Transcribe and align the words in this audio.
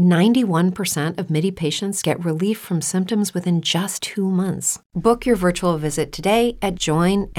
91% 0.00 1.18
of 1.18 1.30
MIDI 1.30 1.50
patients 1.50 2.02
get 2.02 2.24
relief 2.24 2.58
from 2.58 2.80
symptoms 2.80 3.34
within 3.34 3.60
just 3.60 4.02
two 4.02 4.30
months. 4.30 4.78
Book 4.94 5.26
your 5.26 5.36
virtual 5.36 5.76
visit 5.76 6.10
today 6.10 6.56
at 6.62 6.76
joinmidi.com. 6.76 7.30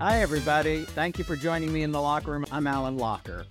Hi, 0.00 0.22
everybody. 0.22 0.84
Thank 0.84 1.18
you 1.18 1.24
for 1.24 1.36
joining 1.36 1.72
me 1.72 1.82
in 1.82 1.92
the 1.92 2.00
locker 2.00 2.30
room. 2.30 2.46
I'm 2.50 2.66
Alan 2.66 2.96
Locher. 2.96 3.44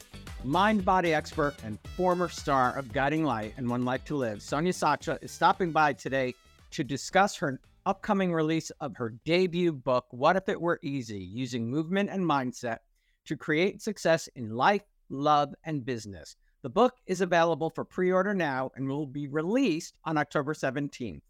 Mind 0.44 0.84
body 0.84 1.14
expert 1.14 1.56
and 1.64 1.78
former 1.96 2.28
star 2.30 2.76
of 2.76 2.92
Guiding 2.92 3.24
Light 3.24 3.54
and 3.58 3.70
One 3.70 3.86
Life 3.86 4.04
to 4.06 4.16
Live, 4.16 4.42
Sonia 4.42 4.72
Satra 4.72 5.22
is 5.24 5.32
stopping 5.32 5.72
by 5.72 5.94
today 5.94 6.34
to 6.72 6.84
discuss 6.84 7.36
her 7.36 7.60
upcoming 7.88 8.34
release 8.34 8.70
of 8.82 8.98
her 8.98 9.16
debut 9.24 9.72
book, 9.72 10.08
What 10.12 10.36
If 10.36 10.50
It 10.50 10.60
Were 10.60 10.78
Easy 10.84 11.24
Using 11.24 11.72
Movement 11.72 12.10
and 12.10 12.22
Mindset 12.22 12.80
to 13.24 13.38
Create 13.38 13.82
Success 13.82 14.28
in 14.36 14.50
Life, 14.50 14.82
Love, 15.10 15.56
and 15.64 15.86
Business. 15.86 16.36
The 16.64 16.70
book 16.70 16.96
is 17.06 17.22
available 17.22 17.70
for 17.70 17.86
pre 17.86 18.12
order 18.12 18.34
now 18.34 18.72
and 18.76 18.90
will 18.90 19.06
be 19.06 19.30
released 19.30 19.98
on 20.04 20.18
October 20.18 20.54
17th. 20.54 21.22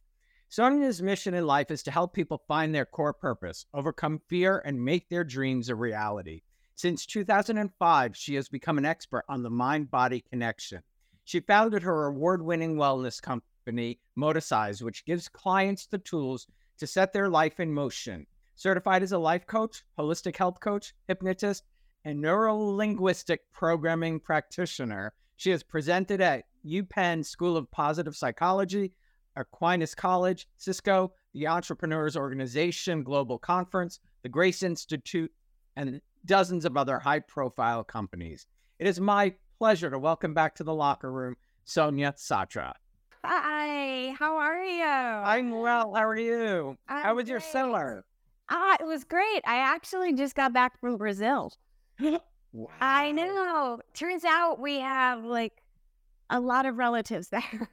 Sonia's 0.49 0.99
mission 0.99 1.35
in 1.35 1.45
life 1.45 1.69
is 1.69 1.83
to 1.83 1.91
help 1.91 2.15
people 2.15 2.41
find 2.47 2.73
their 2.73 2.85
core 2.85 3.13
purpose, 3.13 3.67
overcome 3.75 4.19
fear, 4.27 4.63
and 4.65 4.83
make 4.83 5.09
their 5.09 5.23
dreams 5.23 5.69
a 5.69 5.75
reality. 5.75 6.41
Since 6.73 7.05
2005, 7.05 8.17
she 8.17 8.33
has 8.33 8.49
become 8.49 8.79
an 8.79 8.85
expert 8.85 9.25
on 9.29 9.43
the 9.43 9.51
mind 9.51 9.91
body 9.91 10.23
connection. 10.27 10.81
She 11.23 11.39
founded 11.39 11.83
her 11.83 12.07
award 12.07 12.41
winning 12.41 12.77
wellness 12.77 13.21
company, 13.21 13.45
Moticise, 14.17 14.81
which 14.81 15.05
gives 15.05 15.29
clients 15.29 15.85
the 15.85 15.97
tools 15.97 16.47
to 16.77 16.87
set 16.87 17.13
their 17.13 17.29
life 17.29 17.59
in 17.59 17.71
motion. 17.71 18.25
Certified 18.55 19.03
as 19.03 19.11
a 19.11 19.17
life 19.17 19.45
coach, 19.45 19.83
holistic 19.97 20.35
health 20.35 20.59
coach, 20.59 20.93
hypnotist, 21.07 21.63
and 22.05 22.23
neurolinguistic 22.23 23.39
programming 23.51 24.19
practitioner, 24.19 25.13
she 25.35 25.51
has 25.51 25.61
presented 25.63 26.21
at 26.21 26.45
UPenn 26.65 27.25
School 27.25 27.57
of 27.57 27.69
Positive 27.69 28.15
Psychology, 28.15 28.93
Aquinas 29.35 29.93
College, 29.93 30.47
Cisco, 30.57 31.13
the 31.33 31.47
Entrepreneurs 31.47 32.17
Organization 32.17 33.03
Global 33.03 33.37
Conference, 33.37 33.99
the 34.23 34.29
Grace 34.29 34.63
Institute, 34.63 35.31
and 35.75 36.01
dozens 36.25 36.65
of 36.65 36.75
other 36.75 36.97
high 36.97 37.19
profile 37.19 37.83
companies. 37.83 38.47
It 38.79 38.87
is 38.87 38.99
my 38.99 39.35
pleasure 39.59 39.89
to 39.89 39.99
welcome 39.99 40.33
back 40.33 40.55
to 40.55 40.63
the 40.63 40.73
locker 40.73 41.11
room 41.11 41.35
Sonia 41.65 42.13
Satra. 42.17 42.73
Hi, 43.29 44.15
how 44.17 44.37
are 44.37 44.63
you? 44.63 44.83
I'm 44.85 45.51
well. 45.51 45.93
How 45.93 46.07
are 46.07 46.17
you? 46.17 46.77
I'm 46.87 47.03
how 47.03 47.15
was 47.15 47.27
your 47.27 47.39
great. 47.39 47.51
summer? 47.51 48.05
Ah, 48.49 48.77
it 48.79 48.85
was 48.85 49.03
great. 49.03 49.41
I 49.45 49.57
actually 49.57 50.13
just 50.13 50.33
got 50.35 50.53
back 50.53 50.79
from 50.79 50.97
Brazil. 50.97 51.51
wow. 52.53 52.69
I 52.79 53.11
know. 53.11 53.81
Turns 53.93 54.23
out 54.23 54.59
we 54.59 54.79
have 54.79 55.25
like 55.25 55.61
a 56.29 56.39
lot 56.39 56.65
of 56.65 56.77
relatives 56.77 57.27
there. 57.31 57.69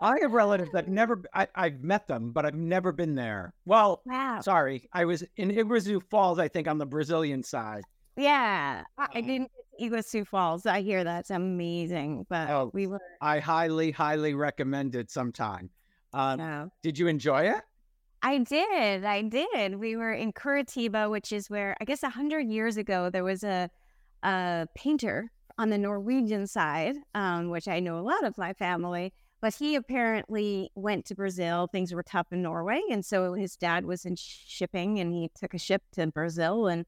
I 0.00 0.18
have 0.20 0.32
relatives 0.32 0.70
that 0.72 0.88
never, 0.88 1.22
I, 1.34 1.48
I've 1.54 1.82
met 1.82 2.06
them, 2.08 2.32
but 2.32 2.44
I've 2.46 2.54
never 2.54 2.92
been 2.92 3.14
there. 3.14 3.54
Well, 3.64 4.02
wow. 4.06 4.40
sorry. 4.40 4.88
I 4.92 5.04
was 5.04 5.24
in 5.36 5.50
Iguazu 5.50 6.02
Falls, 6.10 6.38
I 6.38 6.48
think, 6.48 6.68
on 6.68 6.78
the 6.78 6.86
Brazilian 6.86 7.42
side. 7.42 7.84
Yeah. 8.16 8.84
I 8.98 9.08
I 9.14 9.20
didn't 9.20 9.50
Iguazu 9.80 10.26
Falls. 10.26 10.66
I 10.66 10.82
hear 10.82 11.04
that's 11.04 11.30
amazing, 11.30 12.26
but 12.28 12.50
Oh, 12.50 12.70
we 12.72 12.86
were. 12.86 13.00
I 13.20 13.38
highly, 13.38 13.90
highly 13.90 14.34
recommend 14.34 14.94
it 14.94 15.10
sometime. 15.10 15.70
Um. 16.12 16.70
Did 16.82 16.98
you 16.98 17.06
enjoy 17.06 17.50
it? 17.50 17.62
I 18.22 18.38
did. 18.38 19.04
I 19.04 19.22
did. 19.22 19.76
We 19.80 19.96
were 19.96 20.12
in 20.12 20.32
Curitiba, 20.32 21.10
which 21.10 21.32
is 21.32 21.50
where 21.50 21.76
I 21.80 21.84
guess 21.84 22.02
a 22.02 22.10
hundred 22.10 22.48
years 22.48 22.76
ago 22.76 23.10
there 23.10 23.24
was 23.24 23.42
a 23.42 23.70
a 24.22 24.66
painter 24.76 25.30
on 25.58 25.70
the 25.70 25.78
Norwegian 25.78 26.46
side, 26.46 26.96
um, 27.14 27.50
which 27.50 27.66
I 27.66 27.80
know 27.80 27.98
a 27.98 28.02
lot 28.02 28.24
of 28.24 28.38
my 28.38 28.52
family. 28.52 29.12
But 29.40 29.54
he 29.54 29.74
apparently 29.74 30.70
went 30.76 31.04
to 31.06 31.16
Brazil. 31.16 31.66
Things 31.66 31.92
were 31.92 32.04
tough 32.04 32.28
in 32.30 32.42
Norway, 32.42 32.80
and 32.92 33.04
so 33.04 33.34
his 33.34 33.56
dad 33.56 33.84
was 33.84 34.04
in 34.04 34.14
shipping, 34.16 35.00
and 35.00 35.12
he 35.12 35.30
took 35.34 35.52
a 35.52 35.58
ship 35.58 35.82
to 35.94 36.06
Brazil, 36.06 36.68
and 36.68 36.86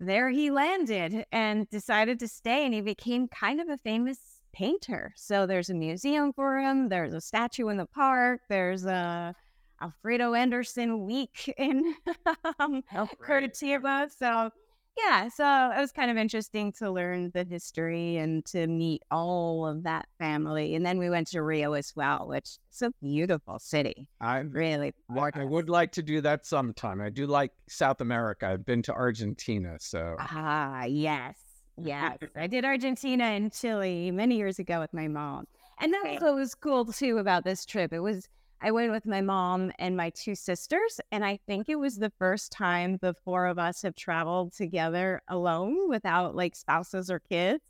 there 0.00 0.30
he 0.30 0.50
landed 0.50 1.24
and 1.32 1.68
decided 1.70 2.18
to 2.20 2.28
stay, 2.28 2.64
and 2.64 2.74
he 2.74 2.80
became 2.80 3.28
kind 3.28 3.60
of 3.60 3.68
a 3.68 3.78
famous 3.78 4.18
painter. 4.52 5.12
So 5.16 5.46
there's 5.46 5.70
a 5.70 5.74
museum 5.74 6.32
for 6.32 6.58
him. 6.58 6.88
There's 6.88 7.14
a 7.14 7.20
statue 7.20 7.68
in 7.68 7.76
the 7.76 7.86
park. 7.86 8.40
There's 8.48 8.84
a 8.84 9.34
Alfredo 9.80 10.34
Andersen 10.34 11.04
week 11.04 11.52
in 11.58 11.94
um, 12.58 12.82
Curitiba. 12.92 14.08
So 14.16 14.50
yeah, 14.96 15.28
so 15.28 15.72
it 15.76 15.80
was 15.80 15.92
kind 15.92 16.10
of 16.10 16.16
interesting 16.16 16.72
to 16.72 16.90
learn 16.90 17.30
the 17.34 17.44
history 17.44 18.16
and 18.16 18.44
to 18.46 18.66
meet 18.66 19.02
all 19.10 19.66
of 19.66 19.82
that 19.82 20.06
family. 20.18 20.74
And 20.74 20.86
then 20.86 20.98
we 20.98 21.10
went 21.10 21.28
to 21.28 21.42
Rio 21.42 21.72
as 21.72 21.92
well, 21.96 22.28
which 22.28 22.58
is 22.72 22.82
a 22.82 22.92
beautiful 23.02 23.58
city. 23.58 24.08
I, 24.20 24.38
Really 24.38 24.92
I. 25.16 25.30
I 25.34 25.44
would 25.44 25.68
like 25.68 25.90
to 25.92 26.02
do 26.02 26.20
that 26.20 26.46
sometime. 26.46 27.00
I 27.00 27.10
do 27.10 27.26
like 27.26 27.52
South 27.68 28.00
America. 28.00 28.46
I've 28.46 28.64
been 28.64 28.82
to 28.82 28.92
Argentina, 28.92 29.76
so 29.80 30.16
Ah, 30.18 30.84
yes. 30.84 31.36
Yes. 31.76 32.18
I 32.36 32.46
did 32.46 32.64
Argentina 32.64 33.24
and 33.24 33.52
Chile 33.52 34.10
many 34.10 34.36
years 34.36 34.58
ago 34.58 34.80
with 34.80 34.94
my 34.94 35.08
mom. 35.08 35.46
And 35.80 35.92
that's 35.92 36.22
what 36.22 36.36
was 36.36 36.54
cool 36.54 36.84
too 36.84 37.18
about 37.18 37.42
this 37.42 37.66
trip. 37.66 37.92
It 37.92 37.98
was 37.98 38.28
I 38.64 38.70
went 38.70 38.92
with 38.92 39.04
my 39.04 39.20
mom 39.20 39.72
and 39.78 39.94
my 39.94 40.08
two 40.08 40.34
sisters, 40.34 40.98
and 41.12 41.22
I 41.22 41.38
think 41.46 41.68
it 41.68 41.74
was 41.78 41.96
the 41.96 42.08
first 42.18 42.50
time 42.50 42.96
the 43.02 43.12
four 43.12 43.44
of 43.46 43.58
us 43.58 43.82
have 43.82 43.94
traveled 43.94 44.54
together 44.54 45.20
alone 45.28 45.86
without 45.90 46.34
like 46.34 46.56
spouses 46.56 47.10
or 47.10 47.18
kids, 47.18 47.62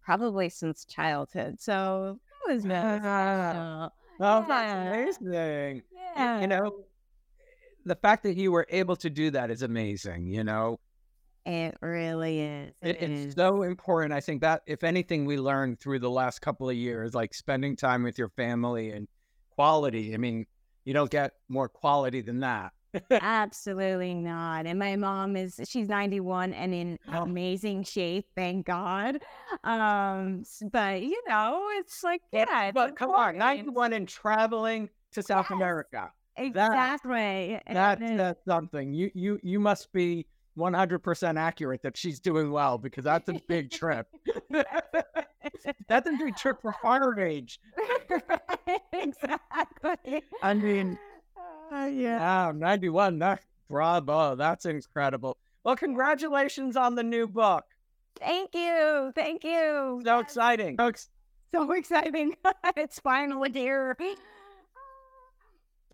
probably 0.00 0.48
since 0.48 0.84
childhood. 0.84 1.56
So 1.60 2.20
it 2.46 2.52
was 2.54 2.64
really 2.64 2.78
special. 3.00 3.92
oh, 4.20 4.46
Yeah. 4.48 4.82
amazing. 4.88 5.82
Yeah. 5.92 6.40
You 6.42 6.46
know, 6.46 6.76
the 7.84 7.96
fact 7.96 8.22
that 8.22 8.36
you 8.36 8.52
were 8.52 8.68
able 8.70 8.94
to 8.96 9.10
do 9.10 9.32
that 9.32 9.50
is 9.50 9.62
amazing. 9.62 10.28
You 10.28 10.44
know, 10.44 10.78
it 11.44 11.76
really 11.82 12.38
is. 12.42 12.72
it, 12.82 13.02
It 13.02 13.10
it's 13.10 13.34
so 13.34 13.62
important. 13.62 14.12
I 14.12 14.20
think 14.20 14.42
that 14.42 14.62
if 14.68 14.84
anything 14.84 15.24
we 15.24 15.38
learned 15.38 15.80
through 15.80 15.98
the 15.98 16.10
last 16.10 16.38
couple 16.40 16.70
of 16.70 16.76
years, 16.76 17.16
like 17.16 17.34
spending 17.34 17.74
time 17.74 18.04
with 18.04 18.16
your 18.16 18.28
family 18.28 18.92
and 18.92 19.08
quality. 19.56 20.14
I 20.14 20.18
mean, 20.18 20.46
you 20.84 20.94
don't 20.94 21.10
get 21.10 21.32
more 21.48 21.68
quality 21.68 22.20
than 22.20 22.40
that. 22.40 22.72
Absolutely 23.10 24.14
not. 24.14 24.66
And 24.66 24.78
my 24.78 24.96
mom 24.96 25.36
is 25.36 25.60
she's 25.68 25.88
91 25.88 26.52
and 26.54 26.72
in 26.72 26.98
Oh. 27.12 27.22
amazing 27.22 27.82
shape, 27.84 28.26
thank 28.36 28.66
God. 28.66 29.18
Um 29.64 30.44
but 30.72 31.02
you 31.02 31.20
know, 31.28 31.68
it's 31.72 32.02
like 32.02 32.20
yeah, 32.32 32.70
but 32.72 32.96
come 32.96 33.10
on, 33.10 33.36
91 33.36 33.92
and 33.92 34.08
traveling 34.08 34.88
to 35.12 35.22
South 35.22 35.46
Yes. 35.50 35.56
America. 35.56 36.10
Exactly. 36.38 37.58
And 37.66 37.76
That's, 37.76 38.00
that's 38.16 38.44
something. 38.44 38.92
You 38.92 39.10
you 39.14 39.40
you 39.42 39.58
must 39.60 39.92
be 39.92 40.26
100% 40.56 41.38
accurate 41.38 41.82
that 41.82 41.96
she's 41.96 42.18
doing 42.20 42.50
well 42.50 42.78
because 42.78 43.04
that's 43.04 43.28
a 43.28 43.40
big 43.48 43.70
trip. 43.70 44.06
that's 45.88 46.08
a 46.08 46.12
big 46.18 46.36
trip 46.36 46.60
for 46.62 46.74
our 46.84 47.18
age. 47.20 47.60
exactly. 48.92 50.22
I 50.42 50.54
mean, 50.54 50.98
Uh, 51.72 51.86
yeah. 51.92 52.18
wow, 52.18 52.52
91. 52.52 53.18
That 53.18 53.40
bravo. 53.68 54.34
That's 54.36 54.64
incredible. 54.66 55.36
Well, 55.64 55.76
congratulations 55.76 56.76
on 56.76 56.94
the 56.94 57.02
new 57.02 57.26
book. 57.26 57.64
Thank 58.18 58.54
you. 58.54 59.12
Thank 59.14 59.44
you. 59.44 60.00
So 60.04 60.16
Yes, 60.18 60.22
exciting. 60.22 60.76
So 60.78 60.86
ex- 60.86 61.08
So 61.52 61.72
exciting. 61.72 62.34
it's 62.76 62.98
finally 63.00 63.50
here. 63.52 63.96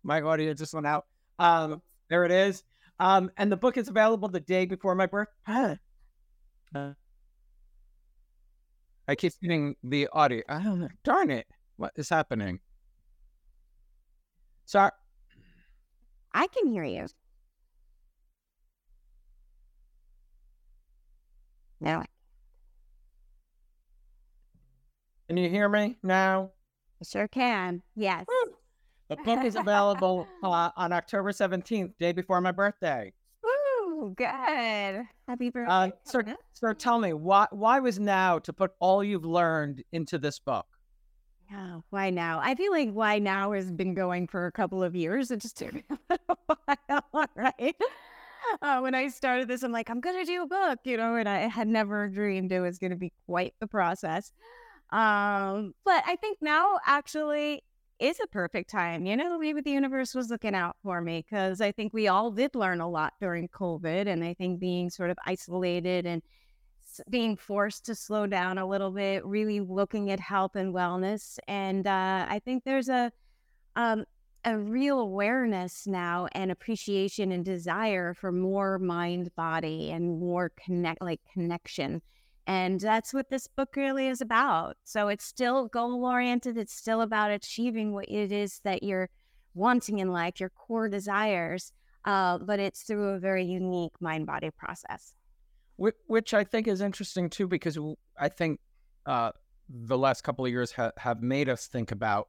my 0.02 0.20
audio 0.20 0.52
just 0.54 0.74
went 0.74 0.86
out. 0.86 1.06
Um, 1.38 1.80
there 2.08 2.24
it 2.24 2.30
is. 2.30 2.62
Um, 3.02 3.32
and 3.36 3.50
the 3.50 3.56
book 3.56 3.76
is 3.76 3.88
available 3.88 4.28
the 4.28 4.38
day 4.38 4.64
before 4.64 4.94
my 4.94 5.06
birthday. 5.06 5.76
Uh, 6.72 6.92
I 9.08 9.16
keep 9.16 9.32
getting 9.42 9.74
the 9.82 10.06
audio. 10.12 10.42
I 10.48 10.62
don't 10.62 10.78
know. 10.78 10.88
Darn 11.02 11.32
it. 11.32 11.48
What 11.78 11.92
is 11.96 12.08
happening? 12.08 12.60
Sorry. 14.66 14.92
I 16.32 16.46
can 16.46 16.68
hear 16.68 16.84
you. 16.84 17.08
No. 21.80 22.04
Can 25.26 25.38
you 25.38 25.48
hear 25.50 25.68
me 25.68 25.96
now? 26.04 26.52
I 27.00 27.04
Sure 27.04 27.26
can. 27.26 27.82
Yes. 27.96 28.26
The 29.12 29.22
book 29.24 29.44
is 29.44 29.56
available 29.56 30.26
uh, 30.42 30.70
on 30.74 30.90
October 30.90 31.32
17th, 31.32 31.92
day 31.98 32.12
before 32.12 32.40
my 32.40 32.50
birthday. 32.50 33.12
Woo, 33.44 34.14
good. 34.16 34.26
Happy 35.28 35.50
birthday. 35.50 35.70
Uh, 35.70 35.90
sir, 36.04 36.34
sir, 36.54 36.72
tell 36.72 36.98
me, 36.98 37.12
why, 37.12 37.46
why 37.50 37.78
was 37.78 37.98
now 37.98 38.38
to 38.38 38.54
put 38.54 38.70
all 38.80 39.04
you've 39.04 39.26
learned 39.26 39.84
into 39.92 40.16
this 40.16 40.38
book? 40.38 40.64
Oh, 41.52 41.82
why 41.90 42.08
now? 42.08 42.40
I 42.42 42.54
feel 42.54 42.72
like 42.72 42.90
why 42.90 43.18
now 43.18 43.52
has 43.52 43.70
been 43.70 43.92
going 43.92 44.28
for 44.28 44.46
a 44.46 44.52
couple 44.52 44.82
of 44.82 44.96
years. 44.96 45.30
It 45.30 45.42
just 45.42 45.58
took 45.58 45.74
me 45.74 45.84
a 46.08 46.18
while, 46.46 47.28
right? 47.36 47.76
Uh, 48.62 48.80
when 48.80 48.94
I 48.94 49.08
started 49.08 49.46
this, 49.46 49.62
I'm 49.62 49.72
like, 49.72 49.90
I'm 49.90 50.00
going 50.00 50.24
to 50.24 50.24
do 50.24 50.42
a 50.44 50.46
book, 50.46 50.78
you 50.84 50.96
know, 50.96 51.16
and 51.16 51.28
I 51.28 51.48
had 51.48 51.68
never 51.68 52.08
dreamed 52.08 52.50
it 52.50 52.60
was 52.60 52.78
going 52.78 52.92
to 52.92 52.96
be 52.96 53.12
quite 53.26 53.52
the 53.60 53.66
process. 53.66 54.32
Um, 54.88 55.74
but 55.84 56.02
I 56.06 56.16
think 56.16 56.38
now 56.40 56.78
actually 56.86 57.62
is 58.02 58.18
a 58.18 58.26
perfect 58.26 58.68
time. 58.68 59.06
You 59.06 59.16
know, 59.16 59.38
maybe 59.38 59.60
the 59.60 59.70
universe 59.70 60.12
was 60.12 60.28
looking 60.28 60.56
out 60.56 60.76
for 60.82 61.00
me 61.00 61.24
because 61.24 61.60
I 61.60 61.70
think 61.70 61.94
we 61.94 62.08
all 62.08 62.32
did 62.32 62.56
learn 62.56 62.80
a 62.80 62.90
lot 62.90 63.12
during 63.20 63.48
COVID. 63.48 64.08
And 64.08 64.24
I 64.24 64.34
think 64.34 64.58
being 64.58 64.90
sort 64.90 65.10
of 65.10 65.18
isolated 65.24 66.04
and 66.04 66.20
being 67.08 67.36
forced 67.36 67.86
to 67.86 67.94
slow 67.94 68.26
down 68.26 68.58
a 68.58 68.66
little 68.66 68.90
bit, 68.90 69.24
really 69.24 69.60
looking 69.60 70.10
at 70.10 70.18
health 70.18 70.56
and 70.56 70.74
wellness. 70.74 71.38
And 71.46 71.86
uh, 71.86 72.26
I 72.28 72.40
think 72.44 72.64
there's 72.64 72.88
a, 72.88 73.12
um, 73.76 74.04
a 74.44 74.58
real 74.58 74.98
awareness 74.98 75.86
now 75.86 76.26
and 76.32 76.50
appreciation 76.50 77.30
and 77.30 77.44
desire 77.44 78.14
for 78.14 78.32
more 78.32 78.80
mind 78.80 79.30
body 79.36 79.92
and 79.92 80.18
more 80.18 80.50
connect 80.64 81.00
like 81.00 81.20
connection 81.32 82.02
and 82.46 82.80
that's 82.80 83.14
what 83.14 83.30
this 83.30 83.46
book 83.46 83.76
really 83.76 84.08
is 84.08 84.20
about. 84.20 84.76
So 84.84 85.08
it's 85.08 85.24
still 85.24 85.68
goal 85.68 86.04
oriented. 86.04 86.56
It's 86.56 86.74
still 86.74 87.00
about 87.00 87.30
achieving 87.30 87.92
what 87.92 88.08
it 88.08 88.32
is 88.32 88.60
that 88.64 88.82
you're 88.82 89.08
wanting 89.54 89.98
in 89.98 90.12
life, 90.12 90.40
your 90.40 90.50
core 90.50 90.88
desires, 90.88 91.72
uh, 92.04 92.38
but 92.38 92.58
it's 92.58 92.82
through 92.82 93.10
a 93.10 93.18
very 93.18 93.44
unique 93.44 93.92
mind 94.00 94.26
body 94.26 94.50
process. 94.50 95.14
Which, 96.06 96.34
I 96.34 96.44
think 96.44 96.68
is 96.68 96.80
interesting 96.80 97.28
too, 97.28 97.48
because 97.48 97.78
I 98.18 98.28
think 98.28 98.60
uh, 99.06 99.32
the 99.68 99.98
last 99.98 100.22
couple 100.22 100.44
of 100.44 100.50
years 100.50 100.72
ha- 100.72 100.92
have 100.96 101.22
made 101.22 101.48
us 101.48 101.66
think 101.66 101.90
about 101.90 102.28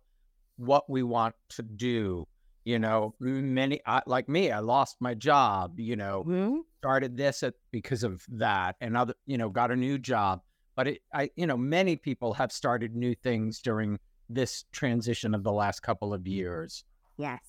what 0.57 0.89
we 0.89 1.03
want 1.03 1.35
to 1.49 1.63
do 1.63 2.27
you 2.65 2.79
know 2.79 3.13
many 3.19 3.81
I, 3.85 4.01
like 4.05 4.29
me 4.29 4.51
i 4.51 4.59
lost 4.59 4.97
my 4.99 5.13
job 5.13 5.79
you 5.79 5.95
know 5.95 6.23
mm-hmm. 6.27 6.57
started 6.79 7.17
this 7.17 7.43
at, 7.43 7.55
because 7.71 8.03
of 8.03 8.25
that 8.29 8.75
and 8.81 8.95
other 8.95 9.13
you 9.25 9.37
know 9.37 9.49
got 9.49 9.71
a 9.71 9.75
new 9.75 9.97
job. 9.97 10.41
But 10.75 10.87
it, 10.87 11.01
i 11.13 11.29
you 11.35 11.45
know 11.45 11.57
many 11.57 11.95
people 11.95 12.33
have 12.33 12.51
started 12.51 12.95
new 12.95 13.15
things 13.15 13.61
during 13.61 13.99
this 14.29 14.65
transition 14.71 15.35
of 15.35 15.43
the 15.43 15.51
last 15.51 15.81
couple 15.81 16.13
of 16.13 16.27
years. 16.27 16.83
Yes. 17.17 17.41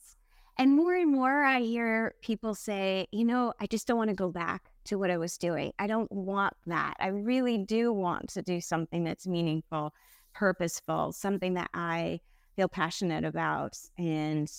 And 0.58 0.76
more 0.76 0.94
and 0.94 1.10
more 1.10 1.42
i 1.44 1.60
hear 1.60 2.14
people 2.20 2.54
say 2.54 3.06
you 3.12 3.24
know 3.24 3.52
i 3.60 3.66
just 3.66 3.86
don't 3.86 3.96
want 3.96 4.10
to 4.10 4.16
go 4.16 4.30
back 4.30 4.70
to 4.84 4.98
what 4.98 5.10
i 5.10 5.16
was 5.16 5.38
doing. 5.38 5.72
I 5.78 5.86
don't 5.86 6.10
want 6.12 6.54
that. 6.66 6.94
I 7.00 7.08
really 7.08 7.58
do 7.58 7.92
want 7.92 8.28
to 8.30 8.42
do 8.42 8.60
something 8.60 9.04
that's 9.04 9.26
meaningful 9.26 9.94
purposeful 10.34 11.12
something 11.12 11.54
that 11.54 11.70
i 11.74 12.18
feel 12.56 12.68
passionate 12.68 13.24
about 13.24 13.78
and 13.98 14.50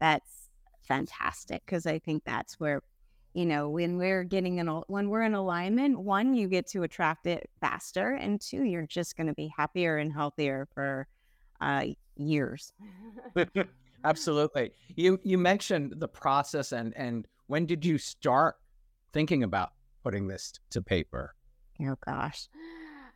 that's 0.00 0.48
fantastic 0.82 1.62
because 1.66 1.86
I 1.86 1.98
think 1.98 2.24
that's 2.24 2.58
where, 2.60 2.82
you 3.34 3.46
know, 3.46 3.68
when 3.68 3.98
we're 3.98 4.24
getting 4.24 4.58
in, 4.58 4.66
when 4.88 5.08
we're 5.08 5.22
in 5.22 5.34
alignment, 5.34 5.98
one, 5.98 6.34
you 6.34 6.48
get 6.48 6.66
to 6.68 6.82
attract 6.82 7.26
it 7.26 7.50
faster, 7.60 8.14
and 8.14 8.40
two, 8.40 8.64
you're 8.64 8.86
just 8.86 9.16
going 9.16 9.26
to 9.26 9.34
be 9.34 9.52
happier 9.56 9.98
and 9.98 10.12
healthier 10.12 10.68
for 10.74 11.06
uh, 11.60 11.86
years. 12.16 12.72
Absolutely. 14.04 14.70
You 14.94 15.18
you 15.24 15.36
mentioned 15.36 15.94
the 15.96 16.08
process, 16.08 16.72
and 16.72 16.94
and 16.96 17.26
when 17.48 17.66
did 17.66 17.84
you 17.84 17.98
start 17.98 18.56
thinking 19.12 19.42
about 19.42 19.70
putting 20.04 20.28
this 20.28 20.52
to 20.70 20.82
paper? 20.82 21.34
Oh 21.82 21.96
gosh. 22.06 22.48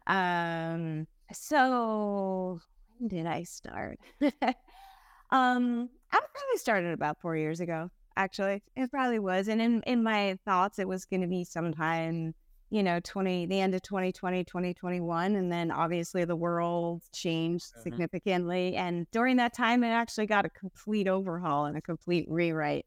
Um. 0.07 1.07
So 1.33 2.61
when 2.99 3.09
did 3.09 3.27
I 3.27 3.45
start? 3.45 4.01
um 5.31 5.89
I 6.13 6.19
probably 6.19 6.57
started 6.57 6.93
about 6.93 7.21
four 7.21 7.37
years 7.37 7.61
ago. 7.61 7.91
Actually, 8.17 8.63
it 8.77 8.91
probably 8.91 9.19
was. 9.19 9.49
And 9.49 9.61
in 9.63 9.83
in 9.83 10.03
my 10.03 10.39
thoughts, 10.45 10.79
it 10.79 10.89
was 10.89 11.05
going 11.05 11.23
to 11.23 11.29
be 11.29 11.45
sometime, 11.45 12.35
you 12.71 12.83
know, 12.83 13.01
twenty 13.01 13.47
the 13.47 13.61
end 13.61 13.75
of 13.75 13.83
2020, 13.83 14.45
2021, 14.45 15.37
and 15.37 15.51
then 15.51 15.71
obviously 15.71 16.25
the 16.25 16.37
world 16.37 17.03
changed 17.13 17.67
mm-hmm. 17.67 17.83
significantly. 17.83 18.77
And 18.77 19.11
during 19.11 19.37
that 19.37 19.55
time, 19.55 19.85
it 19.85 19.89
actually 19.89 20.27
got 20.27 20.45
a 20.45 20.51
complete 20.51 21.09
overhaul 21.09 21.67
and 21.67 21.77
a 21.77 21.83
complete 21.83 22.27
rewrite. 22.29 22.87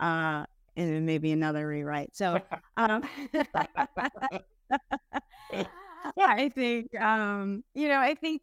Uh, 0.00 0.44
and 0.76 1.06
maybe 1.06 1.32
another 1.32 1.66
rewrite. 1.66 2.16
So, 2.16 2.40
um, 2.76 3.02
yeah, 3.32 3.44
I 6.18 6.48
think, 6.48 6.94
um, 7.00 7.62
you 7.74 7.88
know, 7.88 8.00
I 8.00 8.14
think 8.14 8.42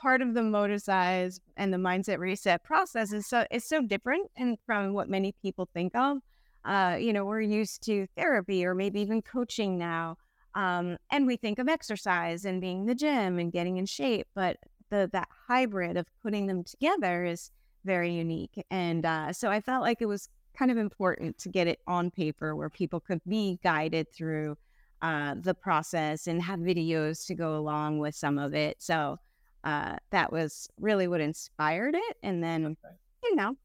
part 0.00 0.22
of 0.22 0.34
the 0.34 0.40
Moticise 0.40 1.40
and 1.56 1.72
the 1.72 1.78
mindset 1.78 2.18
reset 2.18 2.64
process 2.64 3.12
is 3.12 3.26
so 3.26 3.44
it's 3.50 3.68
so 3.68 3.82
different 3.82 4.30
and 4.36 4.56
from 4.64 4.94
what 4.94 5.08
many 5.08 5.34
people 5.42 5.68
think 5.74 5.94
of. 5.94 6.18
Uh, 6.64 6.96
you 6.98 7.12
know, 7.12 7.24
we're 7.24 7.40
used 7.40 7.82
to 7.82 8.06
therapy 8.16 8.64
or 8.64 8.74
maybe 8.74 9.00
even 9.00 9.22
coaching 9.22 9.78
now. 9.78 10.16
Um, 10.54 10.96
and 11.10 11.26
we 11.26 11.36
think 11.36 11.58
of 11.58 11.68
exercise 11.68 12.44
and 12.44 12.60
being 12.60 12.80
in 12.80 12.86
the 12.86 12.94
gym 12.94 13.38
and 13.38 13.52
getting 13.52 13.76
in 13.76 13.86
shape, 13.86 14.26
but 14.34 14.56
the 14.90 15.08
that 15.12 15.28
hybrid 15.46 15.96
of 15.96 16.06
putting 16.22 16.46
them 16.46 16.64
together 16.64 17.24
is 17.24 17.50
very 17.84 18.12
unique. 18.12 18.62
And 18.70 19.06
uh, 19.06 19.32
so 19.32 19.50
I 19.50 19.60
felt 19.60 19.82
like 19.82 19.98
it 20.00 20.06
was 20.06 20.28
kind 20.58 20.70
of 20.70 20.76
important 20.76 21.38
to 21.38 21.48
get 21.48 21.66
it 21.66 21.78
on 21.86 22.10
paper 22.10 22.56
where 22.56 22.68
people 22.68 23.00
could 23.00 23.20
be 23.26 23.58
guided 23.62 24.12
through 24.12 24.56
uh, 25.02 25.34
the 25.40 25.54
process 25.54 26.26
and 26.26 26.42
have 26.42 26.58
videos 26.58 27.26
to 27.26 27.34
go 27.34 27.56
along 27.56 27.98
with 27.98 28.14
some 28.14 28.38
of 28.38 28.52
it. 28.52 28.82
So 28.82 29.18
uh, 29.64 29.96
that 30.10 30.32
was 30.32 30.68
really 30.78 31.08
what 31.08 31.20
inspired 31.20 31.94
it. 31.94 32.16
And 32.22 32.42
then, 32.42 32.64
okay. 32.66 32.94
you 33.24 33.36
know. 33.36 33.56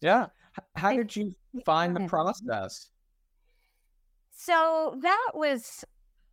Yeah. 0.00 0.26
How 0.76 0.94
did 0.94 1.14
you 1.16 1.34
find 1.64 1.96
the 1.96 2.06
process? 2.06 2.90
So 4.30 4.98
that 5.02 5.30
was 5.34 5.84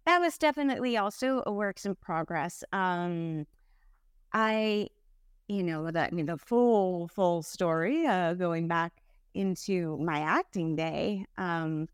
that 0.06 0.20
was 0.20 0.38
definitely 0.38 0.98
also 0.98 1.44
a 1.46 1.52
works 1.52 1.86
in 1.86 1.96
progress. 1.96 2.64
Um, 2.74 3.46
I, 4.34 4.88
you 5.48 5.64
know, 5.64 5.92
that 5.92 6.12
I 6.12 6.16
mean 6.16 6.26
the 6.26 6.38
full 6.38 7.08
full 7.08 7.44
story 7.44 8.06
uh, 8.06 8.34
going 8.34 8.68
back 8.68 8.94
into 9.34 9.98
my 9.98 10.20
acting 10.20 10.76
day. 10.76 11.26
Um, 11.38 11.88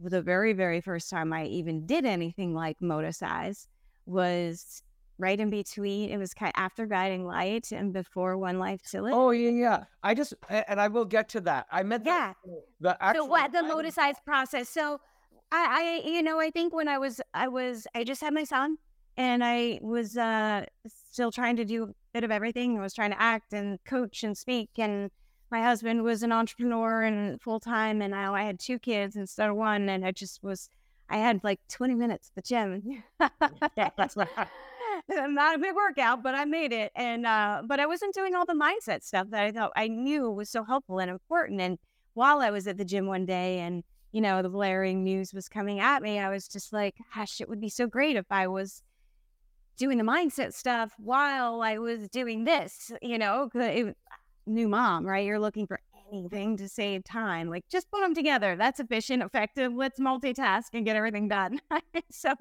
the 0.00 0.22
very 0.22 0.52
very 0.52 0.80
first 0.80 1.10
time 1.10 1.32
I 1.32 1.44
even 1.46 1.86
did 1.86 2.04
anything 2.04 2.54
like 2.54 2.78
Moticise 2.80 3.66
was 4.06 4.82
right 5.18 5.38
in 5.38 5.50
between. 5.50 6.10
It 6.10 6.16
was 6.16 6.32
kind 6.34 6.52
of 6.54 6.62
after 6.62 6.86
Guiding 6.86 7.26
Light 7.26 7.72
and 7.72 7.92
before 7.92 8.38
One 8.38 8.58
Life 8.58 8.82
to 8.90 9.02
Live. 9.02 9.14
Oh 9.14 9.30
yeah, 9.30 9.50
yeah. 9.50 9.84
I 10.02 10.14
just 10.14 10.34
and 10.48 10.80
I 10.80 10.88
will 10.88 11.04
get 11.04 11.28
to 11.30 11.40
that. 11.42 11.66
I 11.70 11.82
meant 11.82 12.04
yeah. 12.06 12.32
The, 12.44 12.62
the 12.80 13.02
actual 13.02 13.24
so 13.24 13.30
what 13.30 13.52
the 13.52 13.58
Moticise 13.58 14.16
process. 14.24 14.68
So 14.68 15.00
I, 15.50 16.02
I, 16.04 16.08
you 16.08 16.22
know, 16.22 16.38
I 16.38 16.50
think 16.50 16.74
when 16.74 16.88
I 16.88 16.98
was, 16.98 17.20
I 17.32 17.48
was, 17.48 17.86
I 17.94 18.04
just 18.04 18.20
had 18.20 18.34
my 18.34 18.44
son, 18.44 18.76
and 19.16 19.42
I 19.42 19.78
was 19.82 20.16
uh 20.16 20.64
still 20.86 21.32
trying 21.32 21.56
to 21.56 21.64
do 21.64 21.84
a 21.84 21.88
bit 22.12 22.24
of 22.24 22.30
everything. 22.30 22.78
I 22.78 22.82
was 22.82 22.94
trying 22.94 23.10
to 23.10 23.20
act 23.20 23.52
and 23.52 23.78
coach 23.84 24.22
and 24.24 24.36
speak, 24.36 24.70
and 24.78 25.10
my 25.50 25.62
husband 25.62 26.02
was 26.02 26.22
an 26.22 26.32
entrepreneur 26.32 27.02
and 27.02 27.40
full 27.40 27.60
time, 27.60 28.02
and 28.02 28.12
now 28.12 28.34
I 28.34 28.42
had 28.42 28.60
two 28.60 28.78
kids 28.78 29.16
instead 29.16 29.48
of 29.48 29.56
one, 29.56 29.88
and 29.88 30.04
I 30.04 30.12
just 30.12 30.42
was. 30.42 30.68
I 31.10 31.16
had 31.16 31.40
like 31.42 31.58
20 31.70 31.94
minutes 31.94 32.30
at 32.30 32.44
the 32.44 32.46
gym. 32.46 33.02
not 35.28 35.56
a 35.56 35.58
big 35.58 35.74
workout, 35.74 36.22
but 36.22 36.34
I 36.34 36.44
made 36.44 36.72
it. 36.72 36.92
And 36.94 37.26
uh, 37.26 37.62
but 37.64 37.80
I 37.80 37.86
wasn't 37.86 38.14
doing 38.14 38.34
all 38.34 38.44
the 38.44 38.54
mindset 38.54 39.02
stuff 39.02 39.28
that 39.30 39.42
I 39.42 39.52
thought 39.52 39.72
I 39.76 39.88
knew 39.88 40.30
was 40.30 40.50
so 40.50 40.64
helpful 40.64 40.98
and 40.98 41.10
important. 41.10 41.60
And 41.60 41.78
while 42.14 42.40
I 42.40 42.50
was 42.50 42.66
at 42.66 42.76
the 42.76 42.84
gym 42.84 43.06
one 43.06 43.24
day 43.26 43.60
and 43.60 43.84
you 44.12 44.20
know 44.20 44.42
the 44.42 44.48
blaring 44.48 45.04
news 45.04 45.32
was 45.32 45.48
coming 45.48 45.80
at 45.80 46.02
me, 46.02 46.18
I 46.18 46.28
was 46.28 46.48
just 46.48 46.72
like, 46.72 46.96
gosh, 47.14 47.40
it 47.40 47.48
would 47.48 47.60
be 47.60 47.68
so 47.68 47.86
great 47.86 48.16
if 48.16 48.26
I 48.30 48.46
was 48.48 48.82
doing 49.78 49.96
the 49.96 50.04
mindset 50.04 50.52
stuff 50.52 50.92
while 50.98 51.62
I 51.62 51.78
was 51.78 52.08
doing 52.08 52.44
this, 52.44 52.90
you 53.00 53.16
know, 53.16 53.48
it, 53.54 53.96
new 54.46 54.68
mom, 54.68 55.06
right? 55.06 55.24
You're 55.24 55.38
looking 55.38 55.66
for 55.66 55.78
anything 56.12 56.56
to 56.56 56.68
save 56.68 57.04
time. 57.04 57.48
Like 57.48 57.64
just 57.70 57.90
put 57.90 58.00
them 58.00 58.14
together. 58.14 58.56
That's 58.56 58.80
efficient, 58.80 59.22
effective. 59.22 59.72
Let's 59.72 60.00
multitask 60.00 60.64
and 60.74 60.84
get 60.84 60.96
everything 60.96 61.28
done. 61.28 61.60
so 62.10 62.34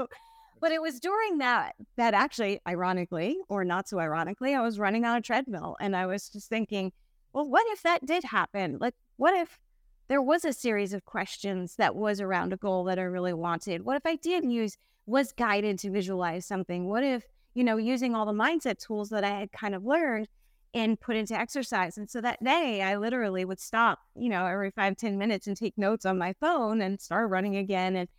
but 0.59 0.71
it 0.71 0.81
was 0.81 0.99
during 0.99 1.37
that 1.39 1.75
that 1.95 2.13
actually, 2.13 2.59
ironically 2.67 3.37
or 3.49 3.63
not 3.63 3.87
so 3.87 3.99
ironically, 3.99 4.53
I 4.53 4.61
was 4.61 4.79
running 4.79 5.05
on 5.05 5.17
a 5.17 5.21
treadmill 5.21 5.77
and 5.79 5.95
I 5.95 6.05
was 6.05 6.29
just 6.29 6.49
thinking, 6.49 6.91
well, 7.33 7.47
what 7.47 7.65
if 7.69 7.83
that 7.83 8.05
did 8.05 8.23
happen? 8.23 8.77
Like, 8.79 8.95
what 9.17 9.33
if 9.33 9.59
there 10.07 10.21
was 10.21 10.45
a 10.45 10.53
series 10.53 10.93
of 10.93 11.05
questions 11.05 11.75
that 11.75 11.95
was 11.95 12.21
around 12.21 12.53
a 12.53 12.57
goal 12.57 12.85
that 12.85 12.99
I 12.99 13.03
really 13.03 13.33
wanted? 13.33 13.83
What 13.83 13.97
if 13.97 14.05
I 14.05 14.15
did 14.15 14.45
use 14.45 14.77
was 15.05 15.31
guided 15.31 15.79
to 15.79 15.91
visualize 15.91 16.45
something? 16.45 16.87
What 16.87 17.03
if 17.03 17.25
you 17.57 17.63
know, 17.63 17.77
using 17.77 18.13
all 18.13 18.27
the 18.27 18.33
mindset 18.33 18.77
tools 18.77 19.09
that 19.09 19.23
I 19.23 19.31
had 19.31 19.51
kind 19.51 19.73
of 19.73 19.83
learned 19.83 20.27
and 20.75 20.99
put 20.99 21.15
into 21.15 21.33
exercise. 21.33 21.97
And 21.97 22.07
so 22.07 22.21
that 22.21 22.43
day 22.43 22.83
I 22.83 22.97
literally 22.97 23.45
would 23.45 23.59
stop, 23.59 23.97
you 24.15 24.29
know, 24.29 24.45
every 24.45 24.69
five 24.69 24.95
ten 24.95 25.17
minutes 25.17 25.47
and 25.47 25.57
take 25.57 25.75
notes 25.75 26.05
on 26.05 26.19
my 26.19 26.33
phone 26.39 26.81
and 26.81 27.01
start 27.01 27.31
running 27.31 27.55
again. 27.55 27.95
And 27.95 28.09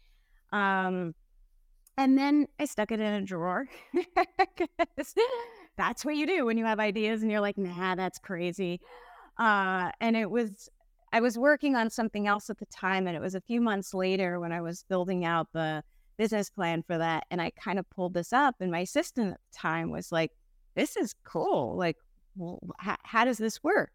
um 0.50 1.14
and 1.98 2.16
then 2.16 2.46
I 2.60 2.64
stuck 2.64 2.92
it 2.92 3.00
in 3.00 3.12
a 3.12 3.20
drawer. 3.20 3.66
that's 5.76 6.04
what 6.04 6.16
you 6.16 6.26
do 6.26 6.46
when 6.46 6.56
you 6.56 6.64
have 6.64 6.78
ideas 6.78 7.22
and 7.22 7.30
you're 7.30 7.40
like, 7.40 7.58
nah, 7.58 7.96
that's 7.96 8.18
crazy. 8.18 8.80
Uh, 9.36 9.90
and 10.00 10.16
it 10.16 10.30
was, 10.30 10.68
I 11.12 11.20
was 11.20 11.36
working 11.36 11.74
on 11.74 11.90
something 11.90 12.28
else 12.28 12.50
at 12.50 12.58
the 12.58 12.66
time. 12.66 13.08
And 13.08 13.16
it 13.16 13.20
was 13.20 13.34
a 13.34 13.40
few 13.40 13.60
months 13.60 13.94
later 13.94 14.38
when 14.38 14.52
I 14.52 14.60
was 14.60 14.84
building 14.88 15.24
out 15.24 15.48
the 15.52 15.82
business 16.16 16.50
plan 16.50 16.84
for 16.84 16.98
that. 16.98 17.24
And 17.32 17.42
I 17.42 17.50
kind 17.50 17.80
of 17.80 17.90
pulled 17.90 18.14
this 18.14 18.32
up. 18.32 18.54
And 18.60 18.70
my 18.70 18.80
assistant 18.80 19.32
at 19.32 19.40
the 19.50 19.58
time 19.58 19.90
was 19.90 20.12
like, 20.12 20.30
this 20.76 20.96
is 20.96 21.14
cool. 21.24 21.76
Like, 21.76 21.96
well, 22.36 22.60
how, 22.78 22.96
how 23.02 23.24
does 23.24 23.38
this 23.38 23.62
work? 23.64 23.90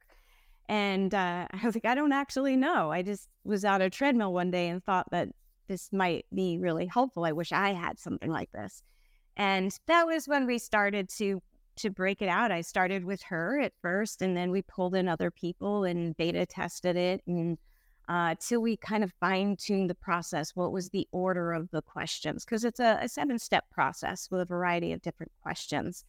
And 0.67 1.13
uh, 1.13 1.47
I 1.53 1.65
was 1.65 1.73
like, 1.73 1.85
I 1.85 1.95
don't 1.95 2.13
actually 2.13 2.57
know. 2.57 2.91
I 2.91 3.01
just 3.01 3.29
was 3.45 3.63
on 3.63 3.81
a 3.81 3.89
treadmill 3.89 4.33
one 4.33 4.51
day 4.51 4.67
and 4.67 4.83
thought 4.83 5.09
that 5.11 5.29
this 5.67 5.91
might 5.91 6.25
be 6.33 6.57
really 6.57 6.85
helpful. 6.85 7.25
I 7.25 7.31
wish 7.31 7.51
I 7.51 7.73
had 7.73 7.99
something 7.99 8.31
like 8.31 8.51
this. 8.51 8.83
And 9.37 9.77
that 9.87 10.05
was 10.05 10.27
when 10.27 10.45
we 10.45 10.59
started 10.59 11.09
to 11.17 11.41
to 11.75 11.89
break 11.89 12.21
it 12.21 12.29
out. 12.29 12.51
I 12.51 12.61
started 12.61 13.03
with 13.03 13.23
her 13.23 13.59
at 13.59 13.73
first, 13.81 14.21
and 14.21 14.37
then 14.37 14.51
we 14.51 14.61
pulled 14.61 14.93
in 14.93 15.07
other 15.07 15.31
people 15.31 15.85
and 15.85 16.15
beta 16.17 16.45
tested 16.45 16.95
it, 16.95 17.21
and 17.25 17.57
uh, 18.07 18.35
till 18.39 18.61
we 18.61 18.77
kind 18.77 19.03
of 19.03 19.11
fine 19.19 19.55
tuned 19.55 19.89
the 19.89 19.95
process. 19.95 20.55
What 20.55 20.71
was 20.71 20.89
the 20.89 21.07
order 21.11 21.51
of 21.53 21.71
the 21.71 21.81
questions? 21.81 22.45
Because 22.45 22.63
it's 22.63 22.79
a, 22.79 22.99
a 23.01 23.09
seven 23.09 23.39
step 23.39 23.65
process 23.71 24.29
with 24.29 24.41
a 24.41 24.45
variety 24.45 24.91
of 24.91 25.01
different 25.01 25.31
questions. 25.41 26.03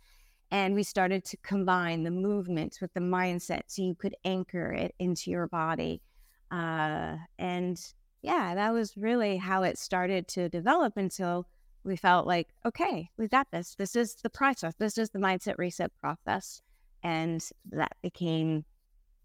And 0.51 0.75
we 0.75 0.83
started 0.83 1.25
to 1.27 1.37
combine 1.39 2.03
the 2.03 2.11
movements 2.11 2.81
with 2.81 2.93
the 2.95 3.01
mindset 3.01 3.63
so 3.67 3.83
you 3.83 3.95
could 3.95 4.15
anchor 4.25 4.73
it 4.73 4.95
into 4.99 5.31
your 5.31 5.47
body. 5.47 6.03
Uh, 6.51 7.17
and 7.39 7.81
yeah, 8.25 8.55
that 8.55 8.73
was 8.73 8.97
really 8.97 9.37
how 9.37 9.65
it 9.65 9.77
started 9.77 10.27
to 10.29 10.49
develop 10.49 10.97
until 10.97 11.47
we 11.85 11.95
felt 11.95 12.27
like, 12.27 12.49
okay, 12.65 13.11
we 13.19 13.29
got 13.29 13.47
this. 13.53 13.75
This 13.77 13.95
is 13.95 14.15
the 14.23 14.31
process. 14.31 14.75
This 14.79 14.97
is 14.97 15.11
the 15.11 15.19
mindset 15.19 15.57
reset 15.59 15.93
process. 16.01 16.63
And 17.03 17.47
that 17.71 17.93
became 18.03 18.65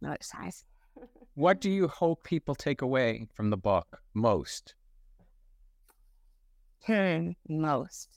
Moticise. 0.03 0.65
what 1.35 1.61
do 1.61 1.71
you 1.71 1.87
hope 1.87 2.25
people 2.25 2.55
take 2.55 2.81
away 2.81 3.27
from 3.33 3.49
the 3.49 3.57
book 3.57 4.01
most? 4.13 4.75
Hmm, 6.85 7.31
most. 7.47 8.09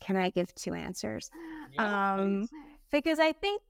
Can 0.00 0.16
I 0.16 0.30
give 0.30 0.54
two 0.54 0.72
answers? 0.72 1.30
Yeah, 1.74 2.14
um, 2.14 2.48
because 2.90 3.18
I 3.18 3.32
think 3.32 3.60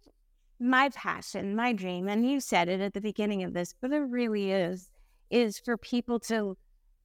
my 0.60 0.90
passion, 0.90 1.56
my 1.56 1.72
dream, 1.72 2.08
and 2.08 2.28
you 2.28 2.38
said 2.38 2.68
it 2.68 2.80
at 2.80 2.92
the 2.92 3.00
beginning 3.00 3.42
of 3.42 3.54
this, 3.54 3.74
but 3.80 3.92
it 3.92 4.00
really 4.00 4.52
is, 4.52 4.90
is 5.30 5.58
for 5.58 5.76
people 5.76 6.20
to 6.20 6.56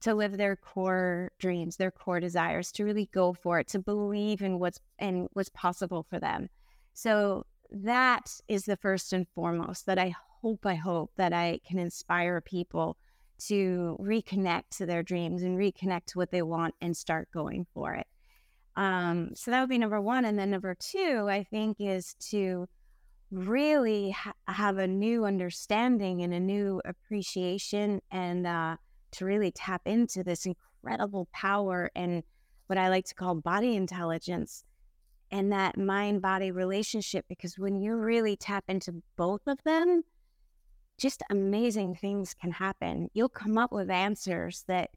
to 0.02 0.14
live 0.14 0.36
their 0.36 0.56
core 0.56 1.32
dreams, 1.38 1.78
their 1.78 1.90
core 1.90 2.20
desires, 2.20 2.70
to 2.70 2.84
really 2.84 3.08
go 3.14 3.32
for 3.32 3.58
it, 3.58 3.66
to 3.66 3.78
believe 3.78 4.42
in 4.42 4.58
what's 4.58 4.78
and 4.98 5.26
what's 5.32 5.48
possible 5.48 6.06
for 6.08 6.20
them. 6.20 6.48
So 6.92 7.46
that 7.70 8.30
is 8.46 8.66
the 8.66 8.76
first 8.76 9.14
and 9.14 9.26
foremost 9.34 9.86
that 9.86 9.98
I 9.98 10.14
hope 10.42 10.66
I 10.66 10.74
hope 10.74 11.12
that 11.16 11.32
I 11.32 11.60
can 11.66 11.78
inspire 11.78 12.42
people 12.42 12.98
to 13.48 13.96
reconnect 14.00 14.76
to 14.76 14.86
their 14.86 15.02
dreams 15.02 15.42
and 15.42 15.58
reconnect 15.58 16.06
to 16.06 16.18
what 16.18 16.30
they 16.30 16.42
want 16.42 16.74
and 16.80 16.96
start 16.96 17.28
going 17.32 17.66
for 17.72 17.94
it. 17.94 18.06
Um, 18.76 19.30
so 19.34 19.50
that 19.50 19.60
would 19.60 19.70
be 19.70 19.78
number 19.78 20.00
one. 20.00 20.26
And 20.26 20.38
then 20.38 20.50
number 20.50 20.74
two, 20.78 21.26
I 21.28 21.42
think, 21.42 21.78
is 21.80 22.14
to 22.30 22.68
really 23.30 24.10
ha- 24.10 24.32
have 24.46 24.78
a 24.78 24.86
new 24.86 25.24
understanding 25.24 26.22
and 26.22 26.32
a 26.32 26.40
new 26.40 26.80
appreciation 26.84 28.00
and 28.10 28.46
uh, 28.46 28.76
to 29.12 29.24
really 29.24 29.50
tap 29.50 29.82
into 29.84 30.22
this 30.22 30.46
incredible 30.46 31.28
power 31.32 31.90
and 31.94 32.22
what 32.66 32.78
I 32.78 32.88
like 32.88 33.06
to 33.06 33.14
call 33.14 33.34
body 33.34 33.76
intelligence 33.76 34.64
and 35.30 35.52
that 35.52 35.76
mind 35.76 36.22
body 36.22 36.50
relationship. 36.50 37.24
Because 37.28 37.58
when 37.58 37.76
you 37.76 37.96
really 37.96 38.36
tap 38.36 38.64
into 38.68 39.02
both 39.16 39.42
of 39.46 39.58
them, 39.64 40.02
just 40.98 41.22
amazing 41.30 41.94
things 41.94 42.34
can 42.34 42.52
happen. 42.52 43.08
You'll 43.12 43.28
come 43.28 43.58
up 43.58 43.72
with 43.72 43.90
answers 43.90 44.64
that 44.68 44.90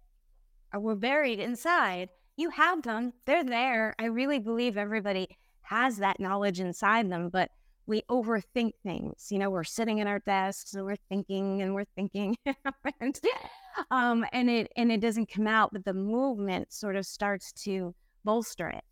are, 0.71 0.79
were 0.79 0.95
buried 0.95 1.39
inside. 1.39 2.09
You 2.37 2.49
have 2.51 2.83
them, 2.83 3.11
they're 3.25 3.43
there. 3.43 3.95
I 3.99 4.05
really 4.05 4.39
believe 4.39 4.77
everybody 4.77 5.27
has 5.61 5.97
that 5.97 6.19
knowledge 6.19 6.59
inside 6.59 7.11
them, 7.11 7.29
but 7.29 7.51
we 7.89 8.03
overthink 8.03 8.73
things. 8.83 9.27
You 9.31 9.39
know, 9.39 9.49
we're 9.49 9.63
sitting 9.63 9.99
at 9.99 10.07
our 10.07 10.19
desks 10.19 10.75
and 10.75 10.85
we're 10.85 10.95
thinking 11.09 11.61
and 11.63 11.73
we're 11.73 11.87
thinking, 11.95 12.37
and, 13.01 13.19
um, 13.89 14.25
and 14.31 14.49
it 14.49 14.71
and 14.77 14.91
it 14.91 15.01
doesn't 15.01 15.31
come 15.33 15.47
out, 15.47 15.73
but 15.73 15.83
the 15.83 15.93
movement 15.93 16.71
sort 16.71 16.95
of 16.95 17.05
starts 17.05 17.51
to 17.63 17.95
bolster 18.23 18.69
it. 18.69 18.83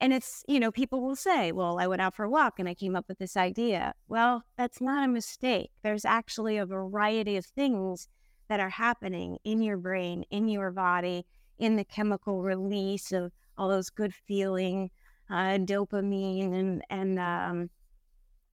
And 0.00 0.12
it's, 0.12 0.42
you 0.48 0.58
know, 0.58 0.70
people 0.70 1.00
will 1.02 1.16
say, 1.16 1.52
well, 1.52 1.78
I 1.78 1.86
went 1.86 2.02
out 2.02 2.14
for 2.14 2.24
a 2.24 2.30
walk 2.30 2.58
and 2.58 2.68
I 2.68 2.74
came 2.74 2.96
up 2.96 3.06
with 3.08 3.18
this 3.18 3.36
idea. 3.36 3.94
Well, 4.08 4.42
that's 4.58 4.80
not 4.80 5.04
a 5.04 5.08
mistake. 5.08 5.70
There's 5.82 6.04
actually 6.04 6.58
a 6.58 6.66
variety 6.66 7.36
of 7.36 7.46
things 7.46 8.08
that 8.48 8.60
are 8.60 8.70
happening 8.70 9.38
in 9.44 9.62
your 9.62 9.78
brain, 9.78 10.24
in 10.30 10.48
your 10.48 10.70
body, 10.70 11.24
in 11.58 11.76
the 11.76 11.84
chemical 11.84 12.42
release 12.42 13.10
of 13.12 13.32
all 13.56 13.68
those 13.68 13.88
good 13.88 14.14
feeling, 14.14 14.90
uh, 15.30 15.58
dopamine 15.58 16.54
and, 16.54 16.82
and, 16.90 17.18
um, 17.18 17.70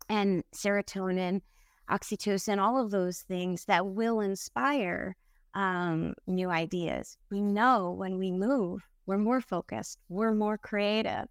and 0.10 0.44
serotonin, 0.54 1.42
oxytocin, 1.90 2.60
all 2.60 2.82
of 2.82 2.92
those 2.92 3.22
things 3.22 3.66
that 3.66 3.86
will 3.86 4.20
inspire 4.20 5.16
um, 5.54 6.14
new 6.28 6.50
ideas. 6.50 7.18
We 7.30 7.42
know 7.42 7.92
when 7.92 8.18
we 8.18 8.32
move, 8.32 8.88
we're 9.06 9.18
more 9.18 9.42
focused, 9.42 10.00
we're 10.10 10.34
more 10.34 10.58
creative, 10.58 11.28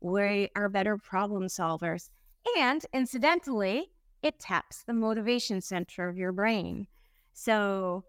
we 0.00 0.48
are 0.56 0.68
better 0.68 0.96
problem 0.96 1.48
solvers. 1.48 2.10
And 2.56 2.84
incidentally, 2.92 3.90
it 4.22 4.38
taps 4.38 4.84
the 4.84 4.92
motivation 4.92 5.60
center 5.60 6.08
of 6.08 6.16
your 6.16 6.32
brain. 6.32 6.86
So 7.32 8.04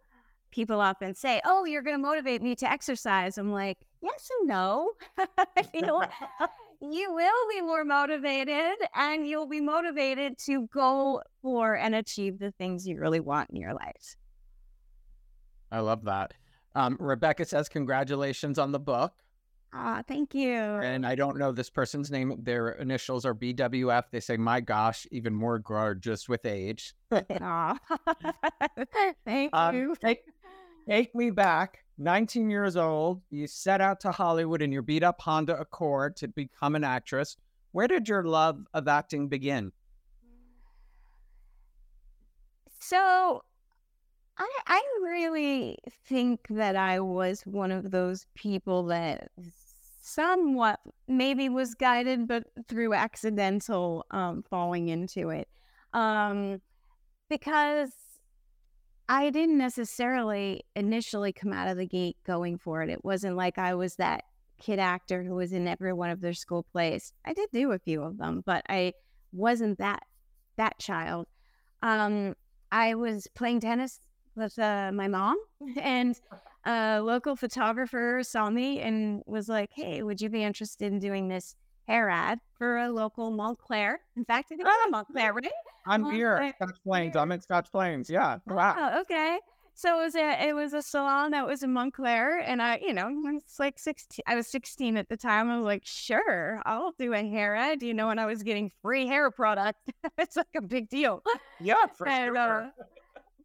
people 0.51 0.79
often 0.79 1.15
say, 1.15 1.41
Oh, 1.45 1.65
you're 1.65 1.81
going 1.81 1.95
to 1.97 2.01
motivate 2.01 2.41
me 2.41 2.55
to 2.55 2.71
exercise. 2.71 3.37
I'm 3.37 3.51
like, 3.51 3.77
Yes 4.01 4.29
and 4.39 4.47
no. 4.47 4.91
you 5.73 5.81
know, 5.81 6.03
you 6.81 7.13
will 7.13 7.49
be 7.49 7.61
more 7.61 7.83
motivated 7.83 8.75
and 8.95 9.27
you'll 9.27 9.47
be 9.47 9.61
motivated 9.61 10.37
to 10.37 10.67
go 10.67 11.21
for 11.41 11.75
and 11.75 11.95
achieve 11.95 12.39
the 12.39 12.51
things 12.51 12.87
you 12.87 12.99
really 12.99 13.19
want 13.19 13.49
in 13.49 13.55
your 13.55 13.73
life. 13.73 14.15
I 15.71 15.79
love 15.79 16.03
that. 16.05 16.33
Um, 16.75 16.97
Rebecca 16.99 17.45
says, 17.45 17.67
Congratulations 17.67 18.59
on 18.59 18.71
the 18.71 18.79
book. 18.79 19.13
Ah, 19.73 20.01
thank 20.07 20.33
you. 20.33 20.53
And 20.53 21.05
I 21.05 21.15
don't 21.15 21.37
know 21.37 21.51
this 21.51 21.69
person's 21.69 22.09
name. 22.09 22.39
Their 22.41 22.69
initials 22.69 23.25
are 23.25 23.35
BWF. 23.35 24.03
They 24.11 24.19
say, 24.19 24.37
My 24.37 24.61
gosh, 24.61 25.05
even 25.11 25.33
more 25.33 25.59
gorgeous 25.59 26.29
with 26.29 26.45
age. 26.45 26.93
Aw. 27.11 27.77
thank 29.25 29.49
um, 29.53 29.75
you. 29.75 29.95
Take, 29.99 30.23
take 30.87 31.13
me 31.15 31.31
back 31.31 31.83
19 31.97 32.49
years 32.49 32.75
old, 32.75 33.21
you 33.29 33.47
set 33.47 33.81
out 33.81 33.99
to 34.01 34.11
Hollywood 34.11 34.61
in 34.61 34.71
your 34.71 34.81
beat 34.81 35.03
up 35.03 35.19
Honda 35.21 35.59
Accord 35.59 36.15
to 36.17 36.27
become 36.27 36.75
an 36.75 36.83
actress. 36.83 37.37
Where 37.71 37.87
did 37.87 38.07
your 38.07 38.23
love 38.23 38.65
of 38.73 38.87
acting 38.87 39.27
begin? 39.27 39.71
So, 42.79 43.43
I, 44.37 44.49
I 44.67 44.81
really 45.01 45.77
think 46.05 46.47
that 46.49 46.75
I 46.75 46.99
was 46.99 47.41
one 47.41 47.71
of 47.71 47.91
those 47.91 48.27
people 48.35 48.83
that 48.85 49.29
somewhat 50.01 50.79
maybe 51.07 51.49
was 51.49 51.73
guided, 51.73 52.27
but 52.27 52.43
through 52.67 52.93
accidental 52.93 54.05
um, 54.11 54.43
falling 54.49 54.89
into 54.89 55.29
it. 55.29 55.49
Um, 55.93 56.61
because 57.29 57.91
I 59.09 59.29
didn't 59.29 59.57
necessarily 59.57 60.63
initially 60.75 61.31
come 61.31 61.53
out 61.53 61.69
of 61.69 61.77
the 61.77 61.85
gate 61.85 62.17
going 62.25 62.57
for 62.57 62.83
it. 62.83 62.89
It 62.89 63.05
wasn't 63.05 63.37
like 63.37 63.57
I 63.57 63.73
was 63.73 63.95
that 63.95 64.25
kid 64.59 64.79
actor 64.79 65.23
who 65.23 65.35
was 65.35 65.53
in 65.53 65.67
every 65.67 65.93
one 65.93 66.09
of 66.09 66.19
their 66.19 66.33
school 66.33 66.63
plays. 66.63 67.13
I 67.25 67.33
did 67.33 67.49
do 67.53 67.71
a 67.71 67.79
few 67.79 68.03
of 68.03 68.17
them, 68.17 68.43
but 68.45 68.63
I 68.69 68.93
wasn't 69.31 69.77
that 69.77 70.03
that 70.57 70.79
child. 70.79 71.27
Um, 71.81 72.35
I 72.71 72.95
was 72.95 73.27
playing 73.35 73.61
tennis 73.61 73.99
with 74.35 74.57
uh, 74.59 74.91
my 74.93 75.07
mom, 75.07 75.37
and 75.81 76.19
a 76.65 76.99
local 77.01 77.35
photographer 77.35 78.21
saw 78.23 78.49
me 78.49 78.81
and 78.81 79.21
was 79.25 79.47
like, 79.47 79.69
"Hey, 79.73 80.03
would 80.03 80.19
you 80.19 80.29
be 80.29 80.43
interested 80.43 80.91
in 80.91 80.99
doing 80.99 81.27
this 81.27 81.55
hair 81.87 82.09
ad 82.09 82.39
for 82.57 82.77
a 82.77 82.89
local 82.89 83.31
Montclair. 83.31 83.99
In 84.15 84.25
fact, 84.25 84.51
I 84.51 84.55
think 84.55 84.67
I'm 84.67 84.91
Montclair, 84.91 85.33
right? 85.33 85.51
I'm 85.85 86.11
here, 86.11 86.53
Scotch 86.59 86.77
Plains. 86.83 87.15
I'm 87.15 87.31
in 87.31 87.41
Scotch 87.41 87.71
Plains. 87.71 88.09
Yeah. 88.09 88.39
Wow. 88.45 88.75
Oh, 88.77 89.01
okay. 89.01 89.39
So 89.73 89.99
it 90.01 90.05
was 90.05 90.15
a 90.15 90.47
it 90.47 90.53
was 90.55 90.73
a 90.73 90.81
salon 90.81 91.31
that 91.31 91.45
was 91.45 91.61
in 91.61 91.71
Montclair, 91.71 92.39
and 92.39 92.61
I, 92.63 92.77
you 92.81 92.93
know, 92.93 93.09
it's 93.37 93.59
like 93.59 93.77
sixteen. 93.77 94.23
I 94.25 94.35
was 94.35 94.47
sixteen 94.47 94.97
at 94.97 95.07
the 95.07 95.15
time. 95.17 95.51
I 95.51 95.57
was 95.57 95.65
like, 95.65 95.83
sure, 95.85 96.61
I'll 96.65 96.93
do 96.97 97.13
a 97.13 97.21
hair 97.23 97.55
ad. 97.55 97.83
You 97.83 97.93
know, 97.93 98.09
and 98.09 98.19
I 98.19 98.25
was 98.25 98.41
getting 98.41 98.71
free 98.81 99.05
hair 99.05 99.29
product. 99.29 99.79
it's 100.17 100.35
like 100.35 100.47
a 100.55 100.61
big 100.61 100.89
deal. 100.89 101.21
Yeah, 101.61 101.85
for 101.95 102.07
And, 102.07 102.35
sure. 102.35 102.63
uh, 102.63 102.69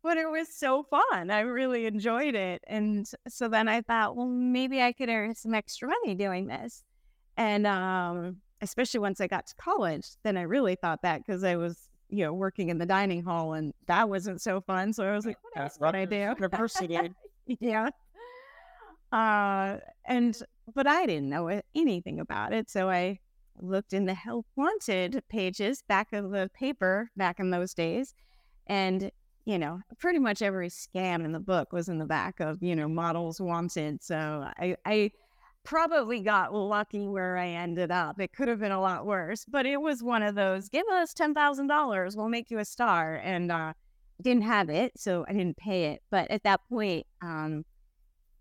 but 0.02 0.16
it 0.16 0.28
was 0.28 0.48
so 0.48 0.82
fun. 0.84 1.30
I 1.30 1.40
really 1.40 1.84
enjoyed 1.86 2.34
it. 2.34 2.64
And 2.66 3.06
so 3.28 3.48
then 3.48 3.68
I 3.68 3.82
thought, 3.82 4.16
well, 4.16 4.26
maybe 4.26 4.80
I 4.80 4.92
could 4.92 5.10
earn 5.10 5.34
some 5.34 5.52
extra 5.54 5.88
money 5.88 6.14
doing 6.14 6.46
this. 6.46 6.82
And 7.36 7.66
um, 7.66 8.36
especially 8.60 9.00
once 9.00 9.20
I 9.20 9.26
got 9.26 9.46
to 9.46 9.54
college, 9.56 10.06
then 10.22 10.36
I 10.36 10.42
really 10.42 10.74
thought 10.74 11.02
that 11.02 11.24
because 11.24 11.44
I 11.44 11.56
was, 11.56 11.88
you 12.08 12.24
know, 12.24 12.32
working 12.32 12.68
in 12.68 12.78
the 12.78 12.86
dining 12.86 13.22
hall 13.22 13.54
and 13.54 13.72
that 13.86 14.08
wasn't 14.08 14.40
so 14.40 14.60
fun. 14.60 14.92
So 14.92 15.04
I 15.04 15.14
was 15.14 15.26
like, 15.26 15.38
what 15.42 15.56
At 15.56 15.62
else 15.62 15.78
can 15.78 15.94
I 15.94 16.04
do? 16.04 16.16
University. 16.16 16.98
yeah. 17.60 17.88
Uh, 19.12 19.78
and 20.06 20.42
but 20.74 20.86
I 20.86 21.06
didn't 21.06 21.28
know 21.28 21.60
anything 21.74 22.20
about 22.20 22.52
it, 22.52 22.70
so 22.70 22.88
I 22.88 23.18
looked 23.60 23.92
in 23.92 24.06
the 24.06 24.14
help 24.14 24.46
wanted 24.56 25.22
pages 25.28 25.82
back 25.86 26.12
of 26.14 26.30
the 26.30 26.50
paper 26.54 27.10
back 27.16 27.38
in 27.38 27.50
those 27.50 27.74
days, 27.74 28.14
and 28.68 29.10
you 29.44 29.58
know, 29.58 29.80
pretty 29.98 30.18
much 30.18 30.40
every 30.40 30.68
scam 30.68 31.24
in 31.24 31.32
the 31.32 31.40
book 31.40 31.72
was 31.72 31.88
in 31.88 31.98
the 31.98 32.06
back 32.06 32.40
of 32.40 32.62
you 32.62 32.74
know 32.74 32.88
models 32.88 33.38
wanted. 33.38 34.02
So 34.02 34.48
I 34.56 34.76
I 34.86 35.10
probably 35.64 36.20
got 36.20 36.54
lucky 36.54 37.06
where 37.06 37.36
I 37.36 37.48
ended 37.48 37.90
up. 37.90 38.20
It 38.20 38.32
could 38.32 38.48
have 38.48 38.60
been 38.60 38.72
a 38.72 38.80
lot 38.80 39.06
worse, 39.06 39.44
but 39.48 39.66
it 39.66 39.80
was 39.80 40.02
one 40.02 40.22
of 40.22 40.34
those 40.34 40.68
give 40.68 40.86
us 40.92 41.14
ten 41.14 41.34
thousand 41.34 41.68
dollars, 41.68 42.16
we'll 42.16 42.28
make 42.28 42.50
you 42.50 42.58
a 42.58 42.64
star, 42.64 43.16
and 43.16 43.52
uh, 43.52 43.72
didn't 44.20 44.42
have 44.44 44.70
it, 44.70 44.92
so 44.96 45.24
I 45.28 45.32
didn't 45.32 45.56
pay 45.56 45.92
it. 45.92 46.02
But 46.10 46.30
at 46.30 46.42
that 46.44 46.60
point, 46.68 47.06
um, 47.22 47.64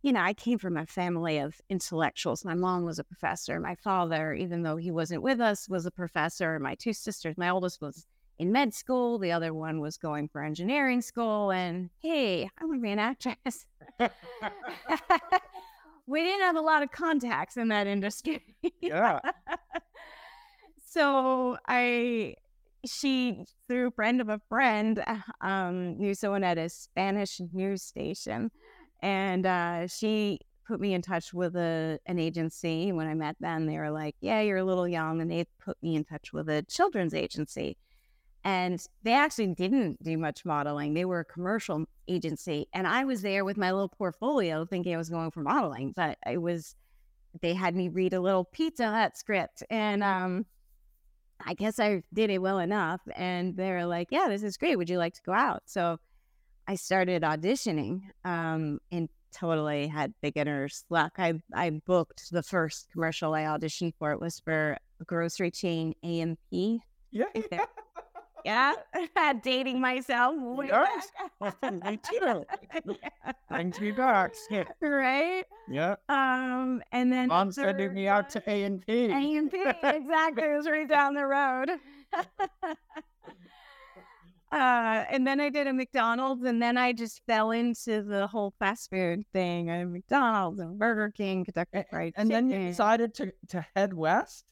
you 0.03 0.13
know, 0.13 0.21
I 0.21 0.33
came 0.33 0.57
from 0.57 0.77
a 0.77 0.85
family 0.85 1.37
of 1.37 1.59
intellectuals. 1.69 2.43
My 2.43 2.55
mom 2.55 2.85
was 2.85 2.97
a 2.99 3.03
professor. 3.03 3.59
My 3.59 3.75
father, 3.75 4.33
even 4.33 4.63
though 4.63 4.77
he 4.77 4.91
wasn't 4.91 5.21
with 5.21 5.39
us, 5.39 5.69
was 5.69 5.85
a 5.85 5.91
professor. 5.91 6.59
My 6.59 6.75
two 6.75 6.93
sisters, 6.93 7.37
my 7.37 7.49
oldest 7.49 7.81
was 7.81 8.05
in 8.39 8.51
med 8.51 8.73
school. 8.73 9.19
The 9.19 9.31
other 9.31 9.53
one 9.53 9.79
was 9.79 9.97
going 9.97 10.27
for 10.27 10.43
engineering 10.43 11.01
school. 11.01 11.51
And 11.51 11.91
hey, 11.99 12.49
I 12.59 12.65
want 12.65 12.79
to 12.79 12.83
be 12.83 12.91
an 12.91 12.99
actress. 12.99 13.67
we 16.11 16.23
didn't 16.23 16.41
have 16.41 16.57
a 16.57 16.61
lot 16.61 16.83
of 16.83 16.91
contacts 16.91 17.55
in 17.57 17.69
that 17.69 17.87
industry. 17.87 18.43
yeah. 18.81 19.19
so 20.85 21.57
I, 21.67 22.35
she, 22.85 23.45
through 23.67 23.87
a 23.87 23.91
friend 23.91 24.19
of 24.19 24.27
a 24.27 24.41
friend, 24.49 25.03
um, 25.41 25.97
knew 25.97 26.13
someone 26.13 26.43
at 26.43 26.57
a 26.57 26.67
Spanish 26.69 27.39
news 27.53 27.81
station, 27.81 28.51
and 29.01 29.45
uh, 29.45 29.87
she 29.87 30.39
put 30.67 30.81
me 30.81 30.93
in 30.93 31.01
touch 31.01 31.33
with 31.33 31.55
a 31.55 31.97
an 32.05 32.19
agency. 32.19 32.91
When 32.91 33.07
I 33.07 33.13
met 33.13 33.37
them, 33.39 33.65
they 33.65 33.77
were 33.77 33.89
like, 33.89 34.15
"Yeah, 34.19 34.41
you're 34.41 34.57
a 34.57 34.63
little 34.63 34.87
young," 34.87 35.21
and 35.21 35.31
they 35.31 35.45
put 35.59 35.81
me 35.81 35.95
in 35.95 36.03
touch 36.03 36.33
with 36.33 36.49
a 36.49 36.63
children's 36.63 37.13
agency. 37.13 37.77
And 38.43 38.83
they 39.03 39.13
actually 39.13 39.53
didn't 39.53 40.01
do 40.03 40.17
much 40.17 40.45
modeling. 40.45 40.93
They 40.93 41.05
were 41.05 41.19
a 41.19 41.25
commercial 41.25 41.85
agency, 42.07 42.67
and 42.73 42.87
I 42.87 43.03
was 43.03 43.21
there 43.21 43.45
with 43.45 43.57
my 43.57 43.71
little 43.71 43.89
portfolio, 43.89 44.65
thinking 44.65 44.93
I 44.93 44.97
was 44.97 45.09
going 45.09 45.31
for 45.31 45.41
modeling, 45.41 45.93
but 45.95 46.17
I 46.25 46.37
was. 46.37 46.75
They 47.41 47.53
had 47.53 47.75
me 47.75 47.87
read 47.87 48.13
a 48.13 48.19
little 48.19 48.43
Pizza 48.43 48.89
Hut 48.89 49.15
script, 49.15 49.63
and 49.69 50.03
um, 50.03 50.45
I 51.45 51.53
guess 51.53 51.79
I 51.79 52.03
did 52.13 52.29
it 52.29 52.39
well 52.39 52.59
enough. 52.59 53.01
And 53.15 53.55
they 53.55 53.71
were 53.71 53.85
like, 53.85 54.07
"Yeah, 54.11 54.27
this 54.27 54.43
is 54.43 54.57
great. 54.57 54.75
Would 54.75 54.89
you 54.89 54.97
like 54.97 55.13
to 55.13 55.21
go 55.23 55.33
out?" 55.33 55.61
So 55.67 55.99
I 56.67 56.75
started 56.75 57.21
auditioning, 57.21 58.01
um, 58.25 58.79
and 58.91 59.07
totally 59.31 59.87
had 59.87 60.13
beginner's 60.21 60.83
luck. 60.89 61.13
I 61.17 61.33
I 61.53 61.69
booked 61.85 62.31
the 62.31 62.43
first 62.43 62.87
commercial 62.91 63.33
I 63.33 63.43
auditioned 63.43 63.93
for. 63.97 64.11
It 64.11 64.19
was 64.19 64.39
for 64.39 64.77
a 64.99 65.05
grocery 65.05 65.51
chain 65.51 65.93
A&P. 66.03 66.81
Yeah. 67.11 67.65
Yeah, 68.45 68.73
dating 69.43 69.79
myself. 69.79 70.35
Yes. 70.65 71.11
Me 71.71 71.97
too. 71.97 72.45
Yeah. 72.85 73.31
Brings 73.49 73.79
me 73.79 73.91
back. 73.91 74.33
Right? 74.81 75.45
yeah. 75.69 75.95
Um, 76.09 76.81
and 76.91 77.11
then 77.11 77.27
the 77.27 77.51
sending 77.51 77.93
me 77.93 78.07
out 78.07 78.29
to 78.31 78.43
A 78.47 78.63
and 78.63 78.85
P. 78.85 79.05
A&P, 79.05 79.49
exactly. 79.83 80.43
It 80.43 80.57
was 80.57 80.67
right 80.67 80.87
down 80.87 81.13
the 81.13 81.25
road. 81.25 81.69
uh, 82.13 82.25
and 84.51 85.27
then 85.27 85.39
I 85.39 85.49
did 85.49 85.67
a 85.67 85.73
McDonald's, 85.73 86.43
and 86.43 86.61
then 86.61 86.77
I 86.77 86.93
just 86.93 87.21
fell 87.27 87.51
into 87.51 88.01
the 88.03 88.27
whole 88.27 88.53
fast 88.57 88.89
food 88.89 89.25
thing. 89.33 89.69
I 89.69 89.83
McDonald's 89.85 90.59
and 90.59 90.79
Burger 90.79 91.11
King, 91.11 91.45
Kentucky 91.45 91.83
Fried 91.89 92.13
And 92.15 92.31
then 92.31 92.49
you 92.49 92.67
decided 92.69 93.13
to, 93.15 93.33
to 93.49 93.65
head 93.75 93.93
west? 93.93 94.45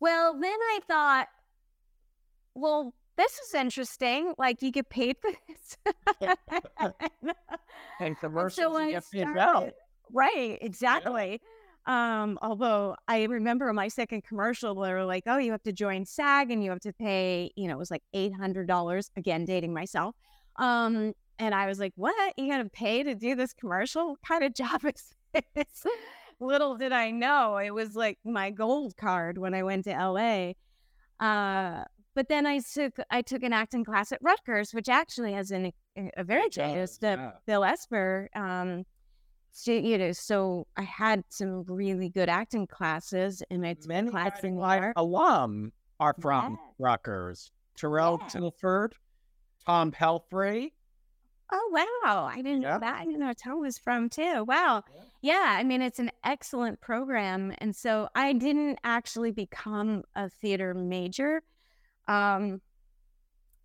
Well, 0.00 0.32
then 0.40 0.58
I 0.58 0.80
thought, 0.88 1.28
well, 2.54 2.92
this 3.16 3.38
is 3.38 3.54
interesting. 3.54 4.34
Like 4.38 4.62
you 4.62 4.70
get 4.70 4.88
paid 4.88 5.16
for 5.20 5.30
this. 5.48 5.76
And 8.00 8.18
commercials 8.18 8.76
I 8.76 8.86
you 8.86 8.92
get 8.92 9.04
paid 9.12 9.28
well. 9.34 9.70
Right, 10.12 10.58
exactly. 10.60 11.40
Um, 11.86 12.38
although 12.42 12.96
I 13.08 13.24
remember 13.24 13.72
my 13.72 13.88
second 13.88 14.24
commercial, 14.24 14.74
they 14.74 14.92
were 14.92 15.04
like, 15.04 15.24
"Oh, 15.26 15.38
you 15.38 15.50
have 15.52 15.62
to 15.64 15.72
join 15.72 16.04
SAG 16.04 16.50
and 16.50 16.62
you 16.62 16.70
have 16.70 16.80
to 16.80 16.92
pay," 16.92 17.50
you 17.56 17.66
know, 17.66 17.74
it 17.74 17.78
was 17.78 17.90
like 17.90 18.02
eight 18.12 18.32
hundred 18.34 18.68
dollars. 18.68 19.10
Again, 19.16 19.44
dating 19.44 19.74
myself. 19.74 20.14
Um, 20.56 21.12
and 21.38 21.54
I 21.54 21.66
was 21.66 21.80
like, 21.80 21.92
"What? 21.96 22.34
You 22.36 22.48
got 22.50 22.58
to 22.62 22.70
pay 22.70 23.02
to 23.02 23.14
do 23.14 23.34
this 23.34 23.52
commercial? 23.52 24.10
What 24.10 24.22
kind 24.26 24.44
of 24.44 24.54
job 24.54 24.84
is 24.94 25.14
this?" 25.54 25.86
Little 26.40 26.76
did 26.76 26.92
I 26.92 27.10
know 27.10 27.56
it 27.58 27.70
was 27.70 27.94
like 27.94 28.18
my 28.24 28.50
gold 28.50 28.96
card 28.96 29.38
when 29.38 29.54
I 29.54 29.62
went 29.62 29.84
to 29.84 29.90
LA. 29.90 30.52
Uh, 31.24 31.84
but 32.14 32.28
then 32.28 32.46
I 32.46 32.60
took 32.60 32.96
I 33.10 33.22
took 33.22 33.42
an 33.42 33.52
acting 33.52 33.84
class 33.84 34.12
at 34.12 34.18
Rutgers, 34.22 34.72
which 34.72 34.88
actually 34.88 35.32
has 35.32 35.50
an, 35.50 35.72
a 36.16 36.24
very 36.24 36.48
famous 36.50 36.98
yeah. 37.00 37.32
Bill 37.46 37.64
Esper. 37.64 38.28
Um, 38.34 38.84
so, 39.54 39.72
you 39.72 39.98
know, 39.98 40.12
so 40.12 40.66
I 40.78 40.82
had 40.82 41.24
some 41.28 41.64
really 41.64 42.08
good 42.08 42.30
acting 42.30 42.66
classes, 42.66 43.42
and 43.50 43.66
I 43.66 43.76
Many 43.86 44.10
class 44.10 44.32
Guiding 44.36 44.54
in 44.54 44.56
Light 44.58 44.92
alum 44.96 45.72
are 46.00 46.14
from 46.20 46.52
Yes. 46.52 46.74
Rutgers. 46.78 47.52
Terrell 47.76 48.18
Yeah. 48.20 48.28
Tilford, 48.28 48.94
Tom 49.66 49.92
Pelphrey. 49.92 50.72
Oh 51.54 51.68
wow, 52.04 52.24
I 52.24 52.36
didn't 52.36 52.62
Yeah. 52.62 52.74
know 52.74 52.78
that. 52.80 53.00
I 53.00 53.04
didn't 53.04 53.20
know 53.20 53.32
Tom 53.34 53.60
was 53.60 53.76
from 53.76 54.08
too. 54.08 54.44
Wow, 54.44 54.84
yeah. 55.20 55.56
I 55.58 55.64
mean, 55.64 55.82
it's 55.82 55.98
an 55.98 56.10
excellent 56.24 56.80
program, 56.80 57.52
and 57.58 57.76
so 57.76 58.08
I 58.14 58.32
didn't 58.32 58.78
actually 58.84 59.32
become 59.32 60.02
a 60.14 60.30
theater 60.30 60.72
major, 60.72 61.42
um, 62.12 62.60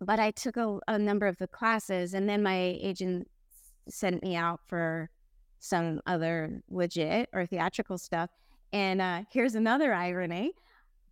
but 0.00 0.18
I 0.18 0.30
took 0.30 0.56
a, 0.56 0.78
a 0.88 0.98
number 0.98 1.26
of 1.26 1.36
the 1.38 1.48
classes, 1.48 2.14
and 2.14 2.28
then 2.28 2.42
my 2.42 2.78
agent 2.80 3.28
sent 3.88 4.22
me 4.22 4.36
out 4.36 4.60
for 4.66 5.10
some 5.58 6.00
other 6.06 6.62
legit 6.70 7.28
or 7.32 7.46
theatrical 7.46 7.98
stuff. 7.98 8.30
And 8.72 9.00
uh, 9.00 9.22
here's 9.30 9.54
another 9.54 9.92
irony: 9.92 10.52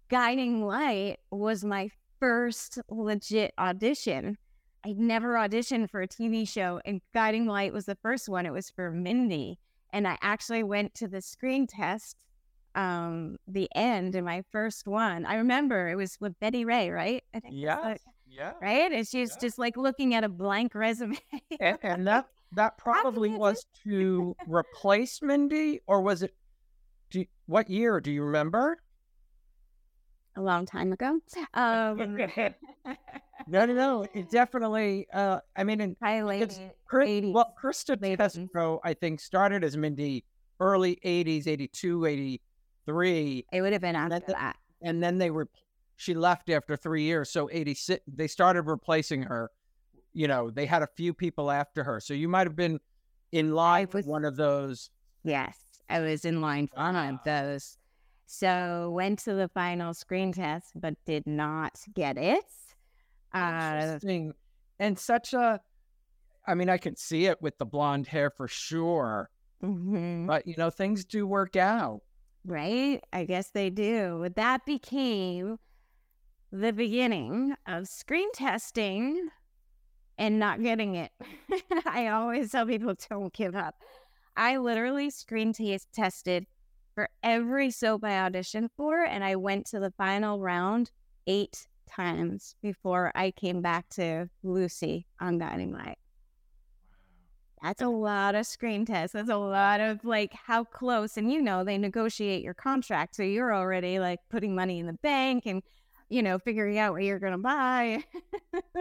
Guiding 0.08 0.64
Light 0.64 1.18
was 1.30 1.64
my 1.64 1.90
first 2.20 2.78
legit 2.88 3.52
audition. 3.58 4.38
I'd 4.84 4.98
never 4.98 5.34
auditioned 5.34 5.90
for 5.90 6.00
a 6.00 6.08
TV 6.08 6.48
show, 6.48 6.80
and 6.84 7.00
Guiding 7.12 7.46
Light 7.46 7.72
was 7.72 7.86
the 7.86 7.96
first 7.96 8.28
one. 8.28 8.46
It 8.46 8.52
was 8.52 8.70
for 8.70 8.90
Mindy, 8.90 9.58
and 9.92 10.06
I 10.06 10.16
actually 10.22 10.62
went 10.62 10.94
to 10.94 11.08
the 11.08 11.20
screen 11.20 11.66
test, 11.66 12.16
um, 12.76 13.36
the 13.48 13.68
end, 13.74 14.14
in 14.14 14.24
my 14.24 14.42
first 14.52 14.86
one. 14.86 15.24
I 15.26 15.36
remember 15.36 15.88
it 15.88 15.96
was 15.96 16.16
with 16.20 16.38
Betty 16.40 16.64
Rea, 16.64 16.90
right? 16.90 17.24
I 17.34 17.40
think 17.40 17.54
Yes. 17.56 18.00
the- 18.04 18.10
Yeah. 18.34 18.52
right? 18.60 18.92
And 18.92 19.06
she's 19.08 19.30
Yeah. 19.32 19.38
just 19.40 19.58
like 19.58 19.76
looking 19.76 20.14
at 20.14 20.22
a 20.24 20.28
blank 20.28 20.74
resume. 20.74 21.18
And, 21.60 21.78
and 21.82 22.06
that 22.06 22.28
that 22.52 22.78
probably 22.78 23.30
was 23.30 23.64
to 23.84 24.36
replace 24.48 25.20
Mindy, 25.22 25.80
or 25.86 26.00
was 26.02 26.22
it? 26.22 26.34
Do 27.10 27.20
you- 27.20 27.26
what 27.46 27.68
year 27.70 28.00
do 28.00 28.12
you 28.12 28.22
remember? 28.22 28.78
a 30.38 30.42
long 30.42 30.66
time 30.66 30.92
ago. 30.92 31.18
Um, 31.54 32.18
No, 33.48 33.64
no, 33.64 33.74
no. 33.74 34.06
It 34.12 34.28
definitely. 34.30 35.06
Uh, 35.12 35.38
I 35.56 35.62
mean, 35.64 35.80
in, 35.80 35.94
probably 35.94 36.40
It's 36.40 36.58
late 36.58 36.72
Chris, 36.86 37.08
80s, 37.08 37.32
well, 37.32 37.54
Krista 37.62 38.00
late 38.02 38.18
80s. 38.18 38.48
Tesreau, 38.52 38.80
I 38.84 38.92
think, 38.94 39.20
started 39.20 39.62
as 39.64 39.76
Mindy 39.76 40.24
early 40.58 40.98
'80s, 41.04 41.46
'82, 41.46 42.06
'83, 42.88 43.46
It 43.52 43.62
would 43.62 43.72
have 43.72 43.82
been 43.82 43.96
after 43.96 44.20
the- 44.20 44.32
that. 44.32 44.56
and 44.82 45.02
then 45.02 45.18
they 45.18 45.30
were. 45.30 45.48
She 45.98 46.12
left 46.14 46.50
after 46.50 46.76
three 46.76 47.02
years, 47.04 47.30
so 47.30 47.48
'86. 47.50 48.02
They 48.06 48.26
started 48.28 48.62
replacing 48.62 49.22
her. 49.22 49.50
You 50.12 50.28
know, 50.28 50.50
they 50.50 50.66
had 50.66 50.82
a 50.82 50.86
few 50.86 51.12
people 51.14 51.50
after 51.50 51.84
her, 51.84 52.00
so 52.00 52.14
you 52.14 52.28
might 52.28 52.46
have 52.46 52.56
been 52.56 52.78
in 53.32 53.52
line 53.54 53.86
with 53.86 53.94
was- 53.94 54.06
one 54.06 54.24
of 54.24 54.36
those. 54.36 54.90
Yes, 55.24 55.58
I 55.88 56.00
was 56.00 56.24
in 56.24 56.40
line 56.40 56.68
for 56.68 56.76
one 56.76 56.96
of 56.96 57.18
those. 57.24 57.78
So 58.26 58.90
went 58.94 59.20
to 59.20 59.34
the 59.34 59.48
final 59.48 59.94
screen 59.94 60.32
test, 60.32 60.72
but 60.74 60.94
did 61.04 61.26
not 61.26 61.78
get 61.94 62.16
it. 62.18 62.44
Uh, 63.32 63.38
Interesting. 63.82 64.32
And 64.78 64.98
such 64.98 65.32
a, 65.32 65.60
I 66.46 66.54
mean, 66.54 66.68
I 66.68 66.76
can 66.78 66.96
see 66.96 67.26
it 67.26 67.40
with 67.40 67.56
the 67.58 67.66
blonde 67.66 68.06
hair 68.08 68.30
for 68.30 68.48
sure. 68.48 69.30
Mhm. 69.62 70.26
But, 70.26 70.46
you 70.46 70.54
know, 70.58 70.70
things 70.70 71.04
do 71.04 71.26
work 71.26 71.56
out. 71.56 72.02
Right? 72.46 73.02
I 73.12 73.24
guess 73.24 73.50
they 73.50 73.70
do. 73.70 74.28
That 74.36 74.64
became 74.64 75.58
the 76.52 76.72
beginning 76.72 77.56
of 77.66 77.88
screen 77.88 78.30
testing 78.32 79.28
and 80.16 80.38
not 80.38 80.62
getting 80.62 80.94
it. 80.94 81.10
I 81.86 82.08
always 82.08 82.52
tell 82.52 82.66
people 82.66 82.94
don't 83.10 83.32
give 83.32 83.56
up. 83.56 83.74
I 84.36 84.58
literally 84.58 85.10
screen 85.10 85.52
test 85.52 85.88
tested 85.92 86.46
for 86.94 87.08
every 87.22 87.70
soap 87.70 88.04
I 88.04 88.10
auditioned 88.10 88.68
for, 88.76 89.02
and 89.04 89.24
I 89.24 89.36
went 89.36 89.66
to 89.66 89.80
the 89.80 89.92
final 89.98 90.40
round 90.40 90.90
eight 91.26 91.66
times 91.90 92.54
before 92.62 93.12
I 93.14 93.32
came 93.32 93.60
back 93.60 93.88
to 93.90 94.28
Lucy 94.42 95.06
on 95.20 95.38
Guiding 95.38 95.72
Light. 95.72 95.98
That's 97.66 97.82
a 97.82 97.88
lot 97.88 98.36
of 98.36 98.46
screen 98.46 98.86
tests. 98.86 99.14
That's 99.14 99.28
a 99.28 99.36
lot 99.36 99.80
of 99.80 100.04
like 100.04 100.32
how 100.32 100.62
close, 100.62 101.16
and 101.16 101.32
you 101.32 101.42
know, 101.42 101.64
they 101.64 101.78
negotiate 101.78 102.44
your 102.44 102.54
contract. 102.54 103.16
So 103.16 103.24
you're 103.24 103.52
already 103.52 103.98
like 103.98 104.20
putting 104.30 104.54
money 104.54 104.78
in 104.78 104.86
the 104.86 104.92
bank 104.92 105.46
and, 105.46 105.64
you 106.08 106.22
know, 106.22 106.38
figuring 106.38 106.78
out 106.78 106.92
what 106.92 107.02
you're 107.02 107.18
going 107.18 107.32
to 107.32 107.38
buy. 107.38 108.04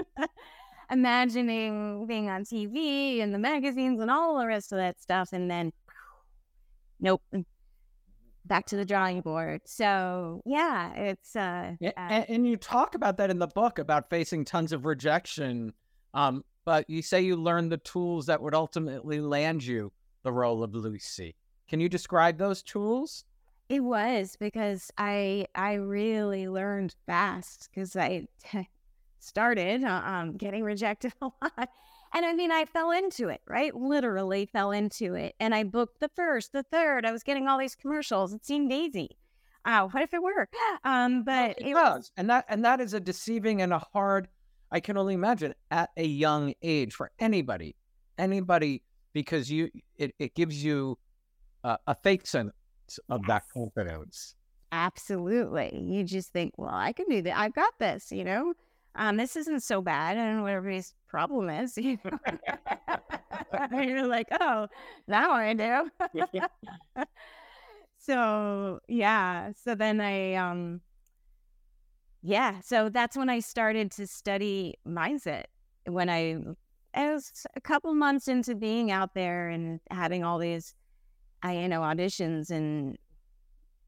Imagining 0.92 2.06
being 2.06 2.30
on 2.30 2.44
TV 2.44 3.24
and 3.24 3.34
the 3.34 3.40
magazines 3.40 4.00
and 4.00 4.12
all 4.12 4.38
the 4.38 4.46
rest 4.46 4.72
of 4.72 4.78
that 4.78 5.02
stuff. 5.02 5.30
And 5.34 5.50
then, 5.50 5.74
nope, 7.00 7.24
back 8.46 8.68
to 8.68 8.76
the 8.76 8.86
drawing 8.86 9.22
board. 9.22 9.62
So 9.66 10.44
yeah, 10.46 10.94
it's, 10.94 11.36
uh, 11.36 11.72
Yeah, 11.80 11.90
uh, 11.98 12.02
and, 12.02 12.26
and 12.30 12.48
you 12.48 12.56
talk 12.56 12.94
about 12.94 13.18
that 13.18 13.32
in 13.32 13.40
the 13.40 13.48
book 13.48 13.80
about 13.80 14.12
facing 14.12 14.46
tons 14.46 14.72
of 14.72 14.86
rejection. 14.86 15.74
Um, 16.14 16.44
but 16.66 16.90
you 16.90 17.02
say 17.02 17.22
you 17.22 17.36
learned 17.36 17.72
the 17.72 17.78
tools 17.78 18.26
that 18.26 18.42
would 18.42 18.56
ultimately 18.56 19.22
land 19.22 19.64
you 19.64 19.92
the 20.24 20.32
role 20.32 20.64
of 20.64 20.74
Lucy. 20.74 21.36
Can 21.70 21.80
you 21.80 21.88
describe 21.90 22.38
those 22.38 22.62
tools? 22.64 23.24
It 23.70 23.80
was 23.82 24.36
because 24.40 24.92
I 24.98 25.48
I 25.56 25.74
really 25.74 26.48
learned 26.48 26.96
fast 27.06 27.70
because 27.72 27.96
I 27.96 28.28
started 29.20 29.84
uh, 29.84 30.02
um, 30.06 30.38
getting 30.38 30.64
rejected 30.64 31.14
a 31.22 31.26
lot. 31.42 31.70
And 32.14 32.26
I 32.26 32.34
mean, 32.34 32.52
I 32.52 32.66
fell 32.66 32.92
into 32.92 33.28
it, 33.30 33.42
right? 33.48 33.76
Literally 33.76 34.46
fell 34.46 34.72
into 34.72 35.16
it. 35.16 35.36
And 35.40 35.54
I 35.54 35.64
booked 35.64 36.00
the 36.00 36.10
first, 36.16 36.54
the 36.54 36.64
third. 36.64 37.06
I 37.06 37.12
was 37.12 37.24
getting 37.24 37.48
all 37.48 37.58
these 37.58 37.76
commercials. 37.76 38.34
It 38.34 38.46
seemed 38.46 38.72
easy. 38.72 39.18
Oh, 39.66 39.90
what 39.92 40.04
if 40.04 40.14
it 40.14 40.22
were? 40.22 40.48
Um, 40.84 41.24
but 41.24 41.58
It 41.58 41.68
it 41.70 41.74
was 41.74 41.84
does, 41.84 42.12
and 42.16 42.30
that 42.30 42.46
and 42.48 42.64
that 42.64 42.80
is 42.80 42.94
a 42.94 43.00
deceiving 43.00 43.62
and 43.62 43.74
a 43.74 43.80
hard. 43.80 44.28
I 44.76 44.82
can 44.82 44.98
only 44.98 45.14
imagine 45.14 45.56
at 45.72 45.92
a 45.96 46.04
young 46.06 46.54
age 46.62 46.94
for 46.94 47.10
anybody, 47.18 47.78
anybody, 48.18 48.84
because 49.14 49.50
you 49.50 49.70
it, 49.96 50.14
it 50.20 50.36
gives 50.36 50.62
you 50.62 50.98
uh, 51.64 51.78
a 51.88 51.96
fake 51.96 52.28
sense 52.28 52.52
of 53.08 53.22
that 53.28 53.44
confidence. 53.54 54.36
Absolutely. 54.74 55.82
You 55.82 56.04
just 56.04 56.34
think, 56.34 56.56
well, 56.58 56.74
I 56.74 56.92
can 56.92 57.06
do 57.08 57.22
that. 57.22 57.38
I've 57.38 57.56
got 57.56 57.72
this, 57.80 58.12
you 58.12 58.26
know? 58.26 58.54
Um, 58.96 59.16
this 59.16 59.38
isn't 59.38 59.64
so 59.64 59.82
bad. 59.82 60.18
I 60.18 60.26
don't 60.26 60.38
know 60.38 60.44
what 60.44 60.52
everybody's 60.52 60.94
problem 61.08 61.50
is. 61.50 61.78
You 61.82 61.98
know? 62.04 62.20
And 63.54 63.90
You're 63.90 64.08
like, 64.08 64.28
oh, 64.42 64.68
now 65.08 65.32
I 65.32 65.54
do. 65.54 65.90
so 67.98 68.82
yeah. 68.90 69.54
So 69.64 69.74
then 69.74 70.02
I 70.02 70.34
um 70.34 70.82
yeah, 72.26 72.60
so 72.62 72.90
that's 72.90 73.16
when 73.16 73.30
I 73.30 73.40
started 73.40 73.92
to 73.92 74.08
study 74.08 74.74
mindset. 74.88 75.44
When 75.86 76.10
I 76.10 76.22
mm. 76.34 76.56
I 76.96 77.14
was 77.14 77.46
a 77.56 77.62
couple 77.62 77.94
months 77.94 78.28
into 78.28 78.56
being 78.56 78.90
out 78.90 79.14
there 79.14 79.50
and 79.50 79.80
having 79.92 80.24
all 80.24 80.40
these 80.40 80.74
I 81.44 81.58
you 81.60 81.68
know 81.68 81.82
auditions 81.82 82.50
and 82.50 82.98